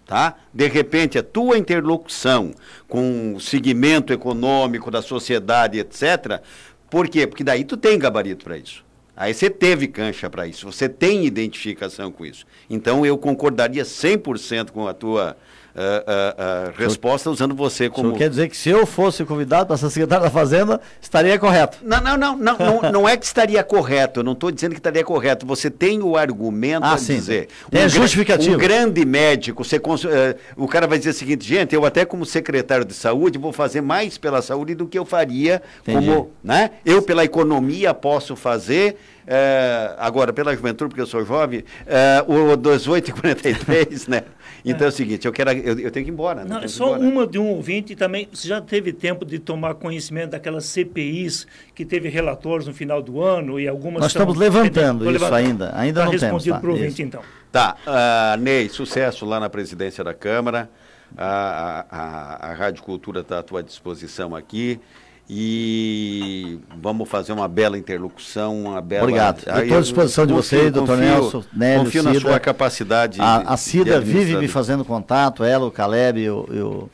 Tá? 0.06 0.34
De 0.54 0.68
repente, 0.68 1.18
a 1.18 1.22
tua 1.22 1.58
interlocução 1.58 2.54
com 2.88 3.34
o 3.34 3.40
segmento 3.40 4.14
econômico 4.14 4.90
da 4.90 5.02
sociedade, 5.02 5.78
etc., 5.78 6.40
por 6.88 7.08
quê? 7.08 7.26
Porque 7.26 7.42
daí 7.42 7.64
tu 7.64 7.76
tem 7.76 7.98
gabarito 7.98 8.44
para 8.44 8.56
isso. 8.56 8.85
Aí 9.16 9.32
você 9.32 9.48
teve 9.48 9.88
cancha 9.88 10.28
para 10.28 10.46
isso, 10.46 10.70
você 10.70 10.88
tem 10.88 11.24
identificação 11.24 12.12
com 12.12 12.26
isso. 12.26 12.44
Então 12.68 13.06
eu 13.06 13.16
concordaria 13.16 13.82
100% 13.82 14.70
com 14.70 14.86
a 14.86 14.92
tua 14.92 15.36
uh, 15.76 16.70
uh, 16.70 16.72
resposta 16.76 17.30
usando 17.30 17.54
você 17.54 17.90
como. 17.90 18.08
Isso 18.08 18.18
quer 18.18 18.30
dizer 18.30 18.48
que 18.48 18.56
se 18.56 18.70
eu 18.70 18.86
fosse 18.86 19.24
convidado 19.24 19.66
para 19.66 19.76
ser 19.76 19.90
secretário 19.90 20.24
da 20.24 20.30
Fazenda, 20.30 20.80
estaria 21.00 21.38
correto? 21.38 21.78
Não, 21.82 22.00
não, 22.00 22.16
não, 22.16 22.36
não, 22.36 22.58
não, 22.58 22.92
não 22.92 23.08
é 23.08 23.16
que 23.16 23.26
estaria 23.26 23.62
correto, 23.62 24.20
eu 24.20 24.24
não 24.24 24.32
estou 24.32 24.50
dizendo 24.50 24.72
que 24.72 24.78
estaria 24.78 25.04
correto. 25.04 25.46
Você 25.46 25.70
tem 25.70 26.02
o 26.02 26.16
argumento 26.16 26.84
ah, 26.84 26.94
a 26.94 26.98
sim. 26.98 27.16
dizer. 27.16 27.48
Tem 27.70 27.82
um, 27.82 27.84
a 27.84 27.88
justificativa. 27.88 28.54
Um 28.54 28.58
grande 28.58 29.04
médico, 29.04 29.62
você, 29.64 29.76
uh, 29.76 29.80
o 30.56 30.66
cara 30.66 30.86
vai 30.86 30.98
dizer 30.98 31.10
o 31.10 31.14
seguinte, 31.14 31.46
gente, 31.46 31.74
eu 31.74 31.84
até 31.84 32.04
como 32.04 32.24
secretário 32.24 32.84
de 32.84 32.94
saúde 32.94 33.38
vou 33.38 33.52
fazer 33.52 33.80
mais 33.80 34.16
pela 34.16 34.40
saúde 34.40 34.74
do 34.74 34.86
que 34.86 34.98
eu 34.98 35.04
faria 35.04 35.62
Entendi. 35.82 36.06
como. 36.06 36.30
Né? 36.42 36.70
Eu, 36.84 37.02
pela 37.02 37.24
economia, 37.24 37.92
posso 37.92 38.34
fazer. 38.34 38.96
É, 39.26 39.94
agora, 39.98 40.32
pela 40.32 40.54
juventude, 40.54 40.90
porque 40.90 41.00
eu 41.00 41.06
sou 41.06 41.24
jovem, 41.24 41.64
é, 41.84 42.24
o 42.28 42.56
18 42.56 43.08
e 43.08 43.12
43, 43.12 44.08
né? 44.08 44.22
Então 44.64 44.82
é, 44.82 44.84
é 44.86 44.88
o 44.88 44.92
seguinte, 44.92 45.24
eu, 45.24 45.32
quero, 45.32 45.52
eu, 45.52 45.78
eu 45.78 45.90
tenho 45.92 46.04
que 46.04 46.10
ir 46.10 46.12
embora. 46.12 46.44
Né? 46.44 46.48
Não, 46.48 46.68
só 46.68 46.96
embora. 46.96 47.00
uma 47.00 47.26
de 47.26 47.38
um 47.38 47.50
ouvinte 47.50 47.94
também. 47.94 48.28
Você 48.32 48.48
já 48.48 48.60
teve 48.60 48.92
tempo 48.92 49.24
de 49.24 49.38
tomar 49.38 49.74
conhecimento 49.74 50.30
daquelas 50.30 50.64
CPIs 50.64 51.46
que 51.72 51.84
teve 51.84 52.08
relatórios 52.08 52.66
no 52.66 52.74
final 52.74 53.00
do 53.00 53.22
ano 53.22 53.60
e 53.60 53.68
algumas. 53.68 54.00
Nós 54.00 54.10
estamos 54.10 54.36
levantando 54.36 55.04
isso 55.04 55.12
levantando. 55.12 55.36
ainda. 55.36 55.72
Ainda 55.76 56.00
tá 56.00 56.06
não 56.06 56.12
respondido 56.12 56.40
temos. 56.40 56.44
Tá, 56.44 56.60
para 56.60 56.68
o 56.68 56.72
ouvinte, 56.72 57.00
então. 57.00 57.22
Tá. 57.52 57.76
Uh, 57.86 58.40
Ney, 58.40 58.68
sucesso 58.68 59.24
lá 59.24 59.38
na 59.38 59.48
presidência 59.48 60.02
da 60.02 60.12
Câmara. 60.12 60.68
A, 61.16 61.84
a, 61.88 62.48
a, 62.48 62.50
a 62.50 62.54
Rádio 62.54 62.82
Cultura 62.82 63.20
está 63.20 63.38
à 63.38 63.42
tua 63.44 63.62
disposição 63.62 64.34
aqui 64.34 64.80
e 65.28 66.58
vamos 66.80 67.08
fazer 67.08 67.32
uma 67.32 67.48
bela 67.48 67.76
interlocução, 67.76 68.62
uma 68.64 68.80
bela... 68.80 69.02
Obrigado. 69.02 69.38
Estou 69.38 69.78
à 69.78 69.80
disposição 69.80 70.26
de 70.26 70.32
vocês, 70.32 70.72
doutor 70.72 70.96
Nelson, 70.96 71.42
Nélio, 71.52 71.84
Confio 71.84 72.02
Cida. 72.02 72.14
na 72.14 72.20
sua 72.20 72.38
capacidade 72.38 73.20
A, 73.20 73.38
a 73.38 73.56
Cida 73.56 74.00
vive 74.00 74.36
me 74.36 74.46
fazendo 74.46 74.84
contato, 74.84 75.42
ela, 75.42 75.66
o 75.66 75.70
Caleb 75.70 76.20
e 76.20 76.30
o, 76.30 76.88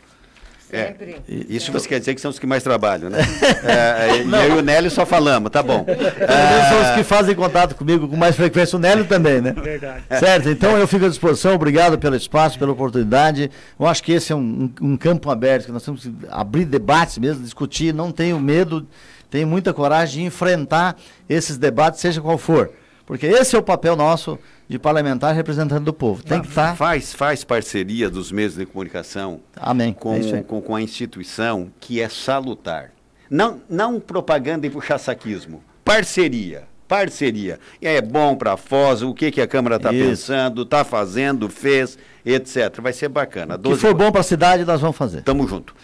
é, 0.72 0.94
isso 1.28 1.70
você 1.70 1.86
quer 1.86 1.98
dizer 1.98 2.14
que 2.14 2.20
são 2.20 2.30
os 2.30 2.38
que 2.38 2.46
mais 2.46 2.62
trabalham, 2.62 3.10
né? 3.10 3.18
é, 3.62 4.22
e 4.22 4.48
eu 4.48 4.56
e 4.56 4.58
o 4.58 4.62
Nélio 4.62 4.90
só 4.90 5.04
falamos, 5.04 5.50
tá 5.50 5.62
bom. 5.62 5.84
É, 5.86 6.68
são 6.70 6.82
os 6.82 6.96
que 6.96 7.04
fazem 7.04 7.34
contato 7.34 7.74
comigo 7.74 8.08
com 8.08 8.16
mais 8.16 8.34
frequência, 8.34 8.76
o 8.76 8.80
Nélio 8.80 9.04
também, 9.04 9.42
né? 9.42 9.52
Verdade. 9.52 10.02
Certo, 10.18 10.48
então 10.48 10.78
eu 10.78 10.88
fico 10.88 11.04
à 11.04 11.08
disposição, 11.08 11.54
obrigado 11.54 11.98
pelo 11.98 12.16
espaço, 12.16 12.58
pela 12.58 12.72
oportunidade. 12.72 13.50
Eu 13.78 13.86
acho 13.86 14.02
que 14.02 14.12
esse 14.12 14.32
é 14.32 14.34
um, 14.34 14.72
um, 14.80 14.92
um 14.92 14.96
campo 14.96 15.30
aberto, 15.30 15.66
que 15.66 15.72
nós 15.72 15.84
temos 15.84 16.04
que 16.04 16.12
abrir 16.30 16.64
debates 16.64 17.18
mesmo, 17.18 17.44
discutir, 17.44 17.92
não 17.92 18.10
tenho 18.10 18.40
medo, 18.40 18.86
tenho 19.30 19.46
muita 19.46 19.74
coragem 19.74 20.22
de 20.22 20.26
enfrentar 20.26 20.96
esses 21.28 21.58
debates, 21.58 22.00
seja 22.00 22.20
qual 22.20 22.38
for. 22.38 22.70
Porque 23.06 23.26
esse 23.26 23.56
é 23.56 23.58
o 23.58 23.62
papel 23.62 23.96
nosso 23.96 24.38
de 24.68 24.78
parlamentar 24.78 25.34
representante 25.34 25.84
do 25.84 25.92
povo. 25.92 26.22
Tem 26.22 26.40
que 26.40 26.48
estar. 26.48 26.70
Tá... 26.70 26.76
Faz, 26.76 27.12
faz 27.12 27.44
parceria 27.44 28.08
dos 28.08 28.32
meios 28.32 28.54
de 28.54 28.64
comunicação 28.64 29.40
Amém. 29.56 29.92
Com, 29.92 30.14
é 30.14 30.42
com, 30.42 30.62
com, 30.62 30.74
a 30.74 30.80
instituição 30.80 31.70
que 31.78 32.00
é 32.00 32.08
salutar. 32.08 32.90
Não, 33.28 33.60
não 33.68 34.00
propaganda 34.00 34.66
e 34.66 34.70
puxa-saquismo. 34.70 35.62
Parceria. 35.84 36.64
Parceria. 36.86 37.58
É 37.80 38.00
bom 38.02 38.36
para 38.36 38.52
a 38.52 38.56
Foz, 38.56 39.02
o 39.02 39.14
que, 39.14 39.30
que 39.30 39.40
a 39.40 39.46
Câmara 39.46 39.76
está 39.76 39.90
pensando, 39.90 40.62
está 40.62 40.84
fazendo, 40.84 41.48
fez, 41.48 41.98
etc. 42.24 42.80
Vai 42.82 42.92
ser 42.92 43.08
bacana. 43.08 43.58
Que 43.58 43.76
for 43.76 43.94
bom 43.94 44.12
para 44.12 44.20
a 44.20 44.24
cidade, 44.24 44.64
nós 44.64 44.80
vamos 44.80 44.96
fazer. 44.96 45.22
Tamo 45.22 45.46
junto. 45.48 45.74